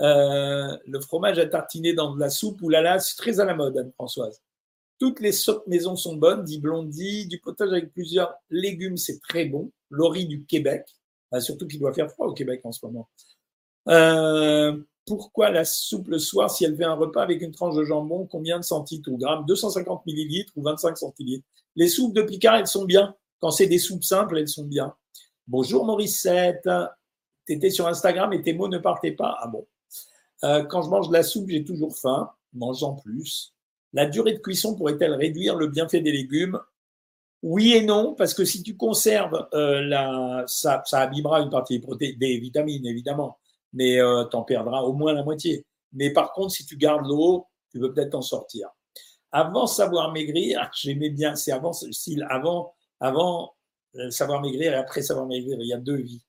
Euh, 0.02 0.76
le 0.84 1.00
fromage 1.00 1.38
à 1.38 1.46
tartiner 1.46 1.92
dans 1.92 2.14
de 2.14 2.18
la 2.18 2.30
soupe, 2.30 2.60
oulala, 2.62 2.98
c'est 2.98 3.16
très 3.16 3.38
à 3.38 3.44
la 3.44 3.54
mode, 3.54 3.78
Anne-Françoise. 3.78 4.42
Toutes 5.00 5.20
les 5.20 5.32
soupes 5.32 5.66
maison 5.66 5.96
sont 5.96 6.16
bonnes, 6.16 6.44
dit 6.44 6.60
Blondie. 6.60 7.26
Du 7.26 7.40
potage 7.40 7.70
avec 7.70 7.90
plusieurs 7.90 8.34
légumes, 8.50 8.98
c'est 8.98 9.18
très 9.18 9.46
bon. 9.46 9.72
Laurie 9.88 10.26
du 10.26 10.44
Québec, 10.44 10.86
surtout 11.40 11.66
qu'il 11.66 11.80
doit 11.80 11.94
faire 11.94 12.10
froid 12.10 12.28
au 12.28 12.34
Québec 12.34 12.60
en 12.64 12.70
ce 12.70 12.84
moment. 12.84 13.08
Euh, 13.88 14.76
pourquoi 15.06 15.50
la 15.50 15.64
soupe 15.64 16.08
le 16.08 16.18
soir 16.18 16.50
si 16.50 16.66
elle 16.66 16.76
fait 16.76 16.84
un 16.84 16.94
repas 16.94 17.22
avec 17.22 17.40
une 17.40 17.50
tranche 17.50 17.74
de 17.76 17.82
jambon 17.82 18.26
Combien 18.26 18.58
de 18.58 18.64
centilitres 18.64 19.10
ou 19.10 19.16
grammes? 19.16 19.46
250 19.46 20.04
millilitres 20.04 20.52
ou 20.56 20.62
25 20.62 20.98
centilitres 20.98 21.46
Les 21.76 21.88
soupes 21.88 22.14
de 22.14 22.22
Picard, 22.22 22.56
elles 22.56 22.66
sont 22.66 22.84
bien. 22.84 23.16
Quand 23.40 23.50
c'est 23.50 23.66
des 23.66 23.78
soupes 23.78 24.04
simples, 24.04 24.36
elles 24.38 24.48
sont 24.48 24.66
bien. 24.66 24.94
Bonjour 25.48 25.86
Mauricette. 25.86 26.68
Tu 27.46 27.54
étais 27.54 27.70
sur 27.70 27.88
Instagram 27.88 28.34
et 28.34 28.42
tes 28.42 28.52
mots 28.52 28.68
ne 28.68 28.78
partaient 28.78 29.12
pas. 29.12 29.38
Ah 29.40 29.48
bon. 29.48 29.66
Euh, 30.44 30.62
quand 30.64 30.82
je 30.82 30.90
mange 30.90 31.08
de 31.08 31.14
la 31.14 31.22
soupe, 31.22 31.48
j'ai 31.48 31.64
toujours 31.64 31.96
faim. 31.96 32.30
Mange-en 32.52 32.96
plus. 32.96 33.54
La 33.92 34.07
durée 34.07 34.33
de 34.33 34.38
cuisson 34.38 34.76
pourrait-elle 34.76 35.14
réduire 35.14 35.57
le 35.57 35.68
bienfait 35.68 36.00
des 36.00 36.12
légumes? 36.12 36.59
Oui 37.42 37.72
et 37.74 37.83
non, 37.83 38.14
parce 38.14 38.35
que 38.35 38.44
si 38.44 38.62
tu 38.62 38.76
conserves, 38.76 39.48
euh, 39.55 39.81
la, 39.83 40.44
ça, 40.46 40.83
abîmera 40.92 41.40
une 41.40 41.50
partie 41.50 41.83
des, 41.98 42.12
des 42.12 42.38
vitamines, 42.38 42.87
évidemment, 42.87 43.38
mais 43.72 44.00
euh, 44.00 44.24
tu 44.26 44.37
en 44.37 44.42
perdras 44.42 44.83
au 44.83 44.92
moins 44.92 45.12
la 45.12 45.24
moitié. 45.24 45.64
Mais 45.92 46.11
par 46.11 46.33
contre, 46.33 46.53
si 46.53 46.66
tu 46.66 46.76
gardes 46.76 47.07
l'eau, 47.07 47.46
tu 47.72 47.81
peux 47.81 47.92
peut-être 47.92 48.11
t'en 48.11 48.22
sortir. 48.22 48.68
Avant 49.33 49.66
savoir 49.66 50.12
maigrir, 50.12 50.70
j'aimais 50.74 51.11
bien, 51.11 51.35
c'est 51.37 51.53
avant, 51.53 51.72
avant, 52.29 52.74
avant 52.98 53.55
euh, 53.96 54.11
savoir 54.11 54.40
maigrir 54.40 54.72
et 54.72 54.76
après 54.76 55.03
savoir 55.03 55.26
maigrir, 55.26 55.59
il 55.61 55.66
y 55.66 55.72
a 55.72 55.79
deux 55.79 55.96
vies. 55.96 56.22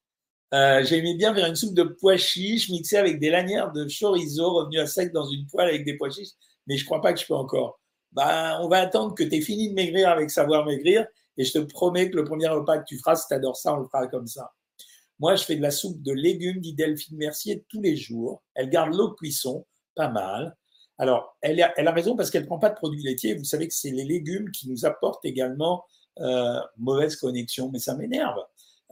Euh, 0.54 0.84
j'aimais 0.84 1.16
bien 1.16 1.34
faire 1.34 1.48
une 1.48 1.56
soupe 1.56 1.74
de 1.74 1.84
pois 1.84 2.18
chiches 2.18 2.70
mixée 2.70 2.98
avec 2.98 3.20
des 3.20 3.30
lanières 3.30 3.72
de 3.72 3.88
chorizo 3.88 4.54
revenues 4.54 4.80
à 4.80 4.88
sec 4.88 5.14
dans 5.14 5.26
une 5.26 5.46
poêle 5.48 5.70
avec 5.70 5.86
des 5.86 5.96
pois 5.96 6.10
chiches 6.10 6.34
mais 6.72 6.78
je 6.78 6.86
crois 6.86 7.02
pas 7.02 7.12
que 7.12 7.20
je 7.20 7.26
peux 7.26 7.36
encore. 7.36 7.82
Bah, 8.14 8.60
on 8.62 8.70
va 8.70 8.78
attendre 8.78 9.14
que 9.14 9.24
tu 9.24 9.36
aies 9.36 9.42
fini 9.42 9.70
de 9.70 9.74
maigrir 9.74 10.08
avec 10.08 10.32
savoir 10.32 10.66
maigrir, 10.66 11.06
et 11.36 11.44
je 11.44 11.52
te 11.52 11.60
promets 11.60 12.10
que 12.10 12.16
le 12.16 12.24
premier 12.24 12.48
repas 12.48 12.78
que 12.78 12.86
tu 12.88 12.98
feras, 12.98 13.18
si 13.18 13.28
tu 13.28 13.34
adores 13.34 13.58
ça, 13.58 13.74
on 13.74 13.80
le 13.80 13.88
fera 13.88 14.08
comme 14.08 14.28
ça. 14.28 14.54
Moi, 15.20 15.36
je 15.36 15.44
fais 15.44 15.58
de 15.58 15.62
la 15.62 15.72
soupe 15.72 16.02
de 16.02 16.14
légumes, 16.14 16.62
dit 16.62 16.74
Delphine 16.74 17.18
Mercier, 17.18 17.66
tous 17.68 17.82
les 17.82 17.98
jours. 17.98 18.42
Elle 18.56 18.70
garde 18.70 18.94
l'eau 18.94 19.12
cuisson, 19.12 19.66
pas 19.96 20.08
mal. 20.08 20.56
Alors, 20.98 21.38
elle 21.42 21.62
a, 21.62 21.74
elle 21.76 21.90
a 21.90 21.92
raison 21.92 22.16
parce 22.16 22.32
qu'elle 22.32 22.44
ne 22.44 22.48
prend 22.48 22.58
pas 22.58 22.70
de 22.70 22.76
produits 22.76 23.04
laitiers. 23.04 23.36
Vous 23.36 23.44
savez 23.44 23.68
que 23.68 23.74
c'est 23.74 23.92
les 23.92 24.06
légumes 24.06 24.50
qui 24.52 24.70
nous 24.70 24.86
apportent 24.86 25.26
également 25.26 25.84
euh, 26.20 26.60
mauvaise 26.78 27.18
connexion, 27.18 27.70
mais 27.70 27.80
ça 27.80 27.96
m'énerve. 27.96 28.40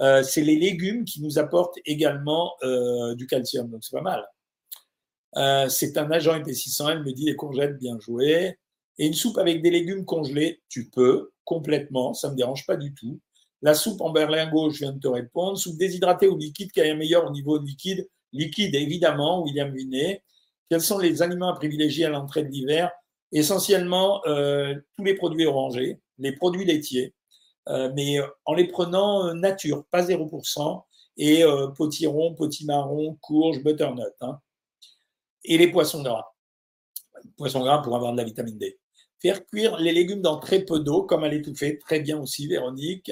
Euh, 0.02 0.24
c'est 0.24 0.42
les 0.42 0.58
légumes 0.58 1.06
qui 1.06 1.22
nous 1.22 1.39
apportent 1.39 1.78
également 1.86 2.54
euh, 2.63 3.15
du 3.15 3.26
calcium, 3.26 3.70
donc 3.70 3.84
c'est 3.84 3.96
pas 3.96 4.02
mal. 4.02 4.28
Euh, 5.38 5.70
c'est 5.70 5.98
un 5.98 6.10
agent 6.12 6.36
épaississant. 6.36 6.89
Elle 6.89 7.04
me 7.04 7.12
dit 7.12 7.26
les 7.26 7.36
courgettes, 7.36 7.78
bien 7.78 8.00
joué. 8.00 8.58
Et 8.98 9.08
une 9.08 9.13
soupe 9.13 9.38
avec 9.38 9.62
des 9.62 9.70
légumes 9.72 10.06
congelés, 10.06 10.62
tu 10.68 10.89
peux 10.89 11.32
complètement, 11.46 12.13
ça 12.13 12.28
ne 12.28 12.34
me 12.34 12.38
dérange 12.38 12.65
pas 12.65 12.76
du 12.76 12.94
tout. 12.94 13.20
La 13.62 13.74
soupe 13.74 14.02
en 14.02 14.12
berlingot, 14.12 14.70
je 14.70 14.80
viens 14.80 14.92
de 14.92 15.00
te 15.00 15.08
répondre. 15.08 15.58
Soupe 15.58 15.78
déshydratée 15.78 16.28
ou 16.28 16.38
liquide, 16.38 16.72
qui 16.72 16.80
est 16.80 16.96
meilleur 16.96 17.26
au 17.26 17.32
niveau 17.32 17.60
de 17.60 17.65
liquide? 17.65 18.08
Liquide, 18.34 18.76
évidemment, 18.76 19.44
William 19.44 19.74
Vinet. 19.74 20.24
Quels 20.70 20.82
sont 20.82 21.00
les 21.00 21.22
aliments 21.22 21.50
à 21.50 21.56
privilégier 21.56 22.06
à 22.06 22.10
l'entrée 22.10 22.44
de 22.44 22.50
l'hiver? 22.50 22.92
Essentiellement, 23.32 24.22
euh, 24.28 24.76
tous 24.98 25.04
les 25.04 25.15
produits 25.15 25.46
orangés, 25.46 26.00
les 26.18 26.34
produits 26.34 26.65
laitiers, 26.65 27.13
euh, 27.70 27.92
mais 27.96 28.18
en 28.46 28.54
les 28.54 28.68
prenant 28.68 29.34
nature, 29.34 29.86
pas 29.92 30.04
0%, 30.04 30.86
et 31.18 31.44
potiron, 31.76 32.34
potimarron, 32.36 33.18
courge, 33.22 33.62
butternut. 33.62 34.13
Hein 34.22 34.39
et 35.43 35.58
les 35.58 35.71
poissons 35.71 36.04
gras. 36.04 36.25
Poissons 37.38 37.62
gras 37.62 37.80
pour 37.80 37.95
avoir 37.95 38.12
de 38.12 38.17
la 38.17 38.23
vitamine 38.23 38.58
D. 38.58 38.80
Faire 39.21 39.45
cuire 39.45 39.78
les 39.78 39.91
légumes 39.91 40.21
dans 40.21 40.39
très 40.39 40.62
peu 40.62 40.80
d'eau, 40.80 41.04
comme 41.04 41.23
à 41.23 41.28
l'étouffée, 41.28 41.78
très 41.78 41.99
bien 41.99 42.19
aussi, 42.19 42.47
Véronique. 42.47 43.12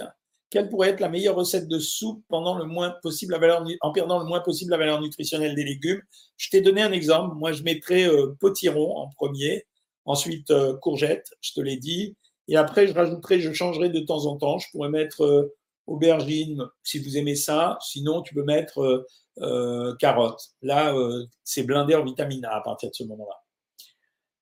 Quelle 0.49 0.69
pourrait 0.69 0.89
être 0.89 1.01
la 1.01 1.09
meilleure 1.09 1.35
recette 1.35 1.67
de 1.67 1.79
soupe 1.79 2.23
pendant 2.29 2.57
le 2.57 2.63
moins 2.63 2.95
possible 3.01 3.33
la 3.33 3.39
valeur, 3.39 3.65
en 3.81 3.91
perdant 3.91 4.19
le 4.19 4.25
moins 4.25 4.39
possible 4.39 4.71
la 4.71 4.77
valeur 4.77 5.01
nutritionnelle 5.01 5.55
des 5.55 5.65
légumes? 5.65 6.01
Je 6.37 6.49
t'ai 6.49 6.61
donné 6.61 6.81
un 6.81 6.93
exemple. 6.93 7.35
Moi, 7.35 7.51
je 7.51 7.63
mettrais 7.63 8.07
euh, 8.07 8.33
potiron 8.39 8.95
en 8.95 9.09
premier, 9.09 9.65
ensuite 10.05 10.49
euh, 10.51 10.77
courgette, 10.77 11.31
je 11.41 11.51
te 11.51 11.59
l'ai 11.59 11.75
dit, 11.75 12.15
et 12.47 12.55
après, 12.55 12.87
je 12.87 12.93
rajouterai, 12.93 13.41
je 13.41 13.51
changerai 13.51 13.89
de 13.89 13.99
temps 13.99 14.25
en 14.25 14.37
temps. 14.37 14.57
Je 14.57 14.69
pourrais 14.71 14.89
mettre 14.89 15.23
euh, 15.23 15.53
aubergine 15.85 16.63
si 16.83 16.99
vous 16.99 17.17
aimez 17.17 17.35
ça. 17.35 17.77
Sinon, 17.81 18.21
tu 18.21 18.33
peux 18.33 18.43
mettre 18.43 19.05
euh, 19.41 19.95
carottes. 19.97 20.41
Là, 20.63 20.95
euh, 20.95 21.26
c'est 21.43 21.62
blindé 21.62 21.93
en 21.93 22.04
vitamine 22.04 22.43
A 22.45 22.56
à 22.56 22.62
partir 22.62 22.89
de 22.89 22.95
ce 22.95 23.04
moment-là. 23.04 23.36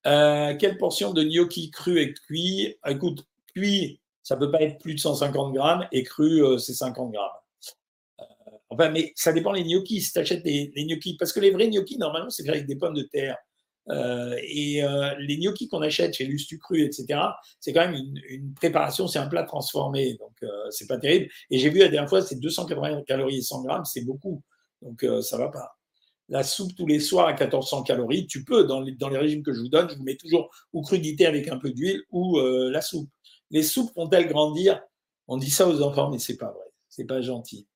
Euh, 0.08 0.56
quelle 0.56 0.78
portion 0.78 1.12
de 1.12 1.22
gnocchi 1.22 1.70
cru 1.70 2.00
et 2.00 2.14
cuit? 2.14 2.78
Écoute, 2.88 3.26
cuit, 3.54 4.00
ça 4.24 4.38
peut 4.38 4.52
pas 4.52 4.62
être 4.62 4.80
plus 4.80 4.96
de 4.96 5.00
150 5.00 5.54
grammes 5.54 5.86
et 5.92 6.04
cru, 6.04 6.42
c'est 6.60 6.74
50 6.74 7.12
grammes. 7.12 7.30
enfin, 8.70 8.90
mais 8.90 9.12
ça 9.16 9.34
dépend 9.34 9.52
les 9.52 9.64
gnocchis. 9.64 10.02
Si 10.02 10.14
tu 10.14 10.20
achètes 10.20 10.46
les, 10.46 10.72
gnocchis, 10.78 11.18
parce 11.18 11.34
que 11.34 11.42
les 11.42 11.52
vrais 11.52 11.68
gnocchis, 11.68 11.98
normalement, 11.98 12.30
c'est 12.30 12.44
fait 12.44 12.52
avec 12.52 12.66
des 12.66 12.78
pommes 12.78 12.96
de 12.96 13.04
terre. 13.04 13.38
et 13.90 14.82
les 15.20 15.38
gnocchis 15.38 15.68
qu'on 15.68 15.82
achète 15.82 16.16
chez 16.16 16.26
Lustu 16.26 16.58
Cru, 16.58 16.84
etc., 16.84 17.20
c'est 17.60 17.74
quand 17.74 17.86
même 17.86 17.96
une, 18.30 18.54
préparation, 18.54 19.08
c'est 19.08 19.20
un 19.20 19.28
plat 19.28 19.44
transformé, 19.44 20.14
donc 20.14 20.38
c'est 20.70 20.88
pas 20.88 20.98
terrible. 20.98 21.30
Et 21.50 21.58
j'ai 21.58 21.70
vu 21.70 21.80
la 21.80 21.90
dernière 21.90 22.10
fois, 22.10 22.22
c'est 22.22 22.40
280 22.40 23.02
calories 23.04 23.40
et 23.40 23.42
100 23.42 23.64
grammes, 23.64 23.86
c'est 23.86 24.06
beaucoup, 24.06 24.42
donc 24.82 25.06
ça 25.22 25.38
va 25.38 25.50
pas 25.50 25.76
la 26.30 26.44
soupe 26.44 26.76
tous 26.76 26.88
les 26.88 27.00
soirs 27.00 27.28
à 27.28 27.34
1400 27.34 27.84
calories, 27.84 28.28
tu 28.28 28.44
peux, 28.44 28.64
dans 28.66 28.82
les, 28.82 29.18
régimes 29.18 29.44
que 29.44 29.54
je 29.54 29.60
vous 29.60 29.70
donne, 29.70 29.90
je 29.90 29.96
vous 29.96 30.04
mets 30.04 30.16
toujours 30.16 30.50
ou 30.74 30.82
crudité 30.82 31.26
avec 31.26 31.48
un 31.48 31.58
peu 31.58 31.72
d'huile 31.72 32.02
ou 32.12 32.40
euh, 32.40 32.70
la 32.72 32.82
soupe. 32.82 33.10
Les 33.52 33.64
soupes 33.64 33.94
vont-elles 33.96 34.28
grandir? 34.28 34.82
On 35.28 35.38
dit 35.38 35.52
ça 35.52 35.68
aux 35.68 35.82
enfants, 35.82 36.10
mais 36.10 36.20
c'est 36.20 36.38
pas 36.38 36.52
vrai, 36.52 36.66
c'est 36.90 37.06
pas 37.06 37.22
gentil. 37.22 37.68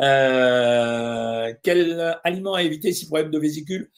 Euh, 0.00 1.52
quel 1.62 2.18
aliment 2.24 2.54
à 2.54 2.62
éviter 2.62 2.92
si 2.92 3.06
problème 3.06 3.30
de 3.30 3.38
vésicule? 3.38 3.90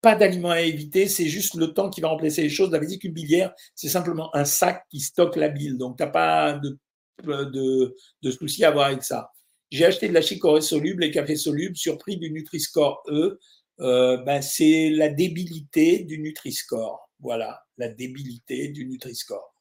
Pas 0.00 0.16
d'aliment 0.16 0.50
à 0.50 0.60
éviter, 0.60 1.06
c'est 1.06 1.26
juste 1.26 1.54
le 1.54 1.72
temps 1.72 1.88
qui 1.88 2.00
va 2.00 2.08
remplacer 2.08 2.42
les 2.42 2.48
choses. 2.48 2.72
La 2.72 2.80
vésicule 2.80 3.12
biliaire, 3.12 3.54
c'est 3.76 3.88
simplement 3.88 4.34
un 4.34 4.44
sac 4.44 4.84
qui 4.90 4.98
stocke 4.98 5.36
la 5.36 5.48
bile, 5.48 5.78
donc 5.78 5.96
tu 5.96 6.02
n'as 6.02 6.10
pas 6.10 6.54
de, 6.54 6.76
de 7.24 8.30
souci 8.32 8.64
à 8.64 8.68
avoir 8.68 8.86
avec 8.86 9.04
ça. 9.04 9.30
J'ai 9.72 9.86
acheté 9.86 10.06
de 10.06 10.12
la 10.12 10.20
chicorée 10.20 10.60
soluble 10.60 11.02
et 11.02 11.10
café 11.10 11.34
soluble, 11.34 11.74
surpris 11.74 12.18
du 12.18 12.30
Nutri-Score 12.30 13.04
E. 13.08 13.40
Euh, 13.80 14.18
ben, 14.18 14.42
c'est 14.42 14.90
la 14.90 15.08
débilité 15.08 16.04
du 16.04 16.18
Nutri-Score. 16.18 17.08
Voilà, 17.20 17.64
la 17.78 17.88
débilité 17.88 18.68
du 18.68 18.84
Nutri-Score. 18.84 19.54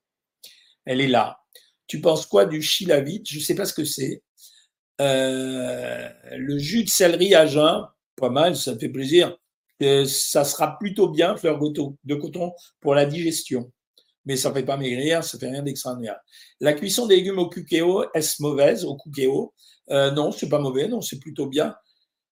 Elle 0.84 1.00
est 1.00 1.08
là. 1.08 1.40
Tu 1.88 2.02
penses 2.02 2.26
quoi 2.26 2.46
du 2.46 2.62
chilavite? 2.62 3.30
Je 3.30 3.38
ne 3.38 3.42
sais 3.42 3.56
pas 3.56 3.64
ce 3.64 3.74
que 3.74 3.86
c'est. 3.86 4.22
Euh, 5.00 6.10
le 6.36 6.58
jus 6.58 6.84
de 6.84 6.90
céleri 6.90 7.34
à 7.34 7.46
jeun, 7.46 7.88
pas 8.18 8.30
mal, 8.30 8.58
ça 8.58 8.74
me 8.74 8.80
fait 8.80 8.90
plaisir. 8.90 9.38
Euh, 9.82 10.04
ça 10.04 10.44
sera 10.44 10.78
plutôt 10.78 11.08
bien, 11.08 11.38
fleur 11.38 11.58
de 11.58 12.16
coton, 12.16 12.54
pour 12.82 12.96
la 12.96 13.06
digestion. 13.06 13.72
Mais 14.26 14.36
ça 14.36 14.50
ne 14.50 14.54
fait 14.54 14.64
pas 14.64 14.78
maigrir, 14.78 15.24
ça 15.24 15.38
ne 15.38 15.40
fait 15.40 15.50
rien 15.50 15.64
d'extraordinaire. 15.64 16.18
La 16.60 16.74
cuisson 16.74 17.08
des 17.08 17.18
légumes 17.18 17.40
au 17.40 17.50
cookéo, 17.50 18.06
est-ce 18.14 18.42
mauvaise 18.42 18.86
au 18.86 18.96
cookéo? 18.96 19.54
Euh, 19.90 20.12
non, 20.12 20.32
c'est 20.32 20.50
pas 20.50 20.60
mauvais, 20.60 20.88
non, 20.88 21.02
c'est 21.02 21.20
plutôt 21.20 21.48
bien. 21.48 21.76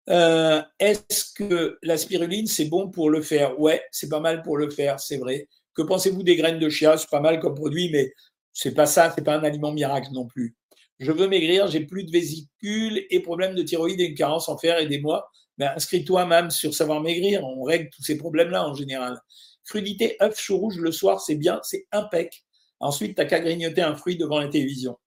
Euh, 0.10 0.62
est-ce 0.80 1.34
que 1.34 1.78
la 1.84 1.98
spiruline, 1.98 2.48
c'est 2.48 2.66
bon 2.66 2.90
pour 2.90 3.10
le 3.10 3.22
faire 3.22 3.60
Ouais, 3.60 3.84
c'est 3.92 4.10
pas 4.10 4.20
mal 4.20 4.42
pour 4.42 4.58
le 4.58 4.70
faire, 4.70 5.00
c'est 5.00 5.18
vrai. 5.18 5.48
Que 5.74 5.82
pensez-vous 5.82 6.24
des 6.24 6.36
graines 6.36 6.60
de 6.60 6.70
chia? 6.70 6.98
C'est 6.98 7.10
pas 7.10 7.20
mal 7.20 7.40
comme 7.40 7.56
produit, 7.56 7.90
mais 7.92 8.12
c'est 8.54 8.74
pas 8.74 8.86
ça, 8.86 9.14
c'est 9.16 9.24
pas 9.24 9.36
un 9.36 9.44
aliment 9.44 9.72
miracle 9.72 10.10
non 10.12 10.26
plus. 10.26 10.56
Je 11.00 11.12
veux 11.12 11.28
maigrir, 11.28 11.68
j'ai 11.68 11.86
plus 11.86 12.04
de 12.04 12.12
vésicules 12.12 13.06
et 13.10 13.22
problème 13.22 13.56
de 13.56 13.64
thyroïde 13.64 14.02
et 14.02 14.06
une 14.06 14.16
carence 14.16 14.50
en 14.50 14.58
fer, 14.58 14.78
aidez-moi. 14.78 15.30
Ben, 15.58 15.72
inscris-toi 15.76 16.26
même 16.26 16.50
sur 16.50 16.74
Savoir 16.74 17.02
Maigrir, 17.02 17.44
on 17.44 17.64
règle 17.64 17.90
tous 17.90 18.04
ces 18.04 18.18
problèmes-là 18.18 18.68
en 18.68 18.74
général. 18.74 19.20
Crudité, 19.66 20.18
œuf, 20.22 20.40
chou 20.40 20.58
rouge 20.58 20.78
le 20.78 20.92
soir, 20.92 21.22
c'est 21.22 21.36
bien, 21.36 21.60
c'est 21.64 21.88
impec. 21.92 22.44
Ensuite, 22.80 23.16
tu 23.16 23.22
n'as 23.22 23.28
qu'à 23.28 23.40
grignoter 23.40 23.82
un 23.82 23.96
fruit 23.96 24.18
devant 24.18 24.40
la 24.40 24.48
télévision. 24.48 24.98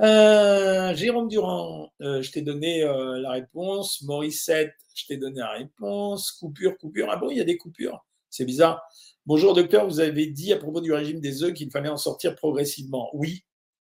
Euh, 0.00 0.94
Jérôme 0.94 1.28
Durand, 1.28 1.92
euh, 2.00 2.22
je 2.22 2.32
t'ai 2.32 2.42
donné 2.42 2.82
euh, 2.82 3.20
la 3.20 3.32
réponse. 3.32 4.02
Morissette, 4.02 4.74
je 4.94 5.06
t'ai 5.06 5.16
donné 5.16 5.40
la 5.40 5.50
réponse. 5.50 6.32
Coupure, 6.32 6.76
coupure. 6.78 7.08
Ah 7.10 7.16
bon, 7.16 7.30
il 7.30 7.36
y 7.36 7.40
a 7.40 7.44
des 7.44 7.58
coupures? 7.58 8.04
C'est 8.30 8.44
bizarre. 8.44 8.82
Bonjour 9.26 9.54
docteur, 9.54 9.86
vous 9.86 10.00
avez 10.00 10.26
dit 10.26 10.52
à 10.52 10.56
propos 10.56 10.80
du 10.80 10.92
régime 10.92 11.20
des 11.20 11.44
œufs 11.44 11.52
qu'il 11.52 11.70
fallait 11.70 11.90
en 11.90 11.98
sortir 11.98 12.34
progressivement. 12.34 13.10
Oui. 13.12 13.44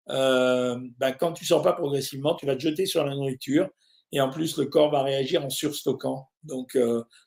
Ben, 0.07 1.11
quand 1.19 1.33
tu 1.33 1.45
sors 1.45 1.63
pas 1.63 1.73
progressivement, 1.73 2.35
tu 2.35 2.45
vas 2.45 2.55
te 2.55 2.61
jeter 2.61 2.85
sur 2.85 3.03
la 3.03 3.15
nourriture 3.15 3.69
et 4.15 4.21
en 4.21 4.29
plus 4.29 4.57
le 4.57 4.65
corps 4.65 4.89
va 4.89 5.03
réagir 5.03 5.45
en 5.45 5.49
surstockant. 5.51 6.29
Donc 6.43 6.77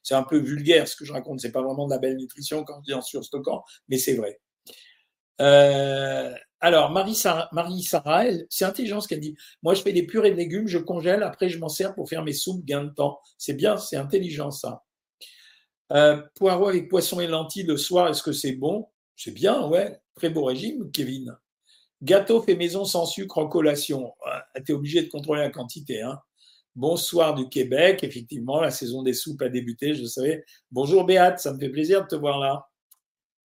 c'est 0.03 0.15
un 0.15 0.25
peu 0.25 0.39
vulgaire 0.39 0.89
ce 0.89 0.97
que 0.97 1.05
je 1.05 1.13
raconte. 1.13 1.41
C'est 1.41 1.53
pas 1.53 1.63
vraiment 1.63 1.87
de 1.87 1.93
la 1.93 1.99
belle 1.99 2.17
nutrition 2.17 2.65
quand 2.65 2.81
je 2.81 2.87
dis 2.87 2.95
en 2.95 3.03
surstockant, 3.03 3.63
mais 3.89 3.99
c'est 3.99 4.15
vrai. 4.15 4.41
Euh, 5.41 6.35
alors, 6.61 6.91
Marie 6.91 7.15
c'est 7.15 8.65
intelligent 8.65 9.01
ce 9.01 9.09
qu'elle 9.09 9.21
dit. 9.21 9.37
Moi, 9.63 9.75
je 9.75 9.83
fais 9.83 9.93
des 9.93 10.05
purées 10.05 10.33
de 10.33 10.37
légumes, 10.37 10.67
je 10.67 10.79
congèle, 10.79 11.23
après 11.23 11.49
je 11.49 11.59
m'en 11.59 11.69
sers 11.69 11.95
pour 11.95 12.09
faire 12.09 12.25
mes 12.25 12.33
soupes, 12.33 12.65
gain 12.65 12.85
de 12.85 12.91
temps. 12.91 13.21
C'est 13.37 13.55
bien, 13.55 13.77
c'est 13.77 13.97
intelligent 13.97 14.51
ça. 14.51 14.83
Euh, 15.93 16.21
poireau 16.35 16.69
avec 16.69 16.89
poisson 16.89 17.21
et 17.21 17.27
lentilles 17.27 17.63
le 17.63 17.77
soir, 17.77 18.09
est-ce 18.09 18.23
que 18.23 18.33
c'est 18.33 18.53
bon? 18.53 18.89
C'est 19.17 19.31
bien, 19.31 19.67
ouais. 19.67 20.01
Très 20.17 20.31
beau 20.31 20.45
régime, 20.45 20.91
Kevin. 20.91 21.37
Gâteau 22.03 22.43
fait 22.43 22.55
maison 22.55 22.85
sans 22.85 23.07
sucre 23.07 23.39
en 23.39 23.49
collation. 23.49 24.13
tu 24.65 24.73
es 24.73 24.75
obligé 24.75 25.03
de 25.03 25.09
contrôler 25.09 25.43
la 25.43 25.51
quantité. 25.51 26.03
Hein. 26.03 26.21
Bonsoir 26.79 27.35
du 27.35 27.49
Québec, 27.49 28.05
effectivement, 28.05 28.61
la 28.61 28.71
saison 28.71 29.03
des 29.03 29.13
soupes 29.13 29.43
a 29.43 29.49
débuté, 29.49 29.95
je 29.95 30.05
savais. 30.05 30.45
Bonjour 30.71 31.05
Béate, 31.05 31.41
ça 31.41 31.53
me 31.53 31.59
fait 31.59 31.71
plaisir 31.71 32.05
de 32.05 32.07
te 32.07 32.15
voir 32.15 32.39
là. 32.39 32.69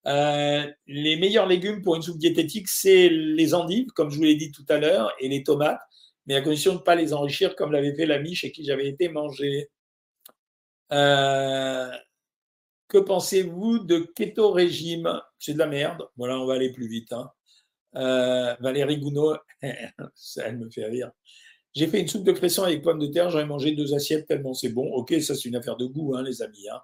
Euh, 0.06 0.72
les 0.86 1.15
meilleurs 1.15 1.48
légumes 1.48 1.82
pour 1.82 1.96
une 1.96 2.04
soupe 2.04 2.19
diététique, 2.19 2.67
c'est 2.67 3.10
les 3.10 3.56
endives, 3.56 3.88
comme 3.96 4.12
je 4.12 4.17
vous 4.17 4.24
l'ai 4.24 4.36
dit 4.36 4.52
tout 4.52 4.65
à 4.69 4.78
l'heure, 4.78 5.12
et 5.19 5.30
les 5.30 5.41
tomates, 5.41 5.82
mais 6.28 6.36
à 6.36 6.41
condition 6.41 6.74
de 6.74 6.78
ne 6.78 6.84
pas 6.84 6.93
les 6.93 7.12
enrichir 7.12 7.56
comme 7.56 7.72
l'avait 7.72 7.96
fait 7.96 8.06
l'ami 8.06 8.36
chez 8.36 8.52
qui 8.52 8.63
j'avais 8.63 8.88
été 8.88 9.10
manger. 9.10 9.67
Euh, 10.91 11.89
que 12.88 13.00
pensez-vous 13.00 13.80
de 13.80 14.12
keto 14.15 14.52
régime? 14.52 15.12
C'est 15.39 15.54
de 15.54 15.58
la 15.58 15.65
merde. 15.65 16.08
Voilà, 16.17 16.39
on 16.39 16.46
va 16.46 16.54
aller 16.54 16.72
plus 16.72 16.88
vite. 16.88 17.12
Hein. 17.12 17.32
Euh, 17.96 18.56
Valérie 18.60 19.00
Gounod, 19.00 19.39
elle 19.62 20.60
me 20.60 20.69
fait 20.69 20.86
rire. 20.86 21.10
J'ai 21.73 21.88
fait 21.88 21.99
une 21.99 22.07
soupe 22.07 22.23
de 22.23 22.31
cresson 22.31 22.63
avec 22.63 22.83
pommes 22.83 22.99
de 22.99 23.07
terre, 23.07 23.29
j'en 23.29 23.39
ai 23.39 23.45
mangé 23.45 23.71
deux 23.71 23.93
assiettes 23.93 24.27
tellement 24.27 24.53
c'est 24.53 24.69
bon. 24.69 24.91
Ok, 24.93 25.13
ça 25.21 25.36
c'est 25.36 25.49
une 25.49 25.55
affaire 25.55 25.75
de 25.75 25.86
goût, 25.86 26.15
hein, 26.15 26.23
les 26.23 26.41
amis. 26.41 26.67
Hein. 26.69 26.81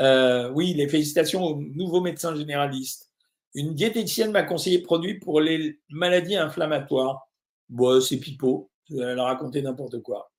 Euh, 0.00 0.50
oui, 0.50 0.74
les 0.74 0.88
félicitations 0.88 1.44
aux 1.44 1.60
nouveaux 1.60 2.00
médecins 2.00 2.34
généralistes. 2.34 3.10
Une 3.54 3.74
diététicienne 3.74 4.30
m'a 4.30 4.44
conseillé 4.44 4.78
produit 4.78 5.18
pour 5.18 5.40
les 5.40 5.80
maladies 5.90 6.36
inflammatoires. 6.36 7.28
Bon, 7.68 8.00
c'est 8.00 8.16
pipeau, 8.16 8.70
elle 8.90 9.18
a 9.18 9.24
raconté 9.24 9.60
n'importe 9.60 10.00
quoi. 10.00 10.30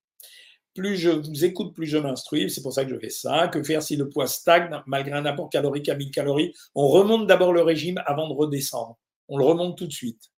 Plus 0.74 0.95
je 0.95 1.10
vous 1.10 1.43
écoute, 1.43 1.76
plus 1.76 1.86
je 1.86 1.97
m'instruis, 1.97 2.50
c'est 2.50 2.62
pour 2.62 2.71
ça 2.71 2.86
que 2.86 2.91
je 2.91 3.00
fais 3.00 3.10
ça. 3.10 3.50
Que 3.50 3.62
faire 3.62 3.84
si 3.84 3.97
le 3.97 4.08
poids 4.08 4.28
stagne 4.28 4.82
malgré 4.88 5.13
un 5.13 5.26
apport 5.26 5.50
calorique 5.50 5.89
à 5.89 5.95
1000 5.95 6.12
calories? 6.12 6.54
On 6.76 6.88
remonte 6.88 7.28
d'abord 7.28 7.52
le 7.52 7.62
régime 7.62 8.02
avant 8.06 8.30
de 8.30 8.34
redescendre. 8.34 8.97
On 9.28 9.38
le 9.38 9.43
remonte 9.43 9.78
tout 9.78 9.88
de 9.88 9.91
suite. 9.91 10.31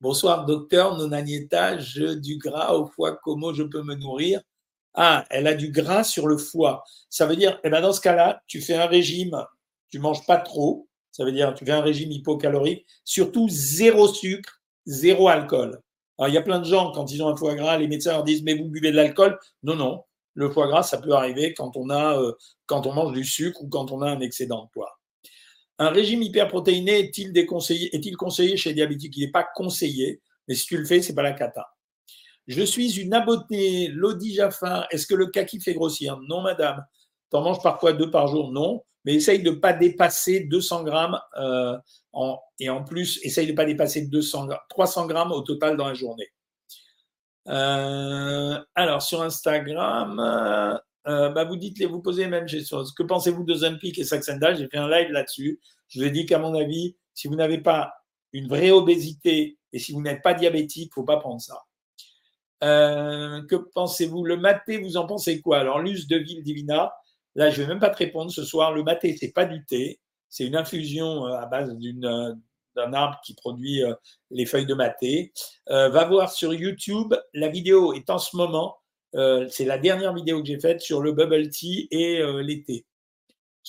Bonsoir 0.00 0.46
docteur, 0.46 0.96
non 0.96 1.10
je 1.10 2.14
du 2.14 2.38
gras 2.38 2.72
au 2.72 2.86
foie, 2.86 3.16
comment 3.16 3.52
je 3.52 3.64
peux 3.64 3.82
me 3.82 3.96
nourrir? 3.96 4.40
Ah, 4.94 5.24
elle 5.28 5.48
a 5.48 5.54
du 5.54 5.72
gras 5.72 6.04
sur 6.04 6.28
le 6.28 6.38
foie. 6.38 6.84
Ça 7.10 7.26
veut 7.26 7.34
dire, 7.34 7.58
eh 7.64 7.70
ben 7.70 7.80
dans 7.80 7.92
ce 7.92 8.00
cas-là, 8.00 8.40
tu 8.46 8.60
fais 8.60 8.76
un 8.76 8.86
régime, 8.86 9.44
tu 9.90 9.98
manges 9.98 10.24
pas 10.24 10.36
trop. 10.36 10.86
Ça 11.10 11.24
veut 11.24 11.32
dire, 11.32 11.52
tu 11.54 11.64
fais 11.64 11.72
un 11.72 11.80
régime 11.80 12.12
hypocalorique, 12.12 12.86
surtout 13.04 13.48
zéro 13.48 14.06
sucre, 14.06 14.60
zéro 14.86 15.26
alcool. 15.26 15.80
Alors, 16.16 16.28
il 16.28 16.34
y 16.34 16.38
a 16.38 16.42
plein 16.42 16.60
de 16.60 16.64
gens, 16.64 16.92
quand 16.92 17.10
ils 17.10 17.20
ont 17.20 17.28
un 17.28 17.36
foie 17.36 17.56
gras, 17.56 17.76
les 17.76 17.88
médecins 17.88 18.12
leur 18.12 18.24
disent, 18.24 18.44
mais 18.44 18.54
vous 18.54 18.66
buvez 18.66 18.92
de 18.92 18.96
l'alcool? 18.96 19.36
Non, 19.64 19.74
non. 19.74 20.04
Le 20.34 20.48
foie 20.48 20.68
gras, 20.68 20.84
ça 20.84 20.98
peut 20.98 21.12
arriver 21.12 21.54
quand 21.54 21.76
on, 21.76 21.90
a, 21.90 22.20
euh, 22.20 22.32
quand 22.66 22.86
on 22.86 22.92
mange 22.92 23.12
du 23.14 23.24
sucre 23.24 23.60
ou 23.64 23.68
quand 23.68 23.90
on 23.90 24.02
a 24.02 24.10
un 24.10 24.20
excédent 24.20 24.66
de 24.66 24.70
poids. 24.70 24.97
Un 25.78 25.90
régime 25.90 26.22
hyperprotéiné 26.22 26.98
est-il 26.98 27.32
déconseillé, 27.32 27.94
est-il 27.94 28.16
conseillé 28.16 28.56
chez 28.56 28.70
les 28.70 28.74
diabétiques? 28.76 29.16
Il 29.16 29.26
n'est 29.26 29.30
pas 29.30 29.46
conseillé, 29.54 30.20
mais 30.48 30.54
si 30.54 30.66
tu 30.66 30.76
le 30.76 30.84
fais, 30.84 31.00
c'est 31.02 31.14
pas 31.14 31.22
la 31.22 31.32
cata. 31.32 31.68
Je 32.48 32.62
suis 32.62 32.98
une 32.98 33.12
abonnée, 33.12 33.88
Lodi 33.88 34.34
Jaffa. 34.34 34.88
Est-ce 34.90 35.06
que 35.06 35.14
le 35.14 35.26
kaki 35.26 35.60
fait 35.60 35.74
grossir? 35.74 36.18
Non, 36.28 36.40
madame. 36.40 36.82
T'en 37.30 37.42
manges 37.42 37.62
parfois 37.62 37.92
deux 37.92 38.10
par 38.10 38.26
jour? 38.26 38.50
Non. 38.50 38.82
Mais 39.04 39.14
essaye 39.14 39.42
de 39.42 39.50
ne 39.50 39.56
pas 39.56 39.74
dépasser 39.74 40.40
200 40.40 40.82
grammes. 40.82 41.20
Euh, 41.36 41.76
et 42.58 42.70
en 42.70 42.82
plus, 42.82 43.20
essaye 43.22 43.46
de 43.46 43.52
ne 43.52 43.56
pas 43.56 43.66
dépasser 43.66 44.06
200, 44.06 44.48
300 44.70 45.06
grammes 45.06 45.32
au 45.32 45.42
total 45.42 45.76
dans 45.76 45.88
la 45.88 45.94
journée. 45.94 46.28
Euh, 47.48 48.58
alors, 48.74 49.02
sur 49.02 49.22
Instagram, 49.22 50.80
euh, 51.08 51.30
bah, 51.30 51.44
vous 51.44 51.56
dites, 51.56 51.82
vous 51.84 52.00
posez 52.00 52.24
les 52.24 52.28
mêmes 52.28 52.48
choses. 52.48 52.92
Que 52.92 53.02
pensez-vous 53.02 53.44
de 53.44 53.54
Zempic 53.54 53.98
et 53.98 54.04
Saxenda? 54.04 54.54
J'ai 54.54 54.68
fait 54.68 54.76
un 54.76 54.88
live 54.88 55.10
là-dessus. 55.10 55.60
Je 55.88 56.00
vous 56.00 56.06
ai 56.06 56.10
dit 56.10 56.26
qu'à 56.26 56.38
mon 56.38 56.54
avis, 56.54 56.96
si 57.14 57.28
vous 57.28 57.34
n'avez 57.34 57.58
pas 57.58 57.94
une 58.32 58.46
vraie 58.46 58.70
obésité 58.70 59.58
et 59.72 59.78
si 59.78 59.92
vous 59.92 60.02
n'êtes 60.02 60.22
pas 60.22 60.34
diabétique, 60.34 60.86
il 60.86 60.88
ne 60.88 60.94
faut 60.94 61.04
pas 61.04 61.16
prendre 61.16 61.40
ça. 61.40 61.62
Euh, 62.62 63.42
que 63.46 63.56
pensez-vous? 63.56 64.24
Le 64.24 64.36
maté, 64.36 64.78
vous 64.78 64.96
en 64.98 65.06
pensez 65.06 65.40
quoi? 65.40 65.60
Alors, 65.60 65.78
l'us 65.78 66.08
de 66.08 66.16
Ville 66.16 66.42
Divina, 66.42 66.92
là, 67.34 67.50
je 67.50 67.62
ne 67.62 67.66
vais 67.66 67.72
même 67.72 67.80
pas 67.80 67.90
te 67.90 67.98
répondre 67.98 68.30
ce 68.30 68.44
soir. 68.44 68.72
Le 68.72 68.82
maté, 68.82 69.16
c'est 69.16 69.32
pas 69.32 69.46
du 69.46 69.64
thé, 69.64 70.00
c'est 70.28 70.44
une 70.44 70.56
infusion 70.56 71.26
euh, 71.26 71.38
à 71.38 71.46
base 71.46 71.74
d'un 71.74 72.92
arbre 72.92 73.18
qui 73.24 73.34
produit 73.34 73.82
les 74.30 74.46
feuilles 74.46 74.66
de 74.66 74.74
maté. 74.74 75.32
va 75.66 76.04
voir 76.04 76.30
sur 76.30 76.54
YouTube. 76.54 77.14
La 77.32 77.48
vidéo 77.48 77.92
est 77.94 78.10
en 78.10 78.18
ce 78.18 78.36
moment. 78.36 78.76
C'est 79.12 79.64
la 79.64 79.78
dernière 79.78 80.14
vidéo 80.14 80.40
que 80.40 80.46
j'ai 80.46 80.60
faite 80.60 80.80
sur 80.80 81.00
le 81.00 81.12
bubble 81.12 81.48
tea 81.50 81.88
et 81.90 82.22
l'été. 82.42 82.84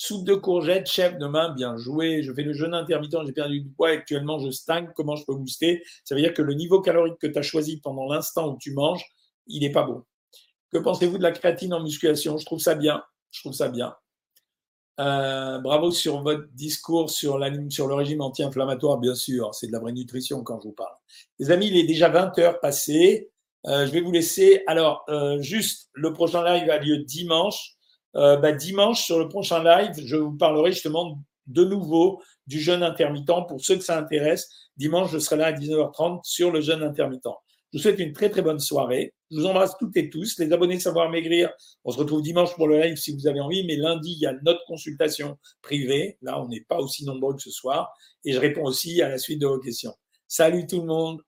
Soupe 0.02 0.24
de 0.24 0.34
courgettes, 0.34 0.86
chef, 0.86 1.18
demain, 1.18 1.50
bien 1.50 1.76
joué. 1.76 2.22
Je 2.22 2.32
fais 2.32 2.42
le 2.42 2.54
jeûne 2.54 2.72
intermittent, 2.72 3.18
j'ai 3.26 3.32
perdu 3.32 3.60
du 3.60 3.68
poids. 3.68 3.90
Actuellement, 3.90 4.38
je 4.38 4.50
stagne. 4.50 4.88
Comment 4.96 5.14
je 5.14 5.26
peux 5.26 5.34
booster? 5.34 5.82
Ça 6.04 6.14
veut 6.14 6.22
dire 6.22 6.32
que 6.32 6.40
le 6.40 6.54
niveau 6.54 6.80
calorique 6.80 7.18
que 7.18 7.26
tu 7.26 7.38
as 7.38 7.42
choisi 7.42 7.82
pendant 7.82 8.08
l'instant 8.08 8.48
où 8.48 8.56
tu 8.58 8.72
manges, 8.72 9.04
il 9.46 9.60
n'est 9.60 9.72
pas 9.72 9.82
bon. 9.82 10.02
Que 10.72 10.78
pensez-vous 10.78 11.18
de 11.18 11.22
la 11.22 11.32
créatine 11.32 11.74
en 11.74 11.82
musculation? 11.82 12.38
Je 12.38 12.46
trouve 12.46 12.60
ça 12.60 12.74
bien. 12.74 13.02
Je 13.30 13.40
trouve 13.40 13.52
ça 13.52 13.68
bien. 13.68 13.94
Euh, 15.00 15.58
bravo 15.58 15.90
sur 15.90 16.22
votre 16.22 16.46
discours 16.52 17.10
sur, 17.10 17.38
sur 17.68 17.86
le 17.86 17.94
régime 17.94 18.22
anti-inflammatoire, 18.22 18.96
bien 18.96 19.14
sûr. 19.14 19.54
C'est 19.54 19.66
de 19.66 19.72
la 19.72 19.80
vraie 19.80 19.92
nutrition 19.92 20.42
quand 20.42 20.60
je 20.60 20.68
vous 20.68 20.74
parle. 20.74 20.94
Les 21.38 21.50
amis, 21.50 21.68
il 21.68 21.76
est 21.76 21.86
déjà 21.86 22.08
20 22.08 22.38
heures 22.38 22.60
passées. 22.60 23.30
Euh, 23.66 23.86
je 23.86 23.92
vais 23.92 24.00
vous 24.00 24.12
laisser. 24.12 24.62
Alors, 24.66 25.04
euh, 25.08 25.40
juste, 25.40 25.90
le 25.94 26.12
prochain 26.12 26.44
live 26.44 26.68
a 26.70 26.78
lieu 26.78 26.98
dimanche. 26.98 27.74
Euh, 28.16 28.36
bah, 28.36 28.52
dimanche, 28.52 29.04
sur 29.04 29.18
le 29.18 29.28
prochain 29.28 29.62
live, 29.62 29.92
je 30.04 30.16
vous 30.16 30.36
parlerai 30.36 30.72
justement 30.72 31.22
de 31.46 31.64
nouveau 31.64 32.22
du 32.46 32.60
jeûne 32.60 32.82
intermittent. 32.82 33.46
Pour 33.48 33.60
ceux 33.60 33.76
que 33.76 33.84
ça 33.84 33.98
intéresse, 33.98 34.48
dimanche, 34.76 35.10
je 35.12 35.18
serai 35.18 35.36
là 35.36 35.46
à 35.46 35.52
19h30 35.52 36.20
sur 36.24 36.50
le 36.50 36.60
jeûne 36.60 36.82
intermittent. 36.82 37.28
Je 37.72 37.78
vous 37.78 37.82
souhaite 37.82 38.00
une 38.00 38.12
très 38.12 38.30
très 38.30 38.42
bonne 38.42 38.58
soirée. 38.58 39.14
Je 39.30 39.36
vous 39.36 39.46
embrasse 39.46 39.76
toutes 39.78 39.96
et 39.96 40.10
tous. 40.10 40.38
Les 40.40 40.52
abonnés 40.52 40.80
Savoir 40.80 41.08
Maigrir, 41.08 41.52
on 41.84 41.92
se 41.92 41.98
retrouve 41.98 42.20
dimanche 42.20 42.52
pour 42.56 42.66
le 42.66 42.80
live 42.80 42.96
si 42.96 43.14
vous 43.14 43.28
avez 43.28 43.40
envie, 43.40 43.64
mais 43.64 43.76
lundi, 43.76 44.12
il 44.12 44.18
y 44.18 44.26
a 44.26 44.34
notre 44.42 44.64
consultation 44.66 45.38
privée. 45.62 46.18
Là, 46.20 46.40
on 46.40 46.48
n'est 46.48 46.62
pas 46.62 46.78
aussi 46.78 47.04
nombreux 47.04 47.36
que 47.36 47.42
ce 47.42 47.50
soir. 47.50 47.92
Et 48.24 48.32
je 48.32 48.40
réponds 48.40 48.64
aussi 48.64 49.02
à 49.02 49.08
la 49.08 49.18
suite 49.18 49.40
de 49.40 49.46
vos 49.46 49.60
questions. 49.60 49.94
Salut 50.26 50.66
tout 50.66 50.80
le 50.80 50.86
monde. 50.86 51.20